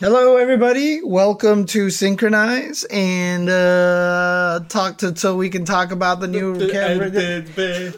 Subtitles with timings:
[0.00, 1.02] Hello, everybody.
[1.04, 7.92] Welcome to Synchronize and uh, talk to so we can talk about the new camera.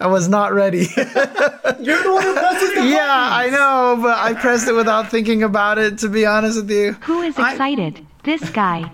[0.00, 0.78] I was not ready.
[0.96, 5.44] You're the one who presses the yeah, I know, but I pressed it without thinking
[5.44, 5.98] about it.
[5.98, 8.04] To be honest with you, Who is I- excited?
[8.24, 8.90] This guy.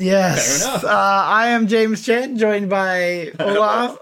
[0.00, 0.62] Yes.
[0.62, 0.84] Fair enough.
[0.84, 3.98] Uh, I am James Chen, joined by Olaf.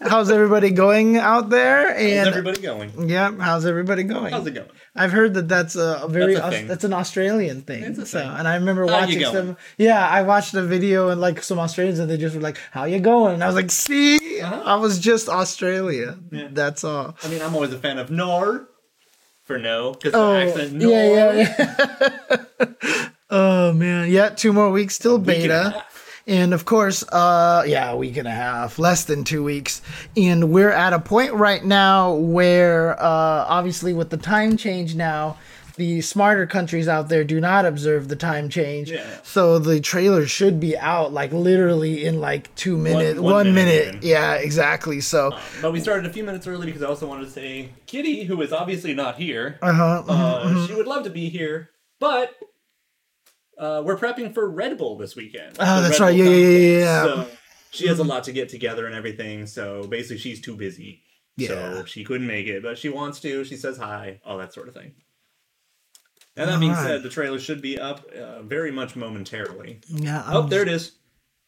[0.00, 1.88] How's everybody going out there?
[1.92, 3.08] How's And everybody going?
[3.08, 4.32] yeah, how's everybody going?
[4.32, 4.68] How's it going?
[4.96, 7.94] I've heard that that's a, very That's a Aus- that's an Australian thing.
[7.94, 8.28] So, thing.
[8.28, 9.56] and I remember How watching some.
[9.78, 12.84] Yeah, I watched a video and like some Australians and they just were like, "How
[12.84, 14.62] you going?" And I was like, "See, Uh-huh.
[14.64, 16.18] I was just Australia.
[16.32, 16.48] Yeah.
[16.50, 18.68] That's all." I mean, I'm always a fan of Nor
[19.44, 20.90] for no, because Oh, the accent Nor.
[20.90, 23.08] yeah, yeah, yeah.
[23.30, 24.30] Oh man, yeah.
[24.30, 25.84] Two more weeks till Week and a beta.
[26.26, 29.82] And of course, uh, yeah, a week and a half, less than two weeks.
[30.16, 35.38] And we're at a point right now where, uh, obviously, with the time change now,
[35.76, 38.90] the smarter countries out there do not observe the time change.
[38.90, 39.06] Yeah.
[39.22, 43.86] So the trailer should be out like literally in like two minutes, one one, minute
[43.86, 44.04] minute.
[44.04, 45.00] Yeah, exactly.
[45.00, 48.24] So, But we started a few minutes early because I also wanted to say Kitty,
[48.24, 52.34] who is obviously not here, uh-huh, uh, she would love to be here, but
[53.60, 55.56] uh, we're prepping for Red Bull this weekend.
[55.60, 56.16] Oh, that's Red right.
[56.16, 57.02] Yeah, yeah, yeah, yeah.
[57.04, 57.28] So
[57.70, 59.46] she has a lot to get together and everything.
[59.46, 61.02] So basically, she's too busy.
[61.36, 61.48] Yeah.
[61.48, 63.44] So she couldn't make it, but she wants to.
[63.44, 64.92] She says hi, all that sort of thing.
[66.36, 66.86] And that being Alright.
[66.86, 69.80] said, the trailer should be up uh, very much momentarily.
[69.88, 70.22] yeah.
[70.26, 70.92] Oh, I'm- there it is.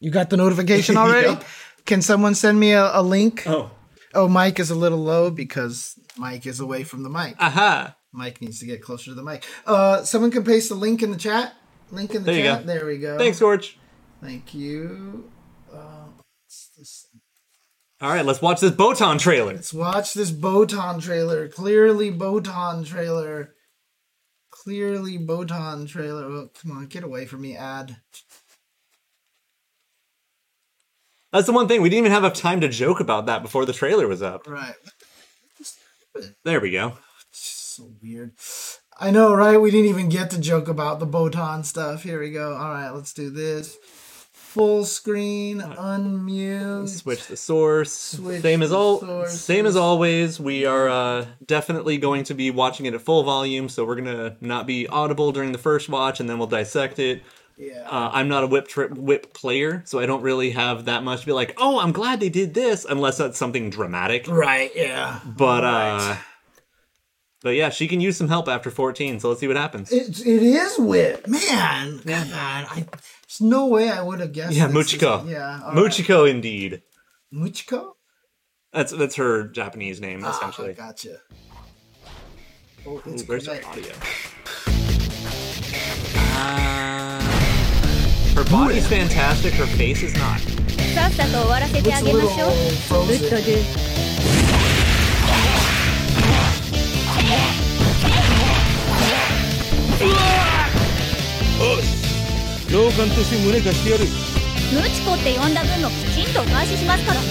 [0.00, 1.28] You got the notification already?
[1.32, 1.44] Yep.
[1.84, 3.42] Can someone send me a, a link?
[3.46, 3.70] Oh,
[4.14, 7.34] Oh, Mike is a little low because Mike is away from the mic.
[7.40, 7.96] aha!
[8.12, 9.44] Mike needs to get closer to the mic.
[9.66, 11.54] Uh, someone can paste the link in the chat.
[11.92, 12.66] Link in the There chat.
[12.66, 13.18] There we go.
[13.18, 13.78] Thanks, Gorge.
[14.22, 15.30] Thank you.
[15.72, 16.06] Uh?
[18.00, 19.52] All right, let's watch this Botan trailer.
[19.52, 21.48] Let's watch this Botan trailer.
[21.48, 23.54] Clearly, Botan trailer.
[24.50, 26.24] Clearly, Botan trailer.
[26.24, 27.96] Oh, come on, get away from me, ad.
[31.30, 33.66] That's the one thing we didn't even have enough time to joke about that before
[33.66, 34.48] the trailer was up.
[34.48, 34.74] Right.
[36.44, 36.94] There we go.
[37.30, 38.32] So weird.
[39.02, 39.60] I know, right?
[39.60, 42.04] We didn't even get to joke about the Botan stuff.
[42.04, 42.54] Here we go.
[42.54, 43.76] All right, let's do this.
[44.32, 46.88] Full screen, unmute.
[46.88, 47.92] Switch the source.
[47.92, 49.26] Switch same as all.
[49.26, 50.38] Same as always.
[50.38, 54.36] We are uh, definitely going to be watching it at full volume, so we're gonna
[54.40, 57.24] not be audible during the first watch, and then we'll dissect it.
[57.58, 57.88] Yeah.
[57.90, 61.20] Uh, I'm not a whip trip whip player, so I don't really have that much
[61.20, 64.28] to be like, oh, I'm glad they did this, unless that's something dramatic.
[64.28, 65.18] right, yeah.
[65.26, 66.18] But uh, Right.
[67.42, 69.90] But yeah, she can use some help after 14, so let's see what happens.
[69.90, 72.66] It, it is whip, Man, yeah.
[72.74, 74.54] There's no way I would have guessed.
[74.54, 75.24] Yeah, Muchiko.
[75.24, 76.30] Is, yeah, Muchiko, right.
[76.30, 76.82] indeed.
[77.34, 77.92] Muchiko?
[78.72, 80.74] That's that's her Japanese name, ah, essentially.
[80.74, 81.18] Gotcha.
[82.86, 83.92] Oh, Ooh, where's her audio?
[86.34, 87.20] Uh,
[88.34, 90.40] her body's fantastic, her face is not.
[93.04, 93.91] Let's.
[100.02, 100.08] おい
[102.72, 104.04] 洋館として胸貸してやる。
[104.04, 107.26] ムチコって呼んだ分のきちんとお返ししますからね。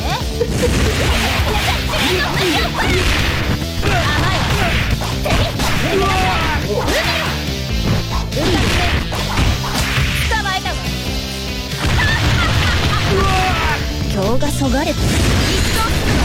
[14.13, 14.91] 今日がそがれて。
[14.91, 16.21] 一層するわ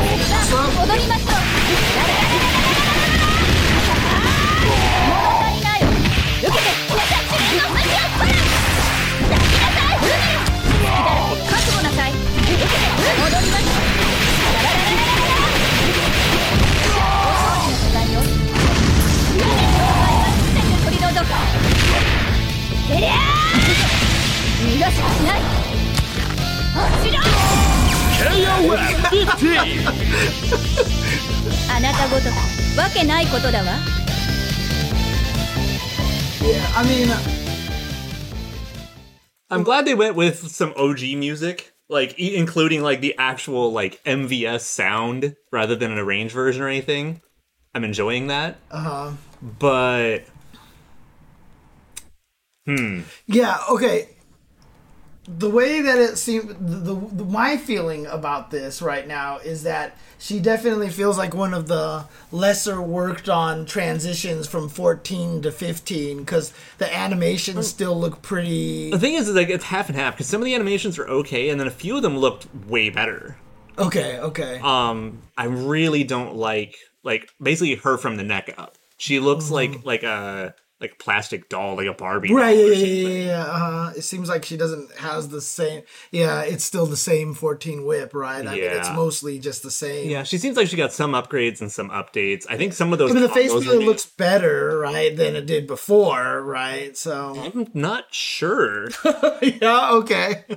[0.00, 1.24] はい踊りましょ
[1.54, 1.57] う
[28.58, 31.07] KOF 15!
[31.77, 32.27] あなたごとき
[32.77, 33.77] わけないことだわ
[36.43, 37.07] Yeah, I mean,
[39.49, 44.03] I'm glad they went with some OG music, like e- including like the actual like
[44.03, 47.21] MVS sound rather than an arranged version or anything.
[47.73, 50.25] I'm enjoying that, uh, but
[52.65, 54.09] hmm, yeah, okay.
[55.25, 59.97] The way that it seemed, the, the my feeling about this right now is that
[60.18, 66.18] she definitely feels like one of the lesser worked on transitions from 14 to 15
[66.18, 70.14] because the animations still look pretty the thing is, is like it's half and half
[70.14, 72.90] because some of the animations are okay, and then a few of them looked way
[72.90, 73.36] better.
[73.78, 74.18] okay.
[74.18, 76.74] Okay, Um, I really don't like
[77.04, 78.76] like basically her from the neck up.
[78.96, 82.32] She looks like like a like plastic doll, like a Barbie.
[82.32, 83.44] Right, doll yeah, yeah, yeah, yeah.
[83.44, 85.82] Uh, it seems like she doesn't has the same.
[86.12, 88.46] Yeah, it's still the same 14 whip, right?
[88.46, 90.08] I mean, it's mostly just the same.
[90.08, 92.46] Yeah, she seems like she got some upgrades and some updates.
[92.48, 93.10] I think some of those.
[93.10, 96.96] I mean, the face really looks better, right, than it did before, right?
[96.96, 98.88] So, I'm not sure.
[99.42, 100.44] yeah, okay.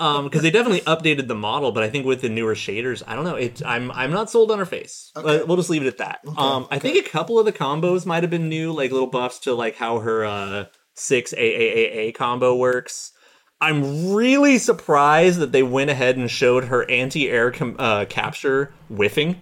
[0.00, 3.14] Um, because they definitely updated the model, but I think with the newer shaders, I
[3.14, 3.34] don't know.
[3.34, 5.12] It, I'm I'm not sold on her face.
[5.14, 5.44] Okay.
[5.44, 6.20] We'll just leave it at that.
[6.38, 9.37] um, I think a couple of the combos might have been new, like little buffs
[9.40, 10.64] to like how her uh
[10.94, 13.12] six AAAA combo works.
[13.60, 19.40] I'm really surprised that they went ahead and showed her anti-air com- uh, capture whiffing.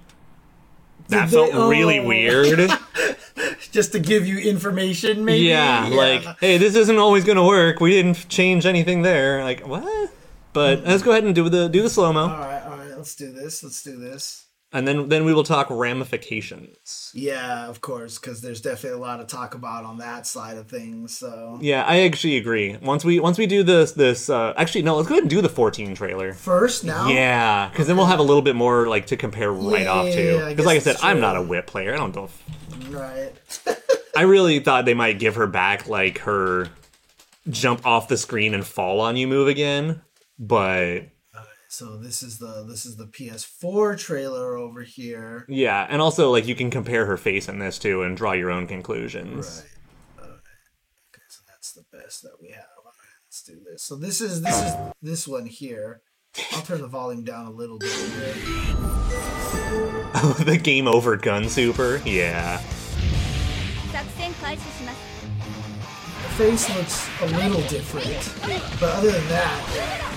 [1.08, 2.06] That Did felt they- really oh.
[2.06, 2.70] weird.
[3.70, 5.44] Just to give you information, maybe.
[5.44, 7.80] yeah, like, hey, this isn't always gonna work.
[7.80, 9.44] We didn't change anything there.
[9.44, 10.10] Like, what?
[10.54, 12.22] But let's go ahead and do the do the slow mo.
[12.22, 12.96] All right, all right.
[12.96, 13.62] Let's do this.
[13.62, 14.45] Let's do this.
[14.76, 17.10] And then then we will talk ramifications.
[17.14, 20.68] Yeah, of course, because there's definitely a lot to talk about on that side of
[20.68, 21.16] things.
[21.16, 22.76] So Yeah, I actually agree.
[22.76, 25.40] Once we once we do this this uh, actually no, let's go ahead and do
[25.40, 26.32] the 14 trailer.
[26.34, 29.82] first, now, Yeah, because then we'll have a little bit more like to compare right
[29.82, 30.36] Yeah, off to.
[30.38, 31.94] yeah, Because like I said, that's I'm not a whip player.
[31.94, 32.28] I don't know.
[32.90, 33.32] Right.
[34.16, 36.68] I really thought they might give her back like her
[37.48, 40.02] jump off the screen and fall on you move again,
[40.38, 41.00] but
[41.76, 45.44] so this is the this is the PS4 trailer over here.
[45.46, 48.50] Yeah, and also like you can compare her face in this too and draw your
[48.50, 49.62] own conclusions.
[50.16, 50.30] Right.
[50.30, 52.64] Okay, so that's the best that we have.
[53.26, 53.82] Let's do this.
[53.82, 56.00] So this is this is this one here.
[56.52, 57.92] I'll turn the volume down a little bit.
[60.18, 62.00] Oh, the game over gun super.
[62.06, 62.56] Yeah.
[66.36, 68.32] Face looks a little different,
[68.80, 70.16] but other than that.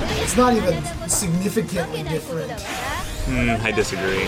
[0.00, 2.60] It's not even significantly different.
[2.60, 4.26] Hmm, I disagree.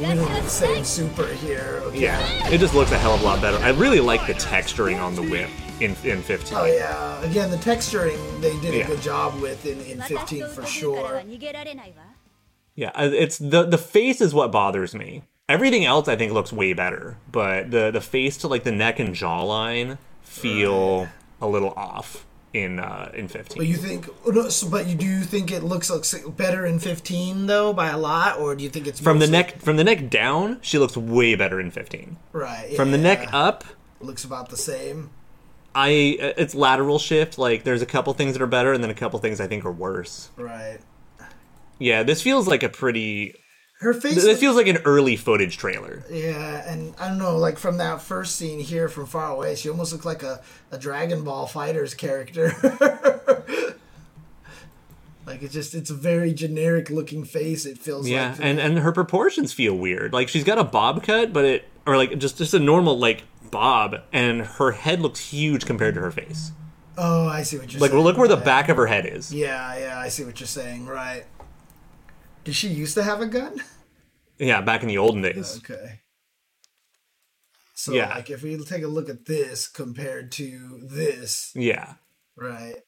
[0.00, 1.82] We're the same super here.
[1.92, 3.58] Yeah, it just looks a hell of a lot better.
[3.58, 5.48] I really like the texturing on the whip
[5.80, 6.58] in, in 15.
[6.58, 7.22] Oh, yeah.
[7.22, 11.22] Again, the texturing they did a good job with in, in 15 for sure.
[12.74, 16.72] Yeah, it's the, the face is what bothers me Everything else I think looks way
[16.72, 21.08] better, but the the face to like the neck and jawline feel
[21.40, 22.24] a little off
[22.54, 23.58] in uh in 15.
[23.58, 26.64] But you think, oh, no, so, but you do you think it looks looks better
[26.64, 29.60] in 15 though by a lot, or do you think it's from the mostly- neck
[29.60, 32.16] from the neck down, she looks way better in 15.
[32.32, 33.02] right From the yeah.
[33.02, 33.64] neck up,
[34.00, 35.10] looks about the same?
[35.74, 37.36] I it's lateral shift.
[37.36, 39.66] Like there's a couple things that are better, and then a couple things I think
[39.66, 40.30] are worse.
[40.38, 40.78] Right.
[41.78, 43.34] Yeah, this feels like a pretty.
[43.84, 44.14] Her face.
[44.14, 46.02] This feels like an early footage trailer.
[46.10, 49.68] yeah, and I don't know, like from that first scene here from far away, she
[49.68, 50.40] almost looked like a,
[50.72, 52.52] a Dragon Ball FighterZ character.
[55.26, 57.64] like it's just it's a very generic looking face.
[57.66, 58.40] It feels Yeah, like.
[58.42, 60.12] and and her proportions feel weird.
[60.12, 63.22] Like she's got a bob cut, but it or like just just a normal like
[63.50, 66.52] bob, and her head looks huge compared to her face.
[66.98, 68.02] oh, I see what you're Like saying.
[68.02, 69.32] look where the back of her head is.
[69.32, 70.86] Yeah, yeah, I see what you're saying.
[70.86, 71.24] Right.
[72.44, 73.60] Did she used to have a gun?
[74.38, 75.58] Yeah, back in the olden days.
[75.58, 76.00] Okay.
[77.74, 78.08] So, Yeah.
[78.08, 81.94] like, if we take a look at this compared to this, Yeah,
[82.36, 82.82] right?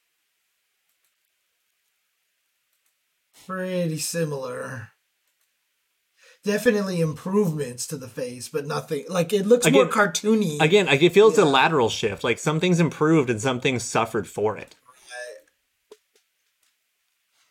[3.45, 4.91] Pretty similar.
[6.43, 10.61] Definitely improvements to the face, but nothing like it looks more cartoony.
[10.61, 12.23] again, like it feels a lateral shift.
[12.23, 14.75] Like something's improved and some things suffered for it.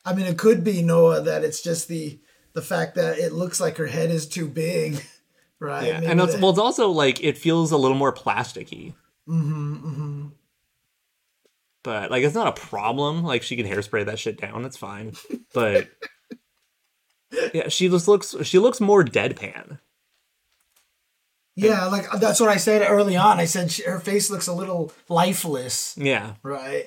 [0.04, 2.20] I mean, it could be Noah that it's just the
[2.56, 5.04] the fact that it looks like her head is too big,
[5.60, 5.86] right?
[5.86, 8.94] Yeah, Maybe and it's, that- well, it's also like it feels a little more plasticky.
[9.28, 10.26] Mm-hmm, mm-hmm.
[11.84, 13.22] But like, it's not a problem.
[13.22, 14.64] Like she can hairspray that shit down.
[14.64, 15.12] It's fine.
[15.52, 15.88] But
[17.54, 18.34] yeah, she just looks.
[18.42, 19.78] She looks more deadpan.
[21.54, 23.38] Yeah, like that's what I said early on.
[23.38, 26.86] I said she, her face looks a little lifeless, Yeah, right?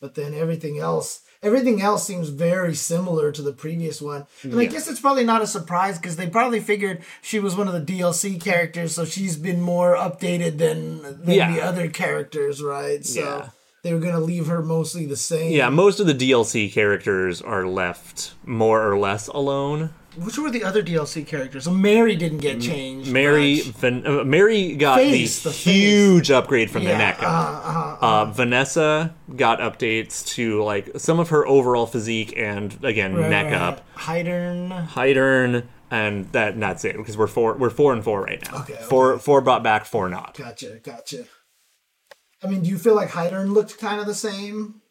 [0.00, 4.26] But then everything else, everything else seems very similar to the previous one.
[4.42, 7.68] And I guess it's probably not a surprise because they probably figured she was one
[7.68, 11.52] of the DLC characters, so she's been more updated than than Yeah.
[11.54, 13.04] the other characters, right?
[13.04, 13.48] So Yeah.
[13.82, 15.52] they were gonna leave her mostly the same.
[15.52, 15.68] yeah.
[15.68, 19.90] Most of the DLC characters are left more or less alone.
[20.16, 21.64] Which were the other DLC characters?
[21.64, 23.10] So Mary didn't get changed.
[23.10, 23.60] Mary.
[23.60, 27.24] Van, uh, Mary got Face, the, the huge upgrade from the neck up.
[27.24, 33.30] uh-huh, Uh, Vanessa got updates to like some of her overall physique and again Right,
[33.30, 33.54] neck right.
[33.54, 33.88] up.
[33.96, 34.86] Heidern.
[34.88, 38.60] Heidern, and that and that's it because we're four we're four and four right now.
[38.62, 40.36] Okay, Four four brought back, four not.
[40.36, 41.24] Gotcha, gotcha.
[42.42, 44.82] I mean, do you feel like Heidern looked kind of the same?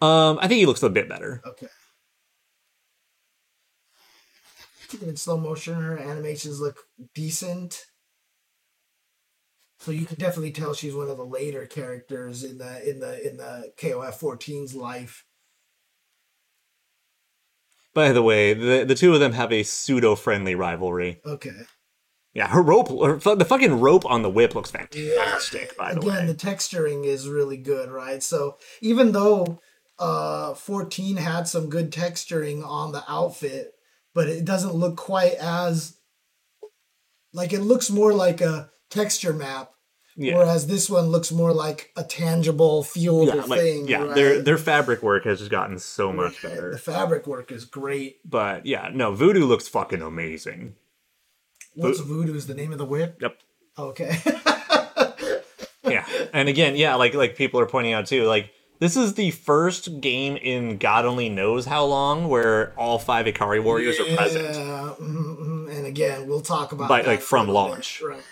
[0.00, 1.42] Um, I think he looks a bit better.
[1.44, 1.66] Okay.
[4.46, 7.84] Even in slow motion, her animations look decent.
[9.80, 13.28] So you can definitely tell she's one of the later characters in the in the
[13.28, 15.24] in the KOF 14's life.
[17.94, 21.20] By the way, the the two of them have a pseudo friendly rivalry.
[21.24, 21.62] Okay.
[22.34, 25.76] Yeah, her rope, her, the fucking rope on the whip looks fantastic.
[25.76, 26.06] By the way.
[26.06, 28.22] Again, way, the texturing is really good, right?
[28.22, 29.60] So even though
[29.98, 33.72] uh 14 had some good texturing on the outfit,
[34.18, 35.96] but it doesn't look quite as
[37.32, 39.70] like it looks more like a texture map.
[40.16, 43.86] yeah, Whereas this one looks more like a tangible, feelable yeah, like, thing.
[43.86, 44.02] yeah.
[44.02, 44.14] right?
[44.16, 46.72] Their their fabric work has just gotten so much better.
[46.72, 48.16] The fabric work is great.
[48.28, 50.74] But yeah, no, Voodoo looks fucking amazing.
[51.74, 53.18] What's voodoo is the name of the whip?
[53.22, 53.38] Yep.
[53.78, 54.18] Okay.
[55.84, 59.30] Yeah, and again, yeah, like like people are pointing out too, like this is the
[59.32, 64.54] first game in God only knows how long where all five Ikari warriors are present.
[64.54, 65.76] Yeah, mhm, mhm.
[65.76, 67.70] and again, we'll talk about By- like, from little bit.
[67.70, 68.02] launch.
[68.02, 68.22] Right.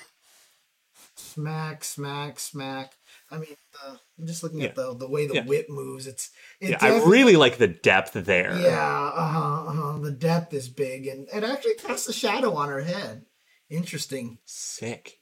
[1.15, 2.93] Smack, smack, smack.
[3.31, 5.45] I mean, the, I'm just looking at the the way the Yeah.
[5.45, 6.07] whip moves.
[6.07, 8.59] It's it Yeah, I really like the depth there.
[8.59, 9.11] yeah.
[9.15, 9.65] Uh huh.
[9.69, 9.99] Uh-huh.
[9.99, 13.27] The depth is big, and it actually casts a shadow on her head.
[13.69, 14.39] Interesting.
[14.45, 15.19] Sick.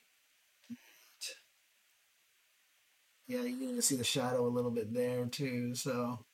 [3.27, 5.75] Yeah, you can see the shadow a little bit there too.
[5.75, 6.25] So.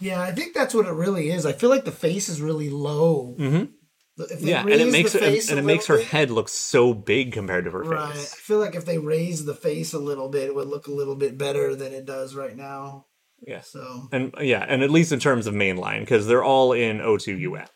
[0.00, 1.46] Yeah, I think that's what it really is.
[1.46, 3.36] I feel like the face is really low.
[3.38, 3.72] Mhm.
[4.18, 7.32] If Yeah, and it makes it, and it makes her bit- head look so big
[7.32, 7.90] compared to her face.
[7.92, 8.10] Right.
[8.14, 10.92] I feel like if they raise the face a little bit, it would look a
[10.92, 13.06] little bit better than it does right now.
[13.46, 13.62] Yeah.
[13.62, 17.36] So And yeah, and at least in terms of mainline, because they're all in 02
[17.36, 17.66] UM,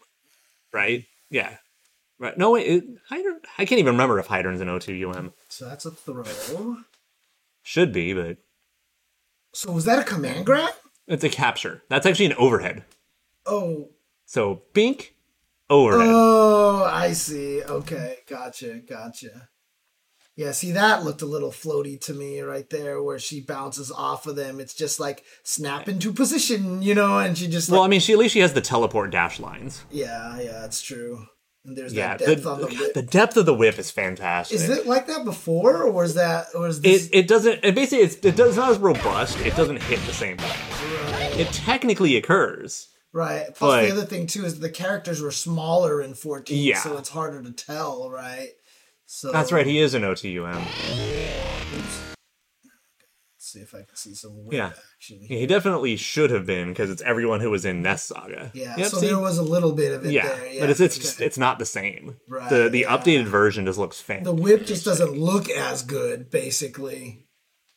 [0.72, 1.04] right?
[1.30, 1.56] Yeah.
[2.18, 2.36] Right.
[2.38, 5.32] No, wait, it, Heidern, I can't even remember if Heidern's an 02 UM.
[5.48, 6.24] so that's a throw.
[7.62, 8.38] Should be, but
[9.52, 10.72] So was that a command grab?
[11.06, 11.82] it's a capture.
[11.88, 12.84] That's actually an overhead.
[13.44, 13.90] Oh,
[14.24, 15.14] So Bink,
[15.68, 16.08] overhead.
[16.10, 17.62] oh, I see.
[17.62, 19.48] Okay, gotcha, gotcha.
[20.36, 24.26] Yeah, see that looked a little floaty to me right there, where she bounces off
[24.26, 24.60] of them.
[24.60, 28.00] It's just like snap into position, you know, and she just like, well, I mean,
[28.00, 29.84] she at least she has the teleport dash lines.
[29.90, 31.26] yeah, yeah, that's true.
[31.66, 32.94] And there's Yeah, that depth the, on the whip.
[32.94, 34.54] the depth of the whip is fantastic.
[34.54, 37.06] Is it like that before, or was that, or is this?
[37.08, 37.64] It it doesn't.
[37.64, 39.38] It basically it's it does not as robust.
[39.40, 40.52] It doesn't hit the same way.
[41.40, 42.88] It technically occurs.
[43.12, 43.46] Right.
[43.54, 46.78] Plus, But- the other thing too is the characters were smaller in 14, Yeah.
[46.80, 48.50] so it's harder to tell, right?
[49.06, 49.66] So That's right.
[49.66, 50.62] He is an OTUM.
[53.46, 54.72] See if I can see some whip Yeah.
[54.96, 55.20] action.
[55.22, 58.50] He definitely should have been because it's everyone who was in Nest Saga.
[58.54, 58.74] Yeah.
[58.76, 59.06] Yep, so see?
[59.06, 60.52] there was a little bit of it yeah, there.
[60.52, 60.60] Yeah.
[60.62, 62.16] but it's it's just it's not the same.
[62.28, 62.96] Right, the the yeah.
[62.96, 64.24] updated version just looks fancy.
[64.24, 66.28] the whip just doesn't look as good.
[66.28, 67.28] Basically,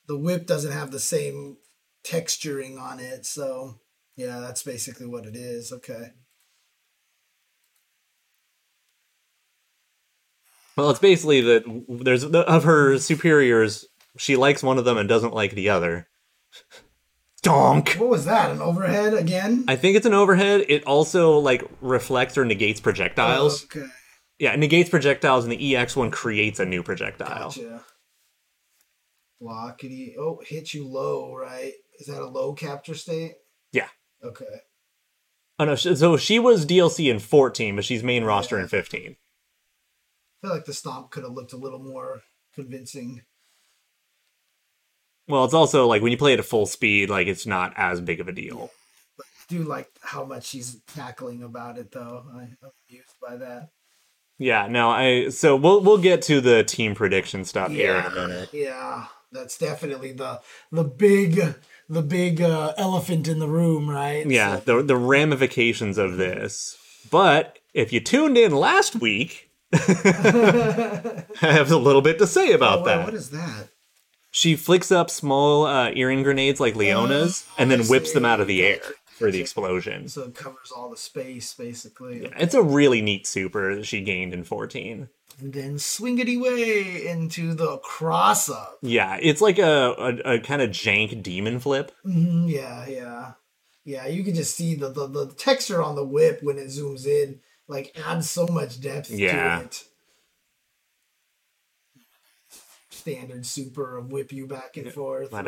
[0.07, 1.57] the whip doesn't have the same
[2.03, 3.27] texturing on it.
[3.27, 3.75] So
[4.15, 5.71] yeah, that's basically what it is.
[5.71, 6.13] Okay.
[10.75, 13.85] Well, it's basically that there's of her superiors.
[14.19, 16.07] She likes one of them and doesn't like the other.
[17.41, 17.93] Donk.
[17.93, 18.51] What was that?
[18.51, 19.63] An overhead again?
[19.69, 20.65] I think it's an overhead.
[20.67, 23.63] It also like reflects or negates projectiles.
[23.63, 23.87] Okay.
[24.37, 27.49] Yeah, it negates projectiles, and the EX one creates a new projectile.
[27.49, 27.81] Gotcha.
[29.41, 30.15] Blockity.
[30.17, 31.73] Oh, hit you low, right?
[31.99, 33.35] Is that a low capture state?
[33.71, 33.87] Yeah.
[34.21, 34.45] Okay.
[35.59, 39.11] Oh no, so she was DLC in 14, but she's main roster in 15.
[39.11, 42.21] I feel like the stomp could have looked a little more
[42.53, 43.23] convincing.
[45.29, 48.01] Well, it's also like when you play it at full speed, like it's not as
[48.01, 48.71] big of a deal.
[49.19, 52.25] I do like how much she's tackling about it, though.
[52.33, 52.57] I'm
[52.89, 53.69] amused by that.
[54.37, 58.09] Yeah, no, I so we'll we'll get to the team prediction stuff here in a
[58.27, 58.49] minute.
[58.53, 60.39] Yeah, that's definitely the
[60.71, 61.55] the big
[61.89, 64.25] the big uh, elephant in the room, right?
[64.25, 66.77] Yeah, So- the the ramifications of this.
[67.11, 72.79] But if you tuned in last week, I have a little bit to say about
[72.79, 73.05] Oh, wow, that.
[73.05, 73.69] what is that?
[74.31, 78.47] She flicks up small uh, earring grenades like Leona's, and then whips them out of
[78.47, 78.79] the air
[79.17, 80.07] for the explosion.
[80.07, 82.23] So it covers all the space, basically.
[82.23, 85.09] Yeah, It's a really neat super that she gained in 14.
[85.41, 88.77] And then swingity way into the cross up.
[88.81, 89.95] Yeah, it's like a,
[90.25, 91.91] a, a kind of jank demon flip.
[92.05, 93.31] Mhm, Yeah, yeah.
[93.85, 97.05] Yeah, you can just see the, the, the texture on the whip when it zooms
[97.07, 99.59] in, like adds so much depth Yeah.
[99.59, 99.83] to it.
[103.11, 105.33] standard super whip you back and forth.
[105.33, 105.41] I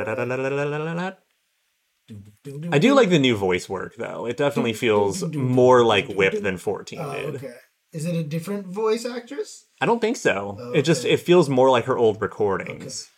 [2.80, 4.26] do like the new voice work though.
[4.26, 7.36] It definitely feels more like Whip than 14 did.
[7.36, 7.54] Okay.
[7.94, 9.66] Is it a different voice actress?
[9.80, 10.72] I don't think so.
[10.74, 13.10] It just it feels more like her old recordings.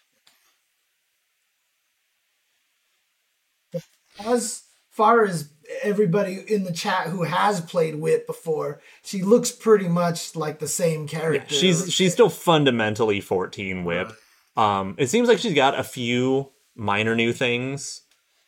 [4.23, 5.49] As far as
[5.81, 10.67] everybody in the chat who has played Whip before, she looks pretty much like the
[10.67, 11.53] same character.
[11.53, 14.07] Yeah, she's she's still fundamentally 14 Whip.
[14.07, 14.15] Right.
[14.55, 18.01] Um it seems like she's got a few minor new things.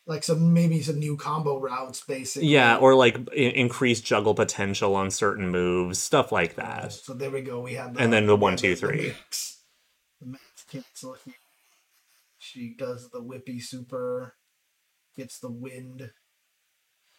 [0.06, 2.48] like some maybe some new combo routes, basically.
[2.48, 6.92] Yeah, or like I- increased juggle potential on certain moves, stuff like that.
[6.92, 7.60] So there we go.
[7.60, 9.02] We have the, And then the one, two, the- the three.
[9.08, 9.62] mix.
[10.20, 11.16] The max cancel.
[12.38, 14.34] She does the whippy super.
[15.16, 16.10] Gets the wind.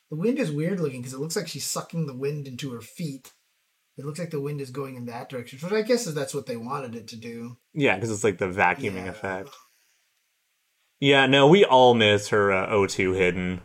[0.09, 2.79] The wind is weird looking because it looks like she's sucking the wind into her
[2.81, 3.33] feet.
[3.97, 6.33] It looks like the wind is going in that direction, which I guess is that's
[6.35, 7.57] what they wanted it to do.
[7.73, 9.09] Yeah, because it's like the vacuuming Yeah.
[9.11, 9.49] effect.
[10.99, 13.61] Yeah, no, we all miss her uh, O2 hidden.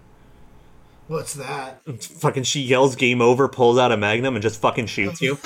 [1.08, 1.82] What's that?
[2.02, 5.38] Fucking, she yells "game over," pulls out a magnum, and just fucking shoots you.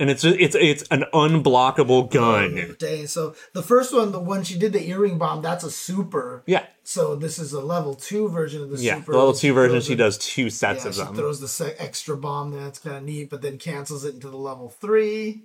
[0.00, 2.74] And it's it's it's an unblockable oh, gun.
[2.78, 3.06] Dang.
[3.06, 6.42] So the first one, the one she did the earring bomb, that's a super.
[6.46, 8.96] Yeah, So this is a level two version of the yeah.
[8.96, 9.12] super.
[9.12, 11.14] The level two version, throws she does two sets Yeah, of she them.
[11.14, 12.50] throws the se- extra bomb.
[12.50, 15.42] That's kind of neat, but then cancels it into the level three.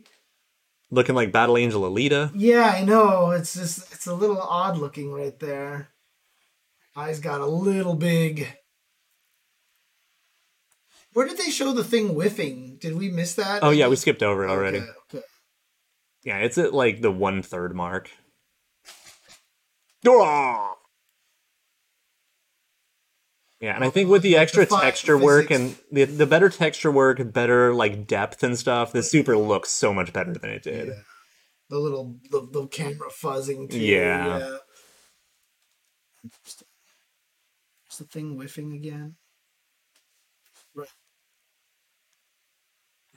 [0.90, 2.32] Looking like Battle Angel Alita.
[2.34, 3.32] Yeah, I know.
[3.32, 5.90] It's just it's a little odd looking right there.
[6.96, 8.48] Eyes got a little big.
[11.16, 12.78] Where did they show the thing whiffing?
[12.82, 13.64] Did we miss that?
[13.64, 14.80] Oh yeah, we skipped over it already.
[14.80, 15.26] Okay, okay.
[16.26, 18.12] Yeah, it's at like the one third mark.
[20.06, 20.74] Ah!
[23.62, 25.80] Yeah, and I think with the extra fi- texture work physics.
[25.90, 29.94] and the the better texture work, better like depth and stuff, the super looks so
[29.94, 30.90] much better than it did.
[30.90, 30.94] Yeah.
[31.70, 33.80] The little the, the camera fuzzing too.
[33.80, 34.38] Yeah.
[34.38, 34.58] yeah.
[37.90, 39.16] Is the thing whiffing again?
[40.76, 40.84] Right.
[40.84, 40.94] It's-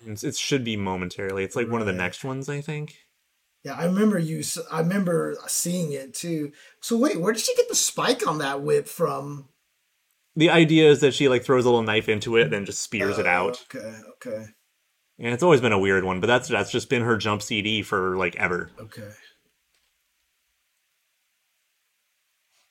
[0.07, 1.45] It should be momentarily.
[1.45, 2.97] It's like one of the next ones, I think.
[3.65, 4.43] Yeah, I remember you.
[4.71, 6.53] I remember seeing it too.
[6.81, 9.49] So wait, where did she get the spike on that whip from?
[10.37, 12.81] The idea is that she like throws a little knife into it, and then just
[12.81, 13.65] spears it Oh, out.
[13.75, 14.47] Okay, okay,
[15.19, 17.83] And it's always been a weird one, but that's that's just been her jump CD
[17.83, 18.71] for like ever.
[18.81, 19.11] okay.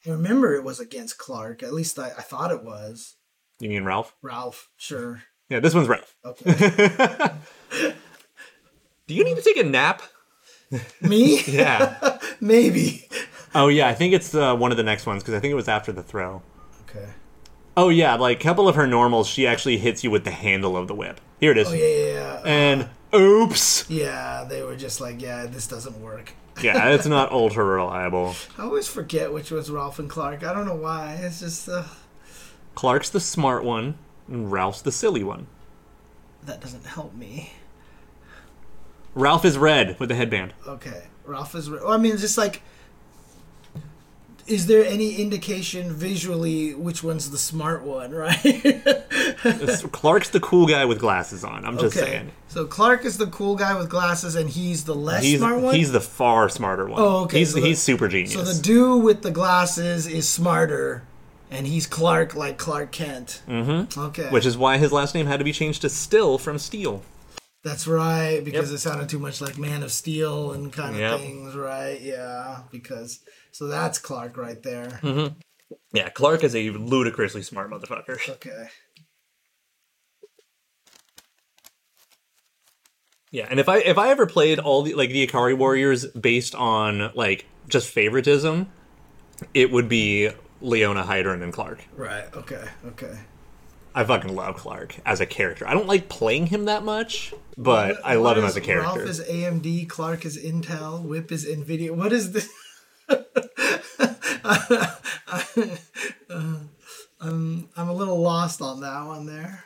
[0.06, 1.62] I remember it was against Clark.
[1.64, 3.16] At least I, I thought it was
[3.60, 4.16] You mean Ralph?
[4.22, 4.70] Ralph.
[4.78, 5.24] Sure.
[5.50, 6.16] Yeah, this one's Ralph.
[6.26, 7.30] Okay.
[9.08, 10.02] Do you need to take a nap?
[11.02, 11.42] Me?
[11.44, 12.20] Yeah.
[12.42, 13.08] Maybe.
[13.56, 15.56] oh yeah, I think it's uh, one of the next ones because I think it
[15.56, 16.42] was after the throw.
[16.90, 17.08] Okay.
[17.78, 20.76] Oh yeah, like a couple of her normals, she actually hits you with the handle
[20.76, 21.22] of the whip.
[21.40, 21.70] Here it is.
[21.70, 22.42] Oh yeah, yeah, yeah.
[22.46, 23.90] And oops.
[23.90, 26.34] Yeah, they were just like, yeah, this doesn't work.
[26.62, 28.36] Yeah, it's not ultra reliable.
[28.58, 30.44] I always forget which was Ralph and Clark.
[30.44, 31.20] I don't know why.
[31.22, 31.84] It's just uh,
[32.74, 35.48] Clark's the smart one, and Ralph's the silly one.
[36.46, 37.52] that doesn't help me.
[39.16, 40.54] Ralph is red with the headband.
[40.68, 41.70] Okay, Ralph is.
[41.70, 42.62] Well, I mean, it's just like,
[44.46, 48.34] is there any indication visually which one's the smart one, right?
[49.92, 51.66] Clark's the cool guy with glasses on.
[51.66, 52.06] I'm just okay.
[52.06, 52.32] saying.
[52.48, 55.76] So Clark is the cool guy with glasses, and he's the less He's smart one.
[55.76, 57.02] he's the far smarter one.
[57.02, 58.34] Oh, okay, He's so the- he's super genius.
[58.34, 61.04] so the dude with the glasses is smarter,
[61.52, 63.42] and he's Clark like Clark Kent.
[63.48, 64.00] Mm-hmm.
[64.00, 67.04] Okay, which is why his last name had to be changed to Still from Steel.
[67.64, 68.76] That's right, because Yep.
[68.76, 71.20] it sounded too much like Man of Steel and kind of Yep.
[71.20, 72.00] things, right?
[72.00, 73.20] Yeah, because
[73.52, 75.00] so that's Clark right there.
[75.02, 75.28] Hmm.
[75.92, 78.18] Yeah, Clark is a ludicrously smart motherfucker.
[78.30, 78.70] Okay.
[83.32, 86.56] Yeah, and if I if I ever played all the like the Ikari Warriors based
[86.56, 88.72] on like just favoritism,
[89.54, 90.30] it would be
[90.62, 91.84] Leona, Heidern, and Clark.
[91.96, 92.26] Right.
[92.36, 92.64] Okay.
[92.86, 93.18] Okay.
[93.98, 95.68] I fucking love Clark as a character.
[95.68, 99.00] I don't like playing him that much, but I love him as a character.
[99.00, 101.90] Ralph is AMD, Clark is Intel, Whip is Nvidia.
[101.90, 102.48] What is this?
[107.20, 109.64] I'm I'm a little lost on that one there.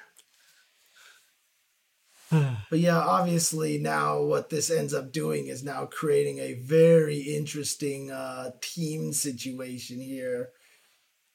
[2.70, 8.10] But yeah, obviously now what this ends up doing is now creating a very interesting
[8.10, 10.52] uh, team situation here.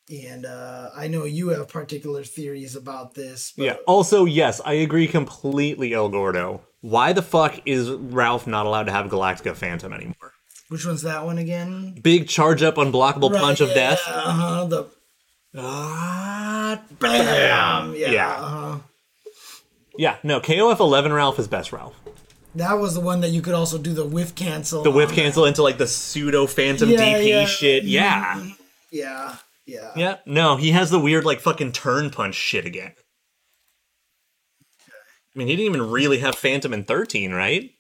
[0.09, 3.53] And uh, I know you have particular theories about this.
[3.57, 3.77] But Yeah.
[3.87, 6.62] Also, yes, I agree completely, El Gordo.
[6.81, 10.33] Why the fuck is Ralph not allowed to have Galactica Phantom anymore?
[10.69, 11.99] Which one's that one again?
[12.03, 14.01] Big charge up, unblockable punch of death.
[14.07, 14.64] Uh huh.
[14.66, 14.87] The
[15.57, 17.95] ah, bam.
[17.95, 18.11] Yeah.
[18.11, 18.29] Yeah.
[18.31, 18.79] Uh-huh.
[19.99, 21.95] Yeah, no, KOF 11 Ralph is best Ralph.
[22.55, 24.83] That was the one that you could also do the whiff cancel.
[24.83, 27.45] The whiff cancel into like the pseudo Phantom Yeah, DP yeah.
[27.47, 27.85] shit.
[27.85, 28.47] Yeah.
[28.90, 29.37] Yeah.
[29.66, 29.90] Yeah.
[29.96, 32.92] Yeah, no, he has the weird like fucking turn punch shit again.
[34.88, 37.70] I mean, he didn't even really have Phantom in 13, right?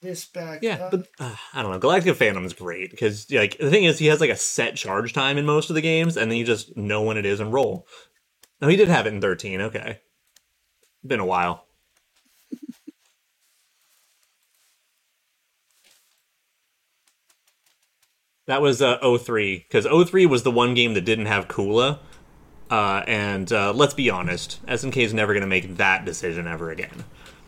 [0.00, 0.60] This back.
[0.62, 0.90] Yeah, up.
[0.92, 1.78] but uh, I don't know.
[1.78, 5.12] Galactic Phantom is great because like the thing is, he has like a set charge
[5.12, 7.52] time in most of the games, and then you just know when it is and
[7.52, 7.86] roll.
[8.60, 9.60] No, he did have it in 13.
[9.60, 10.00] Okay,
[11.04, 11.67] been a while.
[18.48, 21.98] That was uh, 03 because 03 was the one game that didn't have Kula.
[22.70, 26.70] Uh, and uh, let's be honest, SNK is never going to make that decision ever
[26.70, 27.04] again.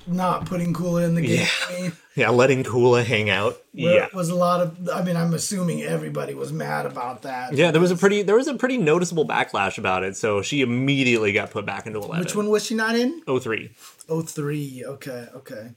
[0.06, 1.46] not putting Kula in the game.
[1.70, 3.54] Mean, Yeah, letting Kula hang out.
[3.72, 4.88] there Yeah, was a lot of.
[4.90, 7.54] I mean, I'm assuming everybody was mad about that.
[7.54, 7.70] yeah.
[7.70, 10.16] There was a pretty there was a pretty noticeable backlash about it.
[10.16, 12.20] So she immediately got put back into eleven.
[12.20, 13.22] Which one was she not in?
[13.26, 13.74] Oh three.
[14.08, 14.84] Oh three.
[14.86, 15.26] Okay.
[15.34, 15.70] Okay.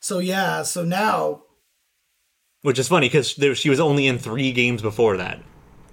[0.00, 0.62] So yeah.
[0.64, 1.42] So now.
[2.62, 5.40] Which is funny because she was only in three games before that.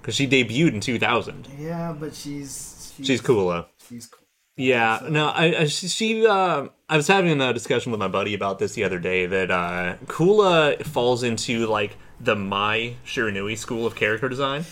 [0.01, 1.47] Because she debuted in 2000.
[1.57, 3.67] Yeah, but she's she's, She's Kula.
[3.87, 4.19] She's cool.
[4.55, 8.59] Yeah, no, I, I she- uh, I was having a discussion with my buddy about
[8.59, 13.95] this the other day that uh, Kula falls into like the Mai Shiranui school of
[13.95, 14.63] character design,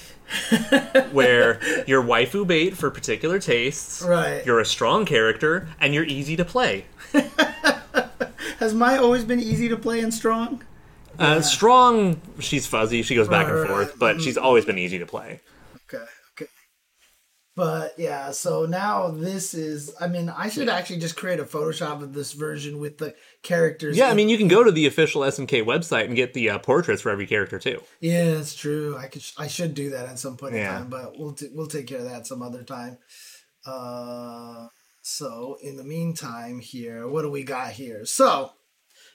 [1.12, 4.46] where you're waifu bait for particular tastes, Right.
[4.46, 6.86] You're a strong character and you're easy to play.
[8.60, 10.64] Has Mai always been easy to play and strong?
[11.22, 14.00] Uh, strong, she's fuzzy, she goes back Right, and forth, right.
[14.00, 15.40] but she's always been easy to play.
[15.94, 16.04] Okay.
[16.36, 16.50] Okay.
[17.56, 19.94] But yeah, so now this is.
[20.00, 23.98] I mean, I should actually just create a Photoshop of this version with the characters.
[23.98, 26.60] Yeah, I mean, you can go to the official SNK website and get the uh,
[26.60, 27.82] portraits for every character too.
[28.00, 28.98] Yeah, that's true.
[28.98, 29.24] I could.
[29.38, 30.76] I should do that at some point Yeah.
[30.76, 32.98] in time, but we'll t- we'll take care of that some other time.
[33.66, 34.68] Uh,
[35.02, 38.06] so in the meantime, here, what do we got here?
[38.06, 38.52] So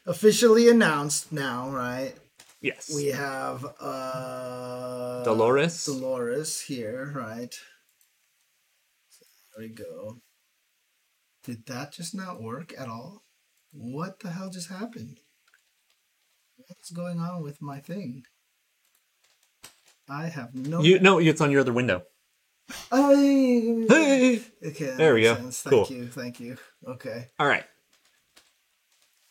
[0.07, 2.15] officially announced now, right?
[2.61, 2.93] Yes.
[2.95, 5.85] We have uh Dolores.
[5.85, 7.55] Dolores here, right?
[9.11, 9.25] So
[9.57, 10.19] there we go.
[11.45, 13.23] Did that just not work at all?
[13.73, 15.21] What the hell just happened?
[16.57, 18.25] What's going on with my thing?
[20.09, 20.81] I have no.
[20.83, 22.03] You no, it's on your other window.
[22.91, 23.87] I...
[23.89, 24.41] Hey.
[24.65, 25.35] Okay, There we go.
[25.37, 25.63] sense.
[25.63, 25.97] Thank Cool.
[25.97, 26.57] you, thank you.
[26.87, 27.65] Okay, All right.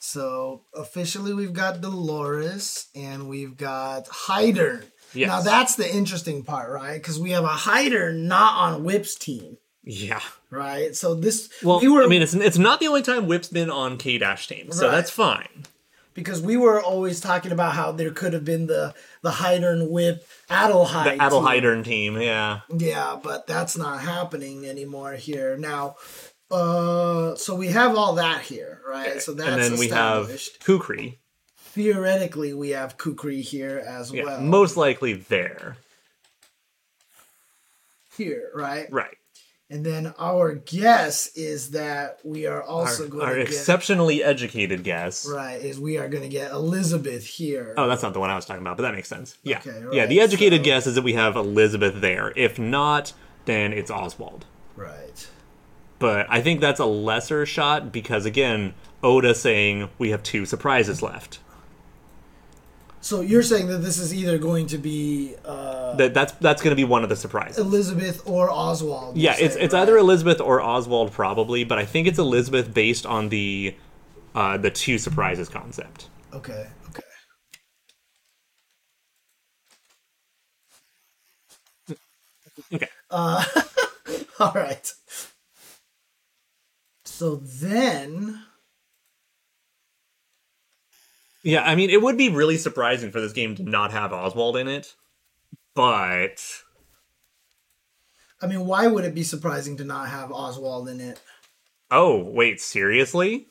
[0.05, 4.83] So officially we've got Dolores and we've got Heidern.
[5.13, 5.27] Yes.
[5.27, 6.93] Now that's the interesting part, right?
[7.01, 10.21] Because we have a Heidern not on Whip's team, Yeah.
[10.51, 10.95] right?
[10.95, 13.69] So this Well, we were I mean, it's it's not the only time Whip's been
[13.71, 14.91] on K Dash team, so Right.
[14.95, 15.65] that's fine.
[16.13, 19.89] because we were always talking about how there could have been the the Heidern and
[19.89, 21.17] Whip Adelheid.
[21.17, 21.83] The Adel team.
[21.83, 22.61] Team, yeah.
[22.73, 25.95] Yeah, but that's not happening anymore here now.
[26.51, 29.21] Uh, so we have all that here, right?
[29.21, 30.63] So that's and then we have established.
[30.63, 31.19] Kukri.
[31.57, 34.41] theoretically we have Kukri here as Yeah, well.
[34.41, 35.77] most likely there.
[38.17, 38.87] here, right?
[38.91, 39.17] Right.
[39.69, 44.23] And then our guess is that we are also Our, going our to get exceptionally
[44.23, 45.25] educated guess.
[45.27, 47.73] right is we are going to get Elizabeth here.
[47.75, 49.37] Oh, that's not the one I was talking about, but that makes sense.
[49.43, 49.57] Yeah.
[49.65, 52.31] Okay, yeah, the educated so- guess is that we have Elizabeth there.
[52.35, 53.13] If not,
[53.45, 54.45] then it's Oswald.
[54.75, 55.27] Right.
[55.97, 61.01] But I think that's a lesser shot because again, Oda saying we have two surprises
[61.01, 61.39] left.
[63.05, 66.71] So you're saying that this is either going to be uh, That that's that's going
[66.71, 67.59] to be one of the surprises.
[67.59, 69.15] Elizabeth or Oswald?
[69.15, 69.81] Yeah, it's it's right?
[69.83, 73.75] either Elizabeth or Oswald probably, but I think it's Elizabeth based on the
[74.33, 76.09] uh, the two surprises concept.
[76.33, 76.65] Okay.
[76.89, 77.03] Okay.
[82.73, 82.89] Okay.
[83.11, 84.91] All right.
[87.17, 88.41] So then,
[91.43, 94.57] Yeah, I mean, it would be really surprising for this game to not have Oswald
[94.57, 94.95] in it,
[95.75, 96.43] but
[98.41, 101.21] I mean, why would it be surprising to not have Oswald in it?
[101.89, 103.47] oh wait, seriously?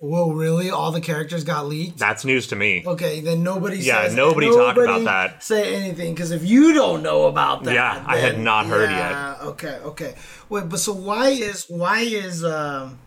[0.00, 0.70] Whoa, really?
[0.70, 1.98] All the characters got leaked?
[1.98, 2.84] That's news to me.
[2.86, 3.78] Okay, then nobody.
[3.78, 5.42] Yeah, says, nobody talked about that.
[5.42, 9.36] Say anything because if you don't know about that, Yeah, I had not heard yeah,
[9.42, 10.14] Okay, okay.
[10.48, 13.00] Wait, but so why is why is um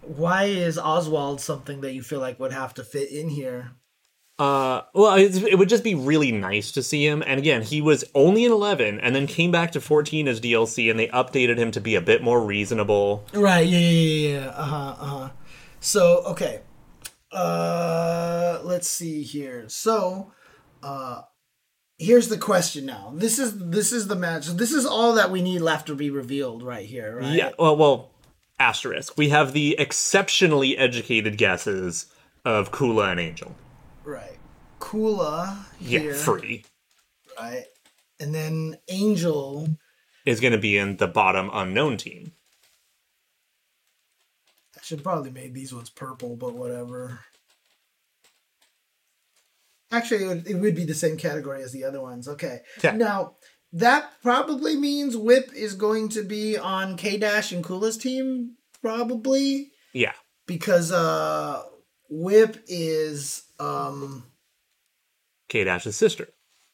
[0.00, 3.72] why is Oswald something that you feel like would have to fit in here?
[4.38, 7.22] Uh, well, it, it would just be really nice to see him.
[7.26, 10.88] And again, he was only in 11 and then came back to 14 as DLC
[10.88, 13.26] and they updated him to be a bit more reasonable.
[13.34, 13.66] Right.
[13.66, 13.78] Yeah.
[13.78, 13.90] Yeah.
[13.90, 14.38] Yeah.
[14.44, 14.50] yeah.
[14.50, 14.76] Uh huh.
[14.76, 15.28] Uh huh.
[15.80, 16.60] So okay.
[17.30, 19.68] Uh, let's see here.
[19.68, 20.32] So,
[20.82, 21.22] uh,
[21.98, 23.12] here's the question now.
[23.14, 24.44] This is this is the match.
[24.44, 27.18] So this is all that we need left to be revealed right here.
[27.18, 27.34] Right.
[27.34, 28.10] Yeah, well, well,
[28.58, 29.16] asterisk.
[29.16, 32.06] We have the exceptionally educated guesses
[32.44, 33.54] of Kula and Angel.
[34.04, 34.38] Right.
[34.80, 36.64] Kula Yeah, free
[37.38, 37.64] Right.
[38.20, 39.68] And then Angel.
[40.24, 42.32] is going to be in the bottom unknown team.
[44.88, 47.20] Should probably make these ones purple, but whatever.
[49.92, 52.26] Actually, it would, it would be the same category as the other ones.
[52.26, 52.60] Okay.
[52.82, 52.92] Yeah.
[52.92, 53.36] Now,
[53.74, 59.72] that probably means Whip is going to be on K Dash and Kula's team, probably.
[59.92, 60.14] Yeah,
[60.46, 61.62] Because uh
[62.08, 64.24] Whip is um
[65.50, 66.28] K Dash's sister.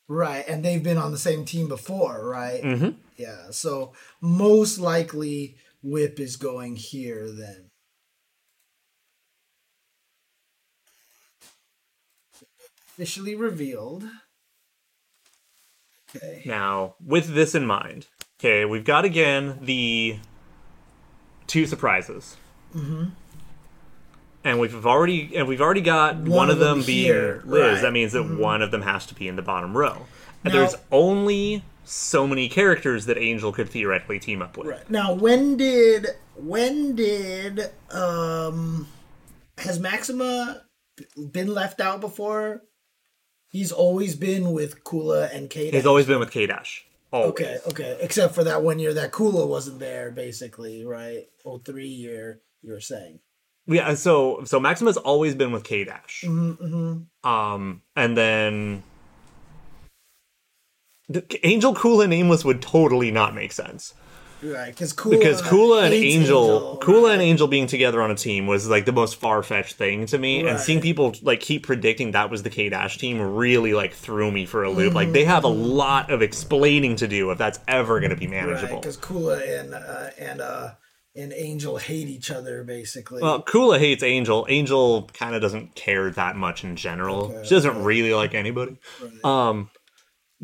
[0.06, 2.62] right, and they've been on the same team before, right?
[2.62, 3.50] hmm Yeah.
[3.50, 7.70] So most likely Whip is going here then.
[12.94, 14.04] Officially revealed.
[16.14, 16.42] Okay.
[16.46, 18.06] Now, with this in mind,
[18.38, 20.18] okay, we've got again the
[21.48, 22.36] two surprises.
[22.74, 23.06] Mm-hmm.
[24.44, 27.60] And we've already and we've already got one, of of them, them being here, Liz.
[27.60, 27.72] right.
[27.72, 27.82] Mm-hmm.
[27.82, 30.06] That means that one of them has to be in the bottom row.
[30.44, 34.68] And Now- there's only so many characters that Angel could theoretically team up with.
[34.68, 34.88] Right.
[34.90, 38.86] Now when did when did um
[39.58, 40.62] has Maxima
[41.32, 42.62] been left out before?
[43.54, 45.72] He's always been with Kula and Kate.
[45.72, 46.84] He's always been with K Dash.
[47.12, 47.96] Okay, okay.
[48.00, 51.28] Except for that one year that Kula wasn't there, basically, right?
[51.44, 53.20] Oh, three year, you were saying.
[53.68, 56.24] Yeah, so so Maxima's always been with K Dash.
[56.26, 57.30] Mm-hmm.
[57.30, 58.82] Um, and then
[61.44, 63.94] Angel, Kula, and Nameless would totally not make sense
[64.44, 67.12] Right, because Kula because Kula and hates Angel, Kula right.
[67.14, 70.18] and Angel being together on a team was like the most far fetched thing to
[70.18, 70.46] me.
[70.46, 74.30] And seeing people like keep predicting that was the K Dash team really like threw
[74.30, 74.92] me for a loop.
[74.94, 75.12] Like Mm-hmm.
[75.14, 78.80] they have a lot of explaining to do if that's ever going to be manageable.
[78.80, 80.70] because Kula and uh, and uh,
[81.16, 83.22] and Angel hate each other, basically.
[83.22, 84.44] Well, Kula hates Angel.
[84.48, 87.26] Angel kind of doesn't care that much in general.
[87.26, 88.76] Okay, she doesn't really like anybody.
[89.22, 89.70] Um,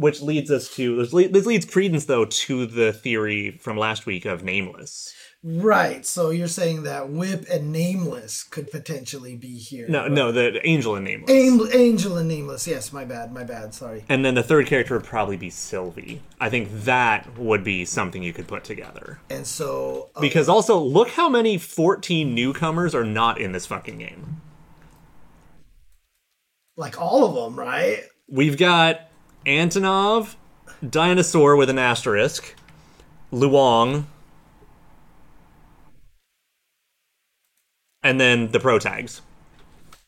[0.00, 4.42] which leads us to this, leads credence though to the theory from last week of
[4.42, 5.12] nameless.
[5.42, 6.04] right.
[6.06, 9.86] So you're saying that Whip and Nameless could potentially be here.
[9.88, 11.30] No, no, the Angel and nameless.
[11.30, 12.66] Angel, Angel and Nameless.
[12.66, 13.74] Yes, my bad, my bad.
[13.74, 14.04] Sorry.
[14.08, 16.22] and then the third character would probably be Sylvie.
[16.40, 19.18] I think that would be something you could put together.
[19.30, 23.98] And so uh, Because also, look how many 14 newcomers are not in this fucking
[23.98, 24.40] game.
[26.76, 28.02] like all of them, right?
[28.28, 29.09] We've got
[29.46, 30.34] Antonov,
[30.88, 32.54] Dinosaur with an asterisk,
[33.32, 34.04] Luong,
[38.02, 39.22] and then the pro tags,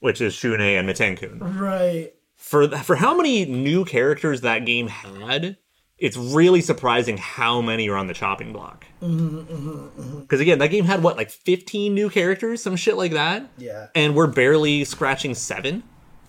[0.00, 1.60] which is Shun'ei and Meitenkun.
[1.60, 2.12] Right.
[2.36, 5.56] For for how many new characters that game had,
[5.98, 8.84] it's really surprising how many are on the chopping block.
[9.00, 13.12] Mm-hmm, mm-hmm, because again, that game had what like 15 new characters, some shit like
[13.12, 13.88] that, Yeah.
[13.94, 15.84] and we're barely scratching seven.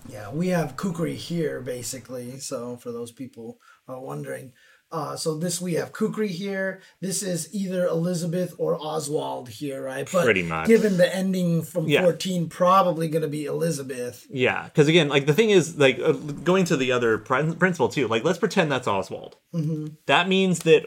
[0.08, 2.38] Yeah, we have Kukri here basically.
[2.38, 4.52] So for those people uh, wondering,
[4.92, 6.80] uh, so this we have Kukri here.
[7.00, 10.08] This is either Elizabeth or Oswald here, right?
[10.12, 10.68] But Pretty much.
[10.68, 12.02] given the ending from Yeah.
[12.02, 14.26] fourteen, probably going to be Elizabeth.
[14.30, 17.88] Yeah, because again, like the thing is, like uh, going to the other prin- principle
[17.88, 18.06] too.
[18.06, 19.36] Like, let's pretend that's Oswald.
[19.52, 19.86] Mm-hmm.
[20.06, 20.86] That means that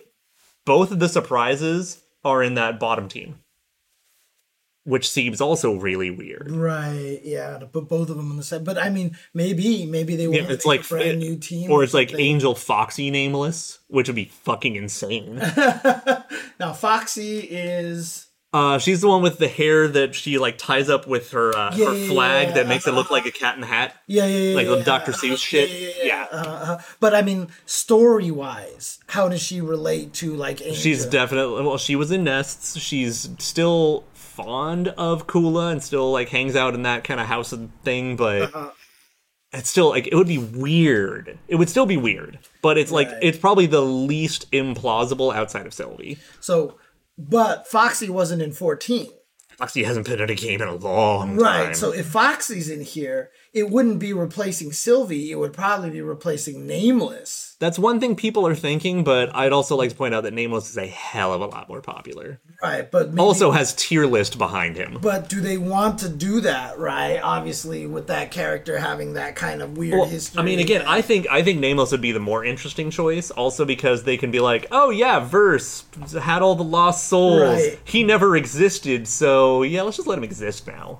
[0.65, 3.39] both of the surprises are in that bottom team,
[4.88, 6.50] which seems also really weird.
[6.50, 7.19] Right.
[7.23, 8.63] Yeah, to put both of them in the set.
[8.63, 11.69] But I mean, maybe maybe they want Yeah, it's like a brand it- new team,
[11.71, 12.13] or it's like.
[12.17, 15.36] Angel Foxy Nameless, which would be fucking insane.
[16.60, 21.06] now Foxy is uh, she's the one with the hair that she like ties up
[21.06, 23.58] with her uh, Yeah, her yeah, flag yeah, that makes it look like a cat
[23.58, 23.93] in a hat.
[24.08, 25.12] yeah yeah yeah Like the Dr.
[25.12, 25.69] uh, Seuss shit.
[25.69, 26.28] Yeah, yeah, Yeah.
[26.32, 26.45] Uh,
[26.78, 30.76] uh, but I mean, story wise, how does she relate to like Angel?
[30.76, 31.78] She's definitely well.
[31.78, 32.78] She was in nests.
[32.80, 34.06] She's still
[34.38, 38.15] fond of Kula and still like hangs out in that kind of house and thing.
[38.15, 38.71] But Uh-huh.
[39.52, 41.38] it's still like it would be weird.
[41.47, 42.39] It would still be weird.
[42.62, 43.23] But it's like Right.
[43.23, 46.17] it's probably the least implausible outside of Sylvie.
[46.39, 46.78] so.
[47.19, 49.08] But Foxy wasn't in fourteen.
[49.58, 51.39] Foxy hasn't been in a game in a long time.
[51.39, 51.76] Right.
[51.76, 55.32] So if Foxy's in here, it wouldn't be replacing Sylvie.
[55.32, 57.46] It would probably be replacing Nameless.
[57.60, 59.04] That's one thing people are thinking.
[59.04, 61.67] But I'd also like to point out that Nameless is a hell of a lot
[61.67, 62.39] more popular.
[62.62, 62.89] Right.
[62.89, 64.98] But maybe, Also has tier list behind him.
[65.02, 66.78] But do they want to do that?
[66.78, 67.20] Right.
[67.22, 70.39] Obviously, with that character having that kind of weird Well, history.
[70.39, 73.65] I mean, again, I think I think Nameless would be the more interesting choice, also
[73.65, 75.86] because they can be like, oh yeah, Verse
[76.22, 77.41] had all the lost souls.
[77.41, 77.80] Right.
[77.84, 81.00] He never existed, so yeah, let's just let him exist now.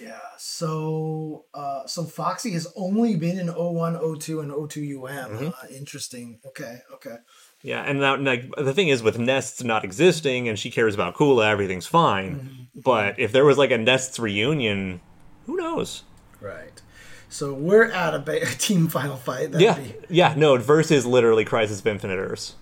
[0.00, 0.18] Yeah.
[0.58, 5.06] So, uh, so Foxy has only been in 01, 02, and 02 UM.
[5.06, 5.46] Mm-hmm.
[5.46, 6.40] Uh, interesting.
[6.46, 6.80] Okay.
[6.94, 7.14] Okay.
[7.62, 11.14] Yeah, and now like the thing is with Nests not existing, and she cares about
[11.14, 12.34] Kula, everything's fine.
[12.34, 12.80] Mm-hmm.
[12.80, 15.00] But if there was like a Nests reunion,
[15.46, 16.02] who knows?
[16.40, 16.82] Right.
[17.28, 19.52] So we're at a ba- team final fight.
[19.52, 20.34] That'd Yeah, Be, yeah.
[20.36, 22.56] No, versus literally Crisis of Infinite Earths.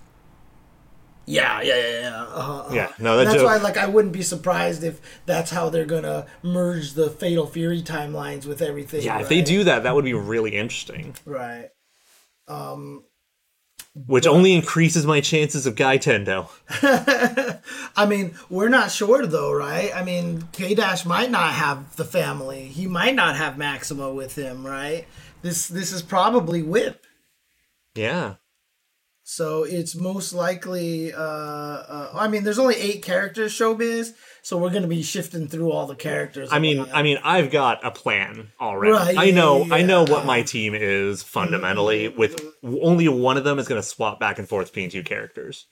[1.26, 2.22] Yeah, yeah, yeah, yeah.
[2.22, 2.74] Uh-huh, uh-huh.
[2.74, 5.84] Yeah, no, that that's joke- why, like, I wouldn't be surprised if that's how they're
[5.84, 9.02] gonna merge the Fatal Fury timelines with everything.
[9.02, 11.14] Yeah, if they do that, that would be really interesting.
[11.24, 11.68] right.
[12.48, 13.04] Um.
[14.06, 16.50] Which only increases my chances of Gai Tendo.
[17.96, 19.90] I mean, we're not sure though, right?
[19.96, 22.66] I mean, K Dash might not have the family.
[22.66, 25.06] He might not have Maxima with him, right?
[25.40, 27.06] This this is probably Whip.
[27.94, 28.34] Yeah.
[29.28, 31.12] So it's most likely.
[31.12, 34.12] Uh, uh, I mean, there's only eight characters, showbiz.
[34.42, 36.50] So we're gonna be shifting through all the characters.
[36.52, 36.86] I mean.
[36.94, 38.92] I mean, I've got a plan already.
[38.92, 42.06] Right, I know, yeah, I know what my team is fundamentally.
[42.06, 45.66] With only one of them is going to swap back and forth between two characters.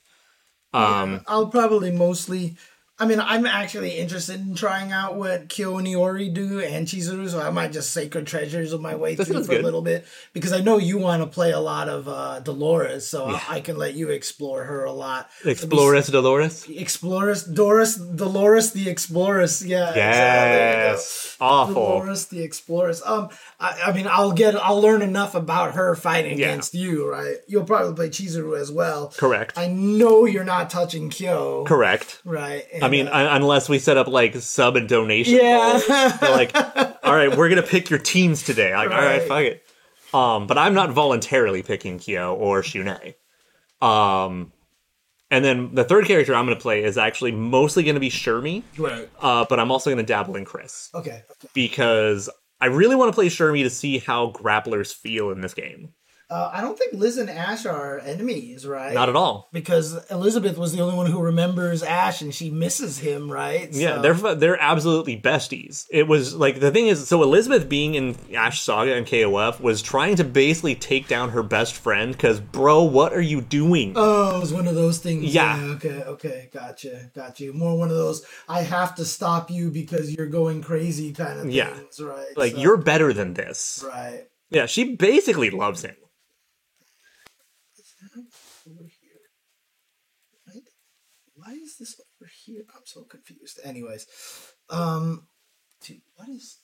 [0.73, 2.57] Um, I'll probably mostly.
[2.97, 7.27] I mean, I'm actually interested in trying out what Kyo and Iori do and Chizuru,
[7.29, 9.59] so I might just sacred treasures of my way That through for good.
[9.61, 13.05] a little bit because I know you want to play a lot of uh, Dolores,
[13.05, 15.29] so I- I can let you explore her a lot.
[15.43, 16.65] Explores Dolores.
[16.69, 19.93] Explorers, Doris, Dolores the Explorers, yeah.
[19.93, 21.73] Yes, awful.
[21.73, 23.01] Dolores the Explorers.
[23.05, 23.27] Um,
[23.59, 26.47] I, I mean, I'll get, I'll learn enough about her fighting Yeah.
[26.47, 27.37] against you, right?
[27.47, 29.13] You'll probably play Chizuru as well.
[29.17, 29.57] Correct.
[29.57, 32.21] I know you're not touching Kyo, Correct.
[32.23, 32.63] right?
[32.85, 35.35] I mean, uh, unless we set up like sub and donation.
[35.35, 36.55] yeah, like,
[37.03, 38.73] all right, we're gonna pick your teams today.
[38.75, 39.27] Like, all right, Right.
[39.27, 39.63] fuck it.
[40.13, 43.15] Um, but I'm not voluntarily picking Kyo or Shun'ei.
[43.81, 44.53] Um,
[45.31, 49.09] and then the third character I'm gonna play is actually mostly gonna be Shermie, right.
[49.19, 51.23] uh, but I'm also gonna dabble in Chris Okay.
[51.29, 51.49] okay.
[51.53, 52.29] because
[52.61, 55.89] I really want to play Shermie to see how grapplers feel in this game.
[56.35, 58.93] Uh, I don't think Liz and Ash are enemies, right?
[58.93, 59.47] Not at all.
[59.53, 63.71] Because Elizabeth was the only one who remembers Ash, and she misses him, right?
[63.71, 65.85] Yeah, they're they're absolutely besties.
[65.89, 69.81] It was like the thing is, so Elizabeth being in Ash Saga and KOF was
[69.81, 73.93] trying to basically take down her best friend because, bro, what are you doing?
[73.95, 75.33] Oh, it was one of those things.
[75.33, 75.57] Yeah.
[75.75, 76.03] okay.
[76.03, 76.49] Okay.
[76.51, 77.11] Gotcha.
[77.15, 77.53] Gotcha.
[77.53, 78.25] More one of those.
[78.49, 81.73] I have to stop you because you're going crazy kind of Yeah.
[81.73, 82.35] things, right?
[82.35, 83.85] like So- you're better than this.
[83.87, 84.27] right.
[84.49, 85.95] Yeah, she basically loves him.
[88.67, 89.21] Over here.
[90.47, 90.63] Right?
[91.35, 92.63] Why is this over here?
[92.75, 93.59] I'm so confused.
[93.63, 94.07] Anyways,
[94.69, 95.27] um,
[95.85, 96.59] dude, what is?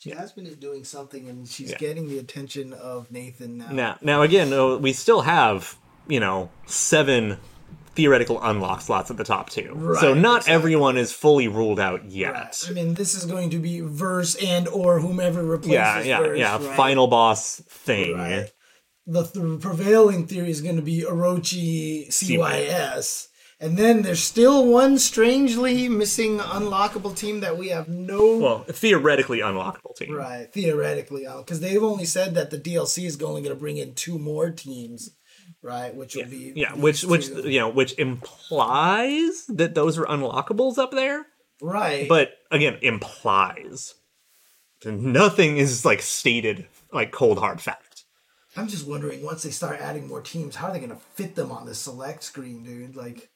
[0.00, 1.78] Jasmine is doing something, and she's Yeah.
[1.78, 3.70] getting the attention of Nathan now.
[3.70, 5.76] Now, now again, we still have
[6.08, 7.38] you know seven
[7.94, 10.54] theoretical unlock slots at the top two, so not exactly.
[10.54, 12.32] everyone is fully ruled out yet.
[12.32, 12.64] Right.
[12.68, 16.38] I mean, this is going to be verse and or whomever replaces Yeah, yeah, verse,
[16.38, 16.52] yeah.
[16.66, 16.76] right?
[16.76, 18.14] Final boss thing.
[18.16, 18.50] Right.
[19.06, 23.28] The, the prevailing theory is going to be Orochi CYS.
[23.62, 29.38] And then there's still one strangely missing unlockable team that we have no Well, theoretically
[29.38, 30.12] unlockable team.
[30.12, 33.76] right theoretically uh, because they've only said that the DLC is only going to bring
[33.76, 35.10] in two more teams,
[35.62, 35.94] right?
[35.94, 37.48] Which will be Yeah, which which two.
[37.48, 41.26] you know, which implies that those are unlockables up there,
[41.60, 43.94] right, but again, implies.
[44.84, 48.04] Nothing is like stated like cold hard fact.
[48.56, 51.36] I'm just wondering once they start adding more teams, how are they going to fit
[51.36, 52.96] them on the select screen, dude?
[52.96, 53.30] Like,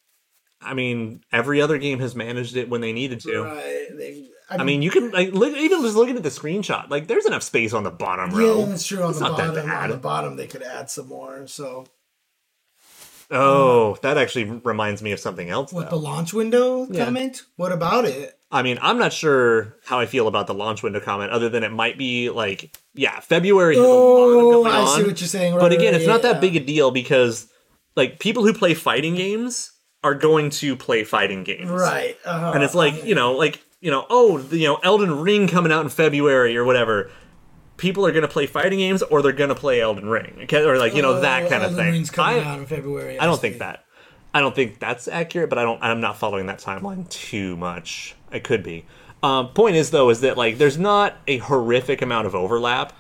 [0.61, 3.42] I mean, every other game has managed it when they needed to.
[3.42, 3.87] right?
[3.97, 6.88] They, I mean, you can like look even just looking at the screenshot.
[6.88, 8.64] Like, there's enough space on the bottom yeah, row.
[8.66, 9.03] that's true.
[9.03, 9.83] On It's the not that bottom, bad.
[9.85, 11.47] on the bottom, they could add some more.
[11.47, 11.87] So,
[13.29, 15.73] Oh, that actually reminds me of something else.
[15.73, 15.97] What though.
[15.97, 17.05] the launch window Yeah.
[17.07, 18.38] comment, what about it?
[18.53, 21.64] I mean, I'm not sure how I feel about the launch window comment, other than
[21.64, 23.75] it might be like, yeah, February.
[23.77, 25.07] has a lot Oh, I see on.
[25.09, 25.59] what you're saying.
[25.59, 26.33] But again, it's not yeah.
[26.35, 27.49] that big a deal because
[27.97, 31.70] like people who play fighting games are going to play fighting games.
[31.70, 32.16] right?
[32.24, 32.52] Uh-huh.
[32.54, 35.72] And it's like, you know, like, you know, oh, the, you know, Elden Ring coming
[35.72, 37.11] out in February or whatever.
[37.76, 40.38] People are going to play fighting games or they're going to play Elden Ring.
[40.44, 40.64] Okay?
[40.64, 41.92] Or like, you know, that kind of thing.
[41.92, 43.18] Ring's coming I, out in February.
[43.18, 43.85] I don't think that.
[44.37, 48.14] I don't think that's accurate, but I don't I'm not following that timeline too much.
[48.31, 48.85] It could be.
[49.23, 52.92] Um, point is though is that like there's not a horrific amount of overlap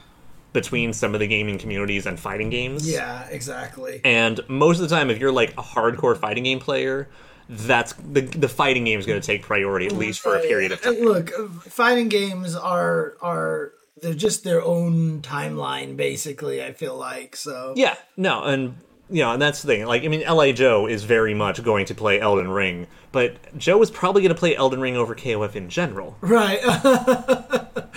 [0.56, 2.90] between some of the gaming communities and fighting games.
[2.90, 4.00] Yeah, exactly.
[4.04, 7.08] And most of the time, if you're like a hardcore fighting game player,
[7.48, 10.72] that's the the fighting game is going to take priority at least for a period
[10.72, 10.94] of time.
[10.94, 11.30] Look,
[11.60, 16.64] fighting games are are they're just their own timeline, basically.
[16.64, 17.74] I feel like so.
[17.76, 18.76] Yeah, no, and
[19.10, 19.84] you know, and that's the thing.
[19.84, 20.54] Like, I mean, L.A.
[20.54, 24.38] Joe is very much going to play Elden Ring, but Joe is probably going to
[24.38, 26.16] play Elden Ring over KOF in general.
[26.22, 26.60] Right.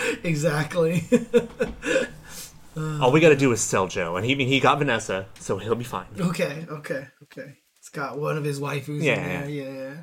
[0.23, 1.05] exactly.
[3.01, 5.75] All we got to do is sell Joe, and he he got Vanessa, so he'll
[5.75, 6.07] be fine.
[6.19, 6.65] okay.
[6.69, 7.07] Okay.
[7.23, 7.57] Okay.
[7.77, 9.49] It's got one of his waifus Yeah, in there.
[9.49, 9.93] Yeah.
[9.93, 10.01] Yeah.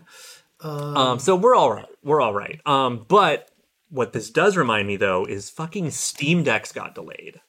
[0.60, 1.86] Um, so we're all right.
[2.02, 2.60] We're all right.
[2.66, 3.50] Um, but
[3.90, 7.40] what this does remind me though is fucking Steam Decks got delayed.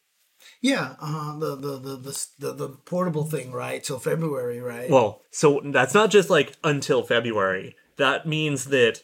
[0.59, 3.83] Yeah, uh, the, the, the the the the portable thing, right?
[3.83, 4.89] Till February, right?
[4.89, 7.75] Well, so that's not just like until February.
[7.97, 9.01] That means that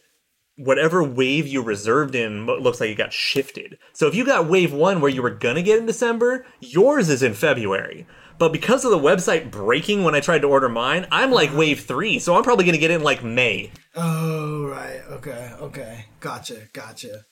[0.57, 3.77] whatever wave you reserved in looks like it got shifted.
[3.93, 7.23] So if you got wave one where you were gonna get in December, yours is
[7.23, 8.05] in February.
[8.39, 11.59] But because of the website breaking when I tried to order mine, I'm like uh-huh.
[11.59, 13.71] wave three, so I'm probably gonna get in like May.
[13.95, 15.01] oh, right.
[15.11, 16.05] Okay, okay.
[16.19, 17.25] Gotcha, gotcha.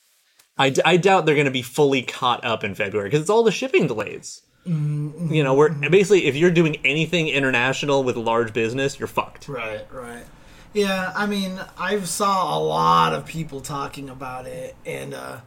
[0.57, 3.43] I, d- I doubt they're to be fully caught up in February because it's all
[3.43, 4.41] the shipping delays.
[4.67, 5.33] Mm-hmm.
[5.33, 9.47] You know, where basically if you're doing anything international with large business, you're fucked.
[9.47, 10.23] Right, right.
[10.73, 15.41] Yeah, I mean, I saw a lot of people talking about it, and uh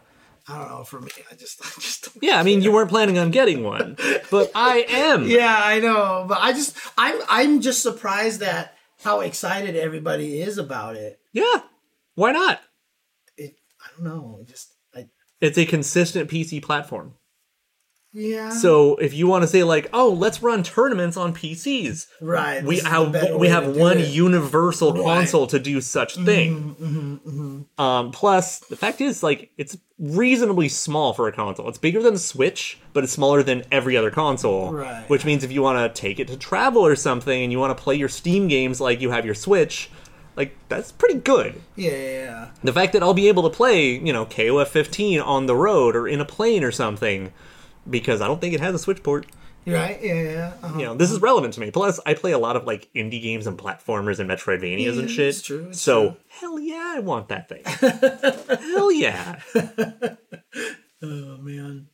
[0.46, 0.84] I don't know.
[0.84, 2.04] For me, I just, I just.
[2.12, 3.96] Don't Yeah, I mean, you weren't planning on getting one,
[4.30, 5.26] but I am.
[5.28, 10.58] Yeah, I know, but I just, I'm, I'm just surprised at how excited everybody is
[10.58, 11.18] about it.
[11.32, 11.62] Yeah.
[12.14, 12.60] Why not?
[13.36, 15.08] It, I don't know, it just, I,
[15.40, 17.14] It's a consistent PC platform.
[18.14, 18.50] Yeah.
[18.50, 22.76] So if you want to say like, oh, let's run tournaments on PCs, right, we
[22.76, 25.02] this is the have we have one universal Right.
[25.02, 26.76] console to do such mm-hmm, thing.
[26.80, 27.82] Mm-hmm, mm-hmm.
[27.82, 31.68] Um, plus, the fact is, like, it's reasonably small for a console.
[31.68, 34.72] It's bigger than the Switch, but it's smaller than every other console.
[34.72, 35.08] Right.
[35.10, 37.76] Which means if you want to take it to travel or something, and you want
[37.76, 39.90] to play your Steam games like you have your Switch,
[40.36, 41.60] like that's pretty good.
[41.76, 42.48] Yeah, yeah, yeah.
[42.62, 45.96] The fact that I'll be able to play, you know, KOF 15 on the road
[45.96, 47.32] or in a plane or something,
[47.88, 49.26] because I don't think it has a Switch port.
[49.64, 49.98] You're right.
[50.02, 50.30] Yeah, yeah.
[50.30, 50.52] yeah.
[50.62, 50.78] Uh-huh.
[50.78, 51.70] You know, this is relevant to me.
[51.70, 55.28] Plus, I play a lot of like indie games and platformers and Metroidvanias and shit.
[55.28, 56.16] it's true, it's so true.
[56.28, 57.62] hell yeah, I want that thing.
[58.74, 59.40] hell yeah.
[61.02, 61.88] Oh man.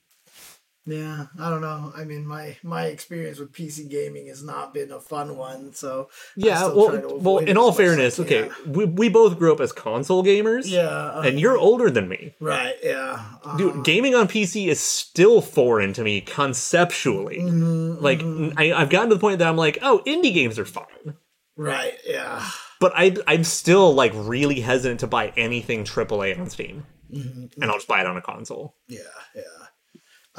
[0.91, 1.93] Yeah, I don't know.
[1.97, 5.73] I mean, my my experience with PC gaming has not been a fun one.
[5.73, 6.67] So Yeah.
[6.67, 7.39] Well, well.
[7.39, 10.25] In all as much as I fairness, okay, we we both grew up as console
[10.25, 10.69] gamers.
[10.69, 12.35] Yeah, uh, And you're older than me.
[12.41, 12.75] right.
[12.83, 13.25] Yeah.
[13.45, 17.39] Uh, Dude, gaming on PC is still foreign to me conceptually.
[17.39, 18.23] Mm-hmm, like,
[18.59, 21.15] I, I've gotten to the point that I'm like, oh, indie games are fine.
[21.57, 21.95] right.
[22.07, 22.45] Yeah.
[22.81, 27.71] But I, I'm still like really hesitant to buy anything AAA on Steam, Mm-hmm, and
[27.71, 28.77] I'll just buy it on a console.
[28.89, 29.01] Yeah.
[29.35, 29.43] Yeah.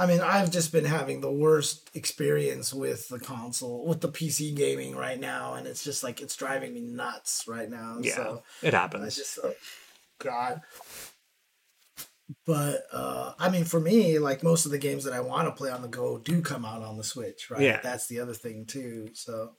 [0.01, 4.55] I mean, I've just been having the worst experience with the console, with the PC
[4.55, 7.97] gaming right now, and it's just like it's driving me nuts right now.
[8.01, 9.15] Yeah, So it I happens.
[9.15, 9.53] just, oh,
[10.17, 10.61] God.
[12.47, 15.51] But uh, I mean, for me, like most of the games that I want to
[15.53, 17.61] play on the go do come out on the Switch, right?
[17.61, 17.79] Yeah.
[17.83, 19.09] That's the other thing too.
[19.13, 19.51] So,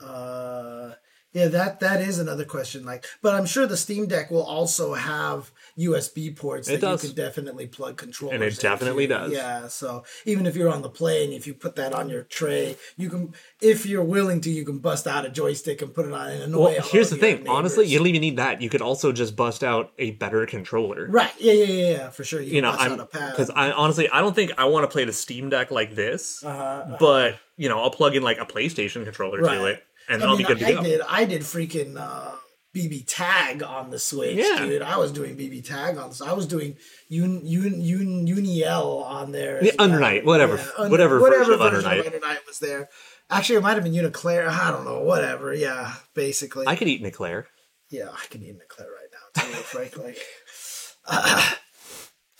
[0.00, 0.94] uh,
[1.32, 2.84] yeah, that that is another question.
[2.84, 7.02] Like, but I'm sure the Steam Deck will also have USB ports It that does.
[7.04, 8.34] you can definitely plug controllers.
[8.34, 9.16] And it definitely into.
[9.16, 9.32] does.
[9.32, 9.68] Yeah.
[9.68, 13.08] So even if you're on the plane, if you put that on your tray, you
[13.10, 16.28] can, if you're willing to, you can bust out a joystick and put it on
[16.30, 16.74] and annoy.
[16.76, 17.46] well, here's the thing.
[17.48, 18.60] Honestly, you don't even need that.
[18.60, 21.06] You could also just bust out a better controller.
[21.08, 21.32] Right.
[21.38, 22.40] Yeah, yeah, yeah, yeah, for sure.
[22.40, 23.32] You, You know, bust I'm out a pad.
[23.32, 26.42] because I honestly I don't think I want to play the Steam Deck like this.
[26.44, 26.96] Uh-huh.
[26.98, 30.36] But you know, I'll plug in like a PlayStation controller to it, and I I'll
[30.36, 31.00] mean, be good to I did.
[31.08, 32.32] I did freaking uh,
[32.76, 34.64] BB Tag on the Switch, Yeah.
[34.64, 34.82] dude.
[34.82, 36.20] I was doing BB Tag on this.
[36.20, 36.76] I was doing
[37.10, 39.62] Un, Un, Un, Uniel on there.
[39.64, 39.88] Yeah, well.
[39.88, 42.04] Undernight, whatever- Under- whatever version of Undernight.
[42.04, 42.88] Undernight was there.
[43.30, 44.48] Actually, it might have been UNICLR.
[44.48, 45.00] I don't know.
[45.00, 45.52] Whatever.
[45.54, 46.66] Yeah, basically.
[46.66, 47.46] I could eat an eclair.
[47.90, 50.14] yeah, I can eat Eclair right now, too, frankly.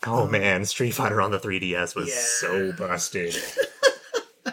[0.05, 2.15] Oh man, Street Fighter on the 3DS was Yeah.
[2.15, 3.35] so busted.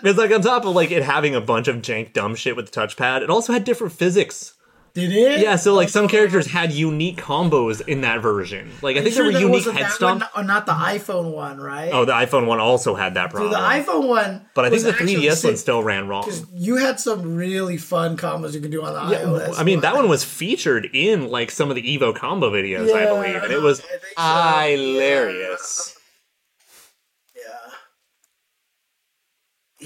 [0.02, 2.70] it's like on top of like it having a bunch of jank dumb shit with
[2.70, 4.52] the touchpad, it also had different physics.
[4.94, 5.40] Did it?
[5.40, 8.70] Yeah, so like some characters had unique combos in that version.
[8.80, 10.24] Like I think Sure there were unique head stomp.
[10.34, 11.90] or not the iPhone one, right?
[11.92, 13.50] Oh, the iPhone one also had that problem.
[13.52, 14.46] the iPhone one.
[14.54, 16.26] but I think the 3DS one still ran wrong.
[16.54, 19.58] You had some really fun combos you could do on the Yeah, iOS.
[19.58, 23.04] I mean that one was featured in like some of the Evo combo videos, I
[23.04, 23.82] believe, and it was
[24.16, 24.22] so.
[24.70, 25.95] hilarious.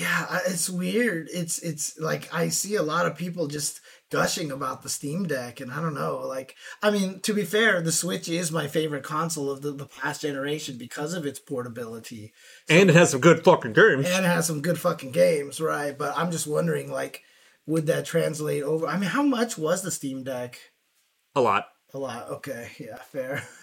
[0.00, 1.28] Yeah, it's weird.
[1.30, 3.80] It's it's like I see a lot of people just
[4.10, 6.20] gushing about the Steam Deck, and I don't know.
[6.26, 9.86] Like, I mean, to be fair, the Switch is my favorite console of the, the
[9.86, 12.32] past generation because of its portability,
[12.68, 14.06] And it has some good fucking games.
[14.08, 15.96] and it has some good fucking games, right?
[15.96, 17.22] But I'm just wondering, like,
[17.66, 18.86] would that translate over?
[18.86, 20.58] I mean, how much was the Steam Deck?
[21.34, 21.66] A lot.
[21.92, 22.28] A lot.
[22.30, 23.46] Okay, yeah, fair.